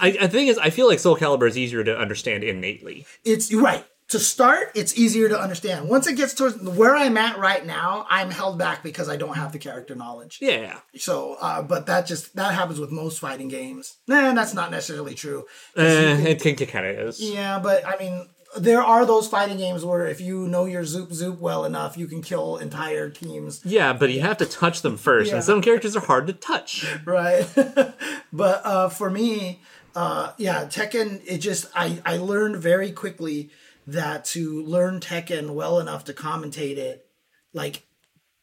[0.00, 3.06] I, I think is I feel like Soul Calibur is easier to understand innately.
[3.24, 3.84] it's right.
[4.08, 5.88] to start, it's easier to understand.
[5.88, 9.36] Once it gets towards where I'm at right now, I'm held back because I don't
[9.36, 10.38] have the character knowledge.
[10.40, 10.78] Yeah.
[10.96, 13.98] So, uh, but that just that happens with most fighting games.
[14.06, 15.44] Nah, that's not necessarily true.
[15.76, 17.20] Eh, can- it, think it kind of is.
[17.20, 21.12] yeah, but I mean, there are those fighting games where if you know your zoop
[21.12, 23.60] zoop well enough, you can kill entire teams.
[23.64, 25.36] Yeah, but you have to touch them first, Yeah.
[25.36, 26.86] and some characters are hard to touch.
[27.04, 27.46] right
[28.32, 29.60] but uh for me
[29.94, 33.50] uh yeah tekken it just i i learned very quickly
[33.86, 37.06] that to learn tekken well enough to commentate it
[37.54, 37.84] like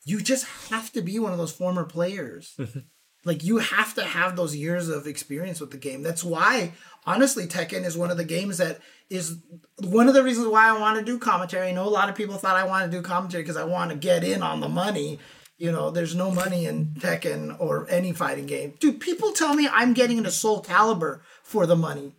[0.03, 2.57] you just have to be one of those former players
[3.25, 6.71] like you have to have those years of experience with the game that's why
[7.05, 8.79] honestly tekken is one of the games that
[9.09, 9.37] is
[9.83, 12.15] one of the reasons why i want to do commentary i know a lot of
[12.15, 14.69] people thought i want to do commentary because i want to get in on the
[14.69, 15.19] money
[15.57, 19.67] you know there's no money in tekken or any fighting game dude people tell me
[19.71, 22.13] i'm getting into soul Caliber for the money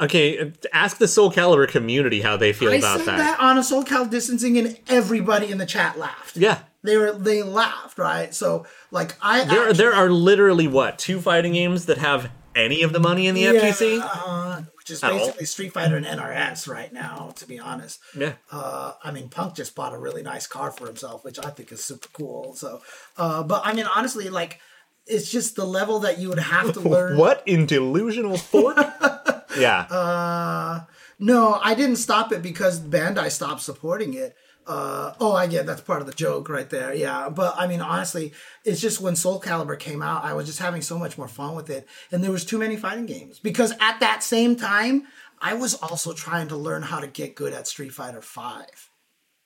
[0.00, 3.16] Okay, uh, ask the Soul Calibur community how they feel i about said that.
[3.18, 3.40] that.
[3.40, 6.60] on a soul cal distancing and everybody in the chat laughed Yeah.
[6.84, 11.20] They were they laughed right so like i There, actually- there are literally what two
[11.20, 13.98] fighting games that have any of the money in the FGC?
[14.02, 15.18] uh, which is At all.
[15.20, 17.98] basically Street Fighter and NRS right now, to be honest.
[18.14, 18.34] Yeah.
[18.50, 21.72] Uh, I mean, Punk just bought a really nice car for himself, which I think
[21.72, 22.54] is super cool.
[22.54, 22.82] So,
[23.16, 24.60] uh, but I mean, honestly, like,
[25.06, 27.16] it's just the level that you would have to learn.
[27.16, 28.76] What in delusional fork?
[29.58, 29.86] yeah.
[29.90, 30.80] Uh,
[31.18, 34.36] no, I didn't stop it because Bandai stopped supporting it.
[34.66, 36.94] Uh, oh, I get that's part of the joke right there.
[36.94, 38.32] Yeah, but I mean, honestly,
[38.64, 41.56] it's just when Soul Calibur came out, I was just having so much more fun
[41.56, 45.04] with it, and there was too many fighting games because at that same time,
[45.40, 48.91] I was also trying to learn how to get good at Street Fighter Five,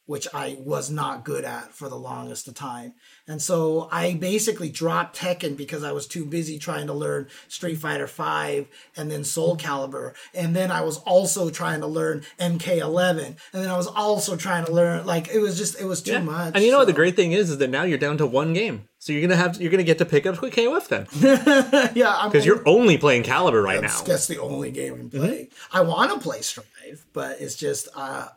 [0.07, 2.95] which I was not good at for the longest of time,
[3.29, 7.77] and so I basically dropped Tekken because I was too busy trying to learn Street
[7.77, 13.19] Fighter Five and then Soul Calibur, and then I was also trying to learn MK11,
[13.27, 16.13] and then I was also trying to learn like it was just it was too
[16.13, 16.21] Yeah.
[16.21, 16.55] much.
[16.55, 18.53] And you know what the great thing is is that now you're down to one
[18.53, 18.89] game.
[18.99, 21.07] So you're gonna have you're gonna get to pick up KOF then.
[21.95, 24.01] yeah, I'm Because you're only playing Caliber right That's, now.
[24.01, 24.11] Mm-hmm.
[24.11, 25.49] that's the only game I can play.
[25.73, 28.29] I want to play Strive, but it's just uh,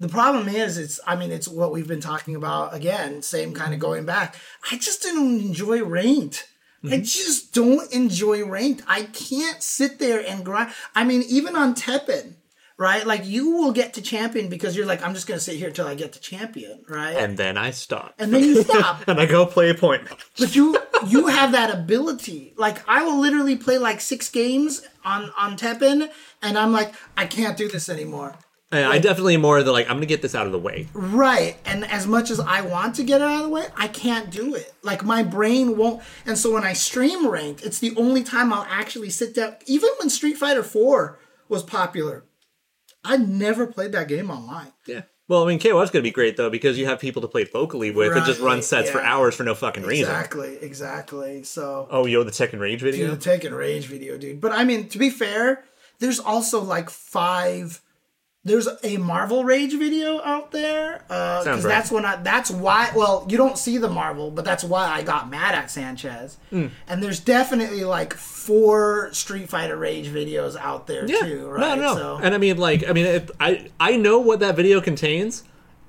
[0.00, 0.98] the problem is it's.
[1.06, 3.22] I mean, it's what we've been talking about again.
[3.22, 4.34] Same kind of going back.
[4.72, 6.46] I just don't enjoy ranked.
[6.82, 7.02] I Mm-hmm.
[7.02, 8.82] just don't enjoy ranked.
[8.88, 10.72] I can't sit there and grind.
[10.94, 12.36] I mean, even on Teppen,
[12.78, 13.06] right?
[13.06, 15.86] Like you will get to champion because you're like, I'm just gonna sit here until
[15.86, 17.14] I get to champion, right?
[17.16, 18.14] And then I stop.
[18.18, 19.02] and then you stop.
[19.08, 20.08] And I go play a point.
[20.38, 22.54] But you you have that ability.
[22.56, 26.08] Like I will literally play like six games on on Teppen,
[26.40, 28.36] and I'm like, I can't do this anymore.
[28.72, 30.88] And I definitely am more the like I'm gonna get this out of the way.
[30.92, 31.56] Right.
[31.64, 34.30] And as much as I want to get it out of the way, I can't
[34.30, 34.72] do it.
[34.82, 36.02] Like my brain won't.
[36.24, 39.56] And so when I stream ranked, it's the only time I'll actually sit down.
[39.66, 41.18] Even when Street Fighter 4
[41.48, 42.24] was popular,
[43.04, 44.72] I never played that game online.
[44.86, 45.02] Yeah.
[45.26, 47.90] Well, I mean, KOF's gonna be great though because you have people to play locally
[47.90, 50.12] with and just run Right, sets for hours for no fucking reason.
[50.12, 50.58] Exactly.
[50.60, 51.42] Exactly.
[51.42, 51.88] So.
[51.90, 53.08] Oh, yo, the Tekken Rage video.
[53.08, 54.40] Dude, the Tekken Rage video, dude.
[54.40, 55.64] But I mean, to be fair,
[55.98, 57.80] there's also like five.
[58.42, 61.62] There's a Marvel Rage video out there because right.
[61.62, 62.16] that's when I.
[62.16, 62.90] That's why.
[62.96, 66.38] Well, you don't see the Marvel, but that's why I got mad at Sanchez.
[66.48, 66.68] Hmm.
[66.88, 71.18] And there's definitely like four Street Fighter Rage videos out there Yeah.
[71.18, 71.60] too, right?
[71.60, 71.94] No, no.
[71.96, 75.44] So And I mean, like, I mean, I I know what that video contains.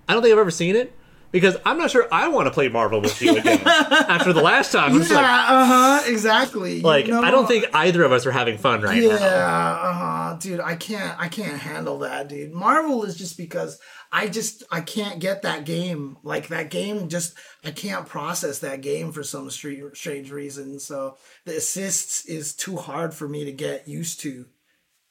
[0.10, 0.94] I don't think I've ever seen it
[1.32, 4.72] because I'm not sure I want to play Marvel with you again after the last
[4.72, 4.92] time.
[4.94, 6.82] I'm just like, yeah, uh huh, exactly.
[6.82, 9.72] Like know- I don't think either of us are having fun right Yeah, now.
[9.74, 10.60] uh huh, dude.
[10.60, 12.52] I can't, I can't handle that, dude.
[12.52, 13.80] Marvel is just because
[14.12, 16.18] I just, I can't get that game.
[16.24, 17.34] Like that game, just
[17.64, 20.80] I can't process that game for some strange reason.
[20.80, 24.46] So the assists is too hard for me to get used to.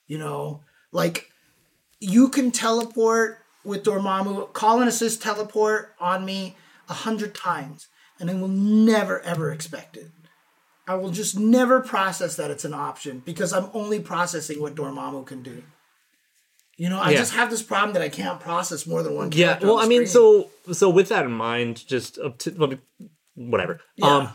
[0.07, 1.31] You know, like
[2.01, 6.57] you can teleport with Dormammu, call an assist teleport on me
[6.89, 7.89] a hundred times,
[8.19, 10.11] and I will never ever expect it.
[10.89, 15.25] I will just never process that it's an option because I'm only processing what Dormammu
[15.27, 15.63] can do.
[16.77, 17.19] You know, I Yeah.
[17.19, 19.59] just have this problem that I can't process more than one Yeah.
[19.61, 22.79] Well, on I mean, so so with that in mind, just up to,
[23.35, 23.81] whatever.
[23.97, 24.07] Yeah.
[24.07, 24.29] Um,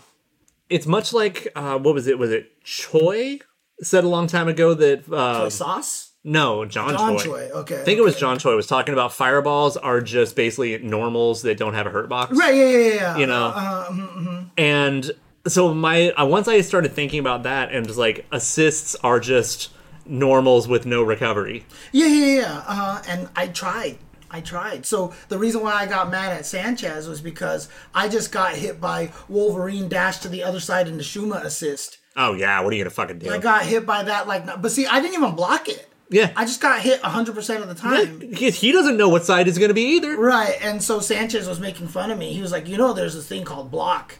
[0.69, 2.19] it's much like uh, what was it?
[2.19, 3.39] Was it Choi
[3.81, 6.11] said a long time ago that uh, Soy sauce.
[6.25, 7.23] No John, John Choi.
[7.23, 7.49] Choi.
[7.61, 7.79] Okay.
[7.79, 11.57] I think it was John Choi was talking about fireballs are just basically normals that
[11.57, 12.35] don't have a hurt box.
[12.37, 12.55] Right.
[12.55, 12.65] Yeah.
[12.65, 12.87] Yeah.
[12.95, 13.17] Yeah.
[13.17, 15.11] you know Uh, mm-hmm, and
[15.47, 19.69] so my uh, once i started thinking about that and just like assists are just
[20.07, 22.63] normals with no recovery Yeah, yeah, yeah.
[22.67, 23.97] Uh, and I tried.
[24.31, 24.85] I tried.
[24.85, 28.81] So the reason why I got mad at Sanchez was because I just got hit
[28.81, 31.99] by Wolverine dash to the other side and the Shuma assist.
[32.17, 34.71] oh yeah what are you gonna fucking do I got hit by that like, but
[34.71, 35.87] see, I didn't even block it.
[36.09, 36.31] Yeah.
[36.35, 38.21] I just got hit 100% of the time.
[38.33, 40.17] he, he doesn't know what side is going to be either.
[40.17, 42.33] Right, and so Sanchez was making fun of me.
[42.33, 44.19] He was like, "You know, there's this thing called block."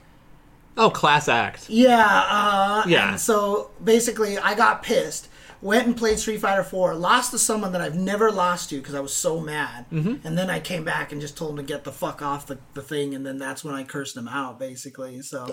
[0.78, 1.70] Oh, class act.
[1.70, 3.12] Yeah, uh, Yeah.
[3.12, 5.30] And so basically, I got pissed.
[5.62, 6.94] Went and played Street Fighter 4.
[6.96, 9.86] Lost to someone that I've never lost to because I was so mad.
[9.92, 10.28] Mm-hmm.
[10.28, 12.60] And then I came back and just told him to get the fuck off the,
[12.74, 13.16] the thing.
[13.16, 15.22] And then that's when I cursed him out, basically.
[15.22, 15.46] So,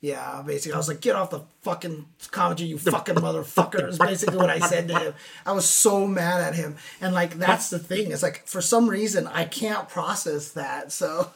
[0.00, 3.88] yeah, basically, I was like, get off the fucking commentary, you fucking motherfucker.
[3.88, 5.14] Is basically what I said to him.
[5.44, 6.76] I was so mad at him.
[7.00, 8.12] And, like, that's the thing.
[8.12, 10.92] It's like, for some reason, I can't process that.
[10.92, 11.30] So.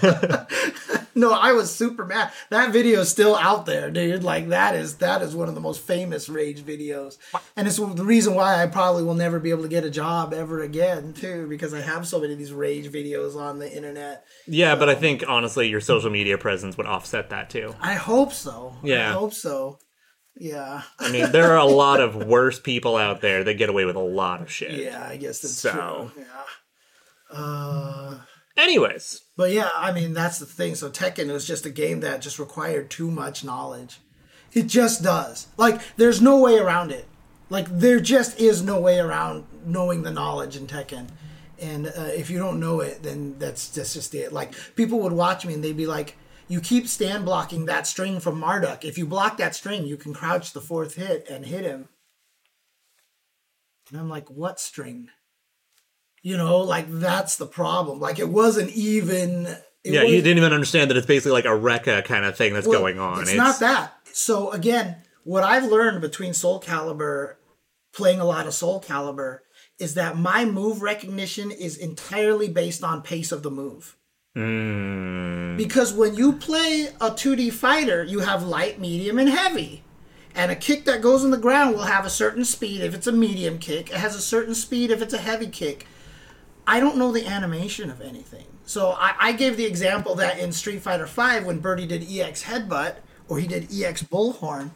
[1.16, 2.30] No, I was super mad.
[2.50, 4.22] That video is still out there, dude.
[4.22, 7.16] Like that is that is one of the most famous rage videos,
[7.56, 10.34] and it's the reason why I probably will never be able to get a job
[10.34, 14.26] ever again, too, because I have so many of these rage videos on the internet.
[14.46, 17.74] Yeah, but I think honestly, your social media presence would offset that too.
[17.80, 18.74] I hope so.
[18.82, 19.10] Yeah.
[19.10, 19.78] I hope so.
[20.38, 23.86] Yeah, I mean, there are a lot of worse people out there that get away
[23.86, 24.72] with a lot of shit.
[24.72, 25.02] yeah.
[25.08, 26.10] I guess that's So.
[26.14, 26.24] true.
[26.24, 27.36] Yeah.
[27.38, 28.18] Uh,
[28.56, 30.74] Anyways, But yeah, I mean that's the thing.
[30.76, 34.00] So Tekken was just a game that just required too much knowledge.
[34.52, 35.48] It just does.
[35.58, 37.06] Like there's no way around it.
[37.50, 41.08] Like there just is no way around knowing the knowledge in Tekken.
[41.58, 44.32] And uh, if you don't know it, then that's that's just it.
[44.32, 46.16] Like people would watch me and they'd be like,
[46.48, 48.84] "You keep stand blocking that string from Marduk.
[48.84, 51.88] If you block that string, you can crouch the fourth hit and hit him."
[53.90, 55.08] And I'm like, "What string?"
[56.22, 58.00] You know, like that's the problem.
[58.00, 59.46] Like it wasn't even.
[59.84, 62.52] It yeah, you didn't even understand that it's basically like a Rekka kind of thing
[62.52, 63.22] that's well, going on.
[63.22, 63.92] It's, not that.
[64.12, 67.34] So again, what I've learned between Soul Calibur,
[67.92, 69.38] playing a lot of Soul Calibur,
[69.78, 73.96] is that my move recognition is entirely based on pace of the move.
[74.36, 79.82] Mm, Because when you play a 2D fighter, you have light, medium, and heavy.
[80.34, 83.06] And a kick that goes on the ground will have a certain speed if it's
[83.06, 83.90] a medium kick.
[83.90, 85.86] It has a certain speed if it's a heavy kick.
[86.66, 88.44] I don't know the animation of anything.
[88.66, 92.42] So I, I gave the example that in Street Fighter V, when Birdie did EX
[92.44, 92.96] Headbutt
[93.28, 94.72] or he did EX Bullhorn,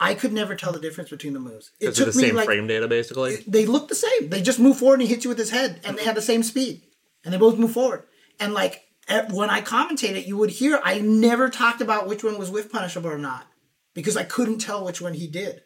[0.00, 1.70] I could never tell the difference between the moves.
[1.78, 3.36] It it the same frame data basically?
[3.46, 4.30] they look the same.
[4.30, 6.22] They just move forward and he hits you with his head, and they had the
[6.22, 6.82] same speed,
[7.24, 8.02] and they both move forward.
[8.42, 8.82] And like
[9.30, 13.10] when I commentated, you would hear I never talked about which one was with punishable
[13.10, 13.46] or not
[13.94, 15.62] because I couldn't tell which one he did,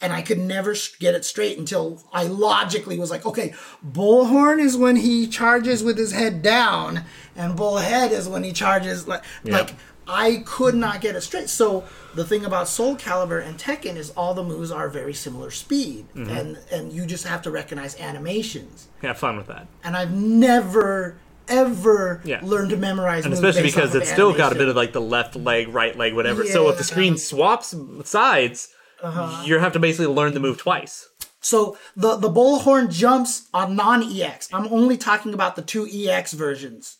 [0.00, 3.54] and I could never get it straight until I logically was like, okay,
[3.86, 7.04] bullhorn is when he charges with his head down,
[7.36, 9.74] and bullhead is when he charges like like.
[10.06, 11.48] I could not get it straight.
[11.48, 11.84] So
[12.14, 16.04] the thing about Soul Calibur and Tekken is all the moves are very similar speed,
[16.14, 16.30] Mm-hmm.
[16.36, 18.88] and and you just have to recognize animations.
[19.00, 19.66] Have fun with that.
[19.82, 21.16] And I've never
[21.48, 22.40] ever Yeah.
[22.42, 25.36] learned to memorize, And especially because it's still got a bit of like the left
[25.36, 26.44] leg, right leg, whatever.
[26.46, 28.68] So if the screen swaps sides,
[29.02, 29.42] Uh-huh.
[29.44, 31.08] you have to basically learn the move twice.
[31.40, 34.48] So the the bullhorn jumps on non EX.
[34.52, 36.96] I'm only talking about the two EX versions.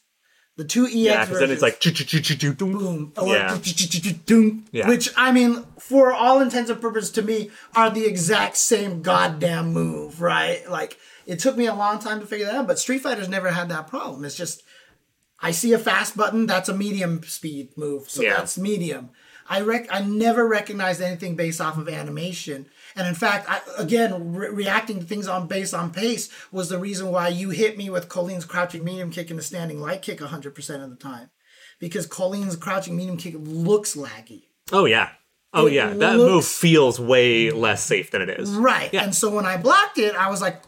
[0.57, 1.39] The two EX Yeah, versions.
[1.41, 3.13] then it's like boom, boom.
[3.17, 3.59] or Yeah.
[4.27, 4.87] doom, Yeah.
[4.89, 9.73] which I mean, for all intents and purposes, to me, are the exact same goddamn
[9.73, 10.69] move, right?
[10.71, 13.51] Like it took me a long time to figure that out, but Street Fighter's never
[13.51, 14.25] had that problem.
[14.25, 14.63] It's just
[15.41, 18.37] I see a fast button, that's a medium speed move, so Yeah.
[18.37, 19.11] that's medium.
[19.47, 22.65] I rec- I never recognized anything based off of animation,
[22.97, 26.79] and in fact, I, again, re- reacting to things on based on pace was the
[26.79, 30.21] reason why you hit me with Colleen's crouching medium kick and the standing light kick
[30.21, 31.29] 100% of the time,
[31.79, 34.45] because Colleen's crouching medium kick looks laggy.
[34.73, 35.11] Oh yeah.
[35.53, 35.89] Oh It yeah.
[35.93, 38.51] That looks- move feels way less safe than it is.
[38.51, 38.89] Right.
[38.95, 39.05] Yeah.
[39.05, 40.63] And so when I blocked it, I was like,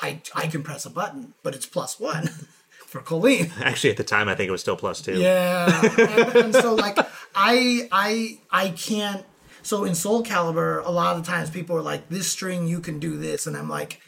[0.00, 2.26] I, I can press a button, but it's plus one
[2.86, 3.52] for Colleen.
[3.60, 5.18] Actually, at the time, I think it was still plus two.
[5.18, 5.82] Yeah.
[5.98, 6.98] and, and so like
[7.34, 9.24] I I I can't
[9.62, 12.98] so in Soul Calibur, a lot of times people are like, this string you can
[12.98, 14.00] do this, and I'm like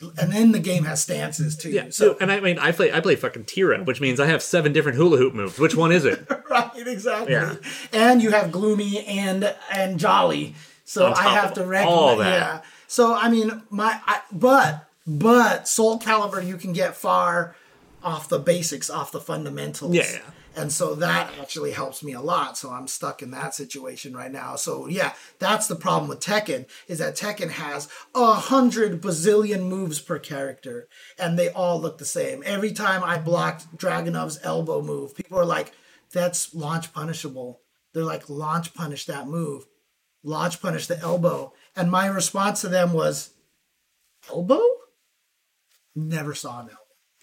[0.00, 1.70] and then the game has stances too.
[1.70, 1.86] Yeah.
[1.90, 4.72] So and I mean, I play I play fucking Tira, which means I have seven
[4.72, 5.58] different hula hoop moves.
[5.58, 6.26] Which one is it?
[6.50, 7.32] right, exactly.
[7.32, 7.56] Yeah.
[7.92, 10.54] And you have gloomy and and jolly.
[10.84, 11.98] So I have to recognize.
[11.98, 12.32] all that.
[12.32, 12.60] Yeah.
[12.88, 17.54] So I mean, my I, but but Soul Calibur, you can get far
[18.02, 19.94] off the basics, off the fundamentals.
[19.94, 20.30] Yeah, yeah.
[20.56, 22.56] And so that actually helps me a lot.
[22.56, 24.56] So I'm stuck in that situation right now.
[24.56, 30.00] So yeah, that's the problem with Tekken is that Tekken has a hundred bazillion moves
[30.00, 30.88] per character,
[31.18, 32.42] and they all look the same.
[32.44, 35.72] Every time I blocked Dragunov's elbow move, people are like,
[36.12, 37.60] "That's launch punishable."
[37.92, 39.66] They're like, "Launch punish that move,
[40.24, 43.30] launch punish the elbow," and my response to them was,
[44.28, 44.60] "Elbow."
[45.94, 46.74] Never saw an elbow.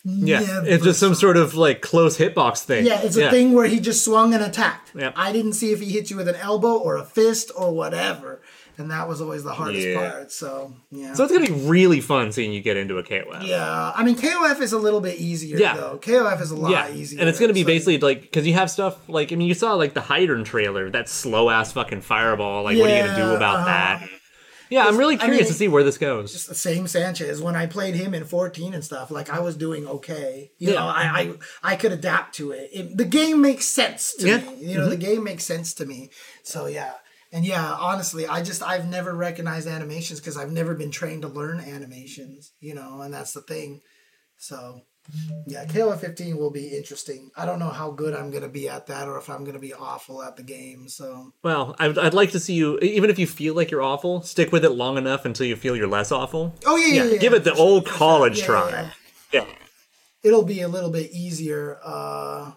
[0.08, 2.86] Yeah, never it's just some sort of like close hitbox thing.
[2.86, 4.92] Yeah, it's a thing where he just swung and attacked.
[4.94, 5.12] Yeah.
[5.16, 8.42] I didn't see if he hit you with an elbow or a fist or whatever.
[8.78, 10.12] And that was always the hardest Yeah.
[10.12, 10.32] part.
[10.32, 11.14] So, yeah.
[11.14, 13.48] So it's gonna be really fun seeing you get into a KOF.
[13.48, 13.94] yeah.
[13.96, 15.76] I mean, KOF is a little bit easier, Yeah.
[15.78, 15.98] though.
[16.00, 17.22] KOF is a lot Yeah, easier.
[17.22, 19.54] and it's gonna be So- basically like because you have stuff like I mean you
[19.56, 22.64] saw like the Heidern trailer, that slow ass fucking fireball.
[22.64, 23.66] Like, what are you gonna do about uh-huh.
[23.66, 24.10] that?
[24.70, 26.34] Yeah, I'm really I curious mean, to see where this goes.
[26.34, 27.42] It's the same Sanchez.
[27.42, 30.52] When I played him in 14 and stuff, like I was doing okay.
[30.58, 30.80] You Yeah.
[30.80, 32.70] know, I, I I could adapt to it.
[32.74, 32.98] it.
[32.98, 34.40] The game makes sense to Yeah.
[34.40, 34.60] Mm-hmm.
[34.62, 34.72] me.
[34.72, 36.10] You know, the game makes sense to me.
[36.44, 36.94] So yeah.
[37.32, 41.28] And yeah, honestly, I just I've never recognized animations because I've never been trained to
[41.28, 43.82] learn animations, you know, and that's the thing.
[44.38, 44.82] So
[45.46, 47.30] yeah, KOF 15 will be interesting.
[47.38, 49.74] I don't know how good I'm gonna be at that or if I'm gonna be
[49.74, 50.88] awful at the game.
[50.90, 54.22] So Well, I'd, I'd like to see you, even if you feel like you're awful,
[54.24, 56.56] stick with it long enough until you feel you're less awful.
[56.66, 57.18] Oh yeah, yeah, yeah.
[57.18, 58.70] give it the old college Yeah, try.
[58.72, 58.90] yeah,
[59.32, 59.46] Yeah.
[60.24, 61.78] it'll be a little bit easier.
[61.84, 62.52] Uh,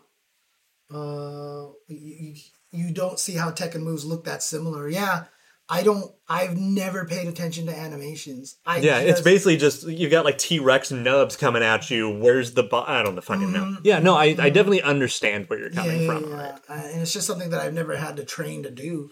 [0.93, 2.35] uh, you,
[2.73, 4.89] you don't see how Tekken moves look that similar.
[4.89, 5.25] Yeah,
[5.69, 6.11] I don't.
[6.29, 8.57] I've never paid attention to animations.
[8.65, 12.09] I Yeah, it's basically just you've got like T Rex nubs coming at you.
[12.11, 13.65] Where's the bu- I don't know, fucking know.
[13.65, 13.81] Mm-hmm.
[13.85, 16.31] Yeah, no, I, I definitely understand where you're coming yeah, from.
[16.31, 16.59] yeah.
[16.69, 19.11] Uh, and it's just something that I've never had to train to do.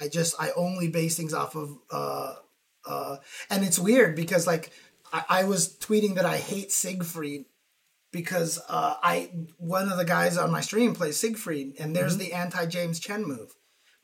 [0.00, 1.70] I just I only base things off of.
[1.90, 2.34] Uh,
[2.86, 3.16] uh,
[3.48, 4.72] and it's weird because like
[5.12, 7.46] I, I was tweeting that I hate Siegfried
[8.12, 12.32] because uh, I one of the guys on my stream plays Siegfried, and there's the
[12.32, 13.54] anti James Chen move,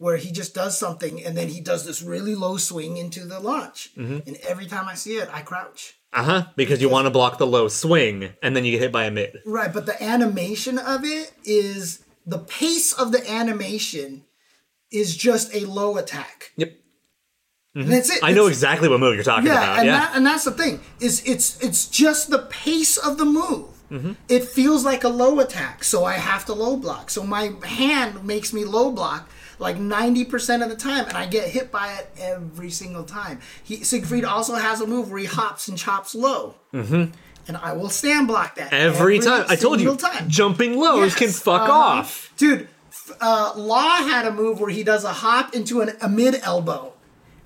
[0.00, 3.38] where he just does something and then he does this really low swing into the
[3.38, 5.94] launch, and every time I see it, I crouch.
[6.12, 6.46] Uh huh.
[6.56, 9.10] Because you want to block the low swing, and then you get hit by a
[9.10, 9.38] mid.
[9.44, 14.24] Right, but the animation of it is the pace of the animation
[14.90, 16.52] is just a low attack.
[16.56, 16.72] Yep.
[17.74, 18.18] And that's it.
[18.24, 19.78] I know It's- exactly what move you're talking yeah, about.
[19.80, 19.98] and yeah.
[20.00, 23.68] that and that's the thing is it's it's just the pace of the move.
[23.90, 24.12] Mm-hmm.
[24.28, 27.10] It feels like a low attack, so I have to low block.
[27.10, 29.28] So my hand makes me low block
[29.60, 33.40] like ninety percent of the time, and I get hit by it every single time.
[33.62, 37.12] He Siegfried also has a move where he hops and chops low, mm-hmm.
[37.46, 39.44] and I will stand block that Every, time.
[39.48, 40.28] I told you, time.
[40.28, 41.72] jumping lows can fuck uh-huh.
[41.72, 42.32] off.
[42.36, 42.68] Dude,
[43.20, 46.94] uh, Law had a move where he does a hop into an, a mid elbow.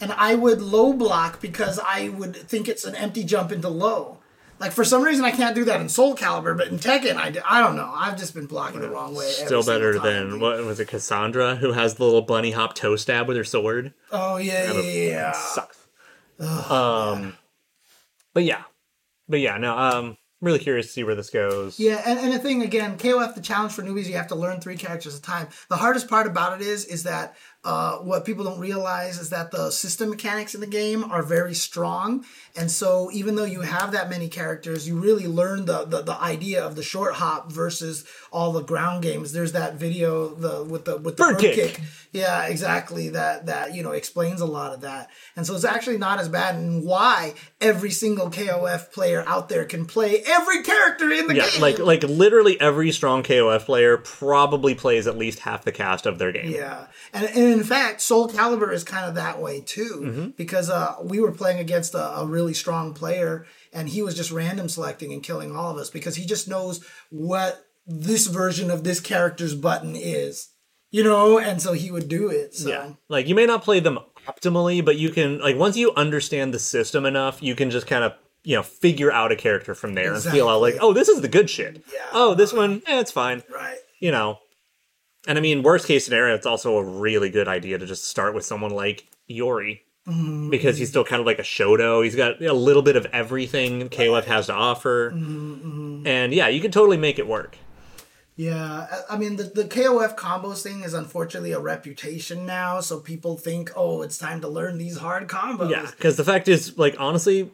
[0.01, 4.19] And I would low block because I would think it's an empty jump into low.
[4.65, 7.31] Like for some reason I can't do that in Soul Calibur, but in Tekken I,
[7.33, 7.93] do- I don't know.
[7.95, 9.29] I've just been blocking the wrong way.
[9.29, 13.29] Still better than what was it, Cassandra, who has the little bunny hop toe stab
[13.29, 13.93] with her sword.
[14.11, 15.33] Oh yeah, yeah, yeah.
[15.33, 15.87] Sucks.
[16.71, 17.37] um,
[18.33, 18.63] but yeah,
[19.29, 19.59] but yeah.
[19.59, 21.79] No, um, really curious to see where this goes.
[21.79, 24.61] Yeah, and, and the thing again, KOF the challenge for newbies, you have to learn
[24.61, 25.49] three characters at a time.
[25.69, 29.51] The hardest part about it is is that uh, what people don't realize is that
[29.51, 32.25] the system mechanics in the game are very strong,
[32.57, 36.21] and so even though you have that many characters, you really learn the the, the
[36.21, 39.33] idea of the short hop versus all the ground games.
[39.33, 41.55] There's that video the with the with the Bird bird, kick.
[41.55, 41.81] kick.
[42.13, 43.09] Yeah, exactly.
[43.09, 46.29] That that you know explains a lot of that, and so it's actually not as
[46.29, 46.55] bad.
[46.55, 51.43] And why every single KOF player out there can play every character in the game.
[51.43, 51.61] Yeah, game.
[51.61, 56.19] like like literally every strong KOF player probably plays at least half the cast of
[56.19, 56.51] their game.
[56.53, 60.29] Yeah, and, and in fact, Soul Calibur is kind of that way too, Mm-hmm.
[60.37, 64.31] because uh, we were playing against a, a really strong player, and he was just
[64.31, 68.85] random selecting and killing all of us because he just knows what this version of
[68.85, 70.51] this character's button is,
[70.91, 72.55] you know, and so he would do it.
[72.55, 72.69] So.
[72.69, 72.93] Yeah.
[73.09, 76.59] Like you may not play them optimally, but you can like once you understand the
[76.59, 78.13] system enough, you can just kind of
[78.43, 81.21] you know figure out a character from there and feel out like, oh, this is
[81.21, 81.83] the good shit.
[81.93, 82.01] Yeah.
[82.13, 83.43] Oh, this one, eh, it's fine.
[83.53, 83.79] Right.
[84.01, 84.39] You know.
[85.27, 88.35] And I mean, worst case scenario, it's also a really good idea to just start
[88.35, 89.83] with someone like Yuri.
[90.07, 90.51] Mm-hmm.
[90.51, 92.05] Because he's still kind of like a Shoto.
[92.05, 95.11] He's got a little bit of everything KOF has to offer.
[95.13, 97.57] Mm-hmm, And yeah, you can totally make it work.
[98.37, 102.99] Yeah, I I mean the, the KOF combos thing is unfortunately a reputation now, so
[102.99, 105.71] people think, oh, it's time to learn these hard combos.
[105.71, 107.51] Yeah, because the fact is, like, honestly,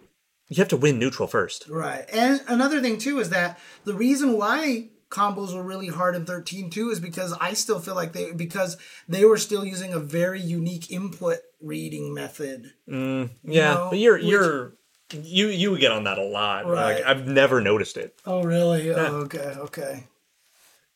[0.48, 1.68] you have to win neutral first.
[1.68, 2.06] Right.
[2.12, 6.70] And another thing too is that the reason why combos were really hard in 13
[6.70, 8.76] too is because I still feel like they because
[9.08, 12.72] they were still using a very unique input reading method.
[12.86, 14.72] Yeah, know, but you're which- you're
[15.12, 16.66] you you get on that a lot.
[16.66, 16.96] Right.
[16.96, 18.14] Like I've never noticed it.
[18.24, 18.90] Oh really?
[18.90, 20.06] Oh, okay, okay.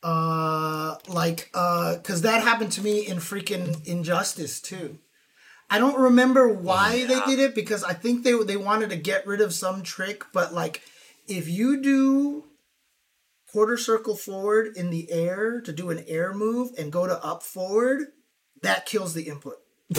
[0.02, 4.98] Uh like uh cuz that happened to me in freaking Injustice too.
[5.70, 9.26] I don't remember why they did it because I think they they wanted to get
[9.26, 10.82] rid of some trick, but like
[11.26, 12.44] if you do
[13.54, 17.40] quarter circle forward in the air to do an air move and go to up
[17.40, 18.08] forward,
[18.62, 19.58] that kills the input.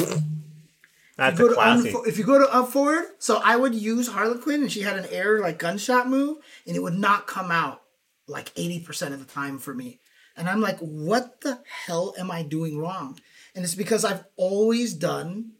[1.18, 1.94] That's you a go to classy.
[1.94, 4.82] unfo- if you go to up forward, so I would use Harley Quinn, and she
[4.82, 7.82] had an air like gunshot move, and it would not come out
[8.28, 10.02] like eighty percent of the time for me.
[10.36, 13.18] And I'm like, what the hell am I doing wrong?
[13.56, 15.52] And it's because I've always done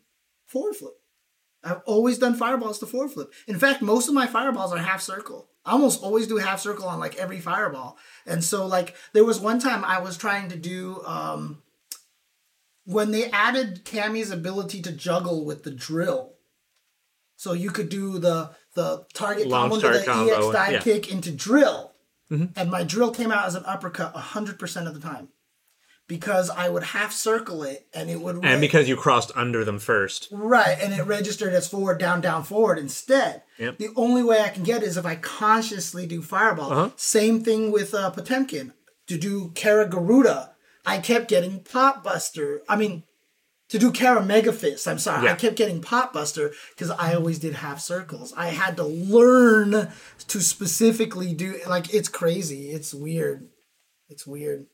[0.48, 0.96] forward flip.
[1.64, 3.32] I've always done fireballs to forward flip.
[3.48, 5.48] In fact, most of my fireballs are half circle.
[5.66, 7.98] I almost always do half circle on like every fireball.
[8.26, 11.62] And so like there was one time I was trying to do um
[12.86, 16.34] when they added Cammy's ability to juggle with the drill.
[17.36, 20.80] So you could do the the target Long combo to the combo, EX dive yeah.
[20.80, 21.94] kick into drill.
[22.56, 25.30] And my drill came out as an uppercut 100% of the time.
[26.08, 29.80] Because I would half circle it and it would and because you crossed under them
[29.80, 30.28] first.
[30.32, 33.42] Right, and it registered as forward, down, down, forward instead.
[33.58, 33.80] Yep.
[33.80, 36.72] The only way I can get is if I consciously do fireball.
[36.72, 36.90] Uh-huh.
[36.96, 38.74] Same thing with uh, Potemkin.
[39.08, 40.52] To do Kara Garuda,
[40.86, 42.62] I kept getting Pot Buster.
[42.70, 43.04] I mean,
[43.70, 45.34] to do Kara Mega Fist, I'm sorry, Yeah.
[45.34, 48.32] I kept getting Pot Buster because I always did half circles.
[48.38, 49.90] I had to learn
[50.28, 52.70] to specifically do, like, it's crazy.
[52.70, 53.48] It's weird.
[54.08, 54.68] It's weird.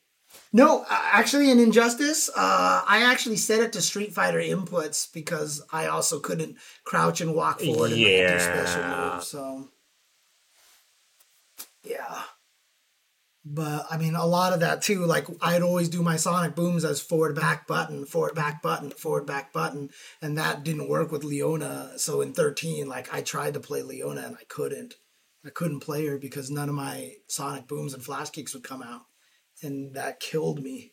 [0.53, 5.87] No, actually, in Injustice, uh, I actually set it to Street Fighter inputs because I
[5.87, 8.33] also couldn't crouch and walk forward and yeah.
[8.33, 9.27] do special moves.
[9.27, 9.69] So,
[11.83, 12.23] yeah.
[13.45, 15.05] But I mean, a lot of that too.
[15.05, 19.25] Like I'd always do my sonic booms as forward back button, forward back button, forward
[19.25, 19.89] back button,
[20.21, 21.93] and that didn't work with Leona.
[21.97, 24.95] So in thirteen, like I tried to play Leona and I couldn't.
[25.43, 28.83] I couldn't play her because none of my sonic booms and flash kicks would come
[28.83, 29.01] out
[29.61, 30.91] and that killed me.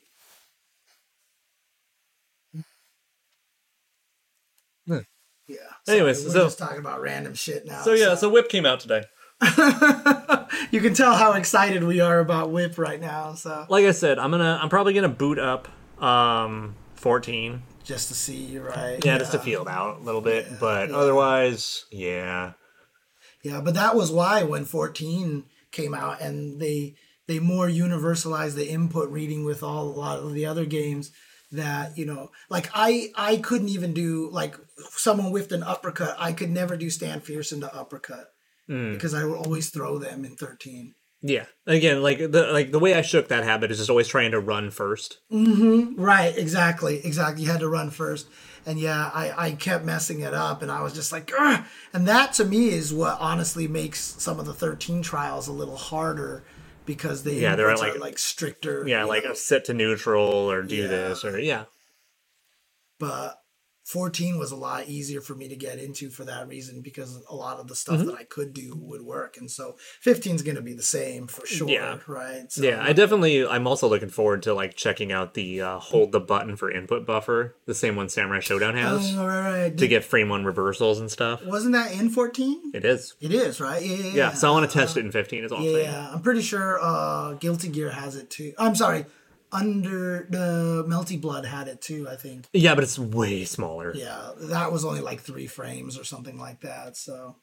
[4.86, 5.00] Yeah.
[5.46, 5.56] Yeah.
[5.88, 7.82] Anyways, we're so- just talking about random shit now.
[7.82, 9.04] So yeah, so Whip came out today.
[10.72, 13.34] you can tell how excited we are about Whip right now.
[13.34, 15.68] So Like I said, I'm gonna I'm probably gonna boot up
[16.02, 17.62] um 14.
[17.84, 19.02] just to see, right?
[19.04, 20.58] Yeah, just to feel it out a little bit.
[20.58, 22.52] but otherwise, yeah.
[23.42, 26.96] Yeah, but that was why when 14 came out and they
[27.28, 31.12] they more universalized the input reading with all a lot of the other games
[31.52, 34.56] that you know like i i couldn't even do like
[34.90, 38.32] someone whiffed an uppercut i could never do stan fierce into uppercut
[38.68, 38.92] mm.
[38.92, 41.46] because i would always throw them in 13 Yeah.
[41.66, 44.38] Again, like the like the way I shook that habit is just always trying to
[44.40, 45.18] run first.
[45.32, 46.00] Mm-hmm.
[46.00, 46.32] right.
[46.38, 47.04] Exactly.
[47.04, 47.42] Exactly.
[47.42, 48.28] You had to run first.
[48.66, 51.64] And yeah i i kept messing it up and i was just like Ugh!
[51.94, 55.76] and that to me is what honestly makes some of the 13 trials a little
[55.76, 56.44] harder
[56.88, 59.34] because they Yeah, they're like- are like stricter Yeah, like know.
[59.34, 60.86] set to neutral or do Yeah.
[60.88, 61.66] this or yeah.
[62.98, 63.36] but
[63.88, 67.34] 14 was a lot easier for me to get into for that reason because a
[67.34, 68.08] lot of the stuff Mm-hmm.
[68.08, 71.26] that I could do would work and so 15 is going to be the same
[71.26, 71.98] for sure Yeah.
[72.06, 73.46] right so, Yeah, I definitely.
[73.46, 77.06] I'm also looking forward to like checking out the uh, hold the button for input
[77.06, 79.78] buffer, the same one Samurai Shodown has, Oh, right, right.
[79.78, 81.42] to get frame one reversals and stuff.
[81.46, 83.14] wasn't that in 14 It is.
[83.22, 85.52] it is right yeah yeah, Yeah, so I want to test it in 15 is
[85.52, 89.06] all yeah I'm pretty sure uh Guilty Gear has it too I'm sorry
[89.52, 93.92] under the Melty Blood had it too I think Yeah, but it's way smaller.
[93.94, 97.36] yeah that was only like three frames or something like that so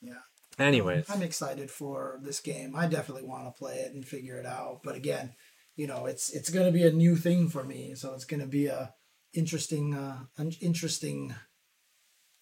[0.00, 0.20] yeah
[0.58, 2.74] Anyways, I'm excited for this game.
[2.74, 4.80] I definitely want to play it and figure it out.
[4.82, 5.34] But again,
[5.74, 8.40] you know, it's it's going to be a new thing for me, so it's going
[8.40, 8.94] to be a
[9.34, 11.34] interesting, uh, an interesting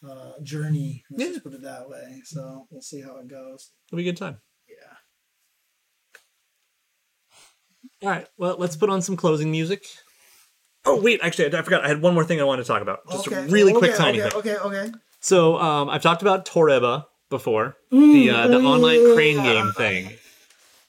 [0.09, 1.03] uh, journey.
[1.11, 2.21] Let's just put it that way.
[2.25, 3.73] So we'll see how it goes.
[3.89, 4.39] it'll be a good time.
[8.05, 9.87] All right, well, let's put on some closing music.
[10.85, 11.85] Oh wait, actually, I forgot.
[11.85, 13.01] I had one more thing I wanted to talk about.
[13.11, 14.39] Just a really quick, okay, tiny okay, thing.
[14.39, 14.57] Okay.
[14.57, 14.93] Okay.
[15.21, 20.11] So um, I've talked about Toreba before, the uh, the online crane game thing.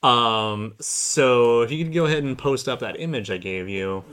[0.04, 4.04] Um, so if you could go ahead and post up that image I gave you.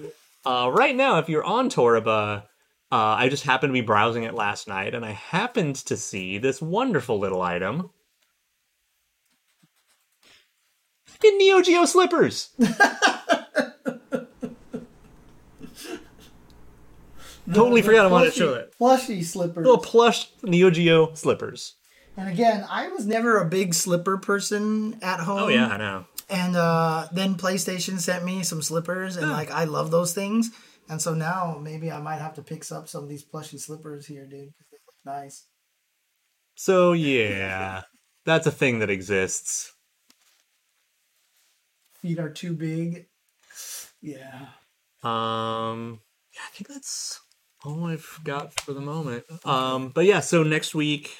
[0.44, 2.44] Uh, right now, if you're on Toreba, uh,
[2.90, 6.62] I just happened to be browsing it last night, and I happened to see this
[6.62, 7.90] wonderful little item.
[11.22, 12.50] Fucking Neo Geo slippers.
[17.52, 18.76] totally forgot I wanted to show that.
[18.76, 19.64] Plushy slippers.
[19.64, 21.76] Little plush Neo Geo slippers.
[22.16, 25.42] And again, I was never a big slipper person at home.
[25.42, 26.06] Oh yeah, I know.
[26.28, 30.50] And uh, then PlayStation sent me some slippers, and like I love those things.
[30.88, 34.06] And so now maybe I might have to pick up some of these plushy slippers
[34.06, 35.46] here, dude, because they look nice.
[36.56, 37.82] So yeah,
[38.24, 39.72] that's a thing that exists.
[42.02, 43.06] Feet are too big.
[44.00, 44.46] Yeah.
[45.04, 46.00] Um,
[46.34, 47.20] yeah, I think that's
[47.64, 49.24] all I've got for the moment.
[49.44, 51.10] Um, but yeah, so next week,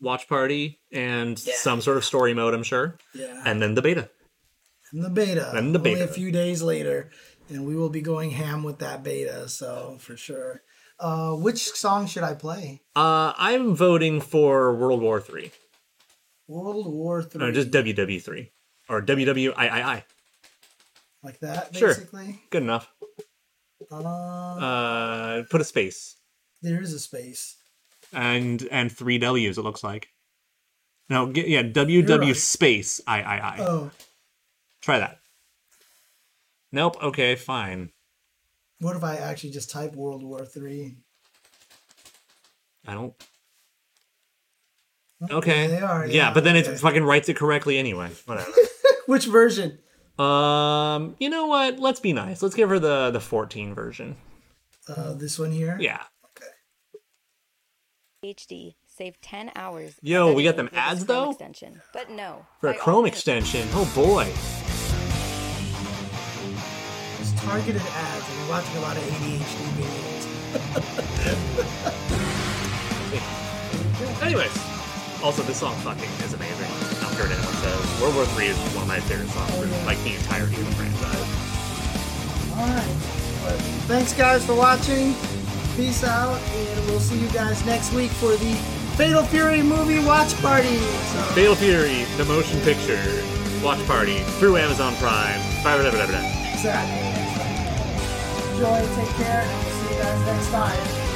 [0.00, 3.42] watch party and some sort of story mode, I'm sure, Yeah.
[3.46, 4.10] and then the beta.
[4.92, 5.50] And the beta.
[5.54, 6.04] And the Only beta.
[6.04, 7.10] a few days later,
[7.48, 9.48] and we will be going ham with that beta.
[9.48, 10.62] So for sure.
[10.98, 12.80] Uh, which song should I play?
[12.96, 15.52] Uh, I'm voting for World War Three.
[16.48, 17.38] World War Three.
[17.40, 18.50] No, just WW3
[18.88, 20.02] or WWIII.
[21.22, 22.26] like that, basically.
[22.26, 22.40] Sure.
[22.50, 22.90] Good enough.
[23.90, 26.16] Uh, Uh, put a space
[26.62, 27.56] there is a space.
[28.12, 29.58] and and three W's.
[29.58, 30.08] It looks like.
[31.08, 32.36] No, yeah, WW right.
[32.36, 33.60] space III.
[33.60, 33.90] Oh,
[34.82, 35.18] Try that.
[36.72, 37.02] Nope.
[37.02, 37.92] Okay, fine.
[38.80, 40.96] what if I actually just type World War Three?
[42.86, 43.14] I don't.
[45.30, 45.66] Okay.
[45.66, 46.70] they are, Yeah, yeah, but then okay.
[46.70, 48.10] it fucking writes it correctly anyway.
[48.26, 48.50] Whatever.
[49.06, 49.78] Which version?
[50.18, 51.78] um, you know what?
[51.78, 52.42] Let's be nice.
[52.42, 54.16] Let's give her the the 14 version.
[54.88, 55.76] Uh, this one here.
[55.80, 56.02] Yeah.
[56.36, 56.46] Okay.
[58.34, 58.74] HD.
[58.86, 59.94] Save 10 hours.
[60.02, 61.30] Yo, we got them with ads, though?
[61.30, 61.80] Extension.
[61.92, 62.46] But no.
[62.60, 63.68] For a Chrome extension.
[63.72, 64.26] Oh boy.
[67.20, 68.24] It's targeted ads.
[68.28, 70.24] and you're watching a lot of ADHD videos.
[74.22, 74.52] Anyways,
[75.22, 76.66] also this song fucking is amazing.
[76.66, 78.00] I don't care what anyone says.
[78.00, 80.74] World War Three is one of my favorite songs for like the entirety of the
[80.76, 81.26] franchise.
[82.54, 83.08] All right.
[83.88, 85.14] Thanks, guys, for watching.
[85.76, 88.54] Peace out, and we'll see you guys next week for the
[88.96, 90.76] Fatal Fury movie watch party.
[90.76, 93.00] So, Fatal Fury, the motion picture,
[93.62, 95.40] watch party through Amazon Prime.
[95.62, 96.52] Blah, blah, blah, blah, blah.
[96.52, 96.98] exactly.
[98.52, 101.07] Enjoy, take care, and we'll see you guys next time.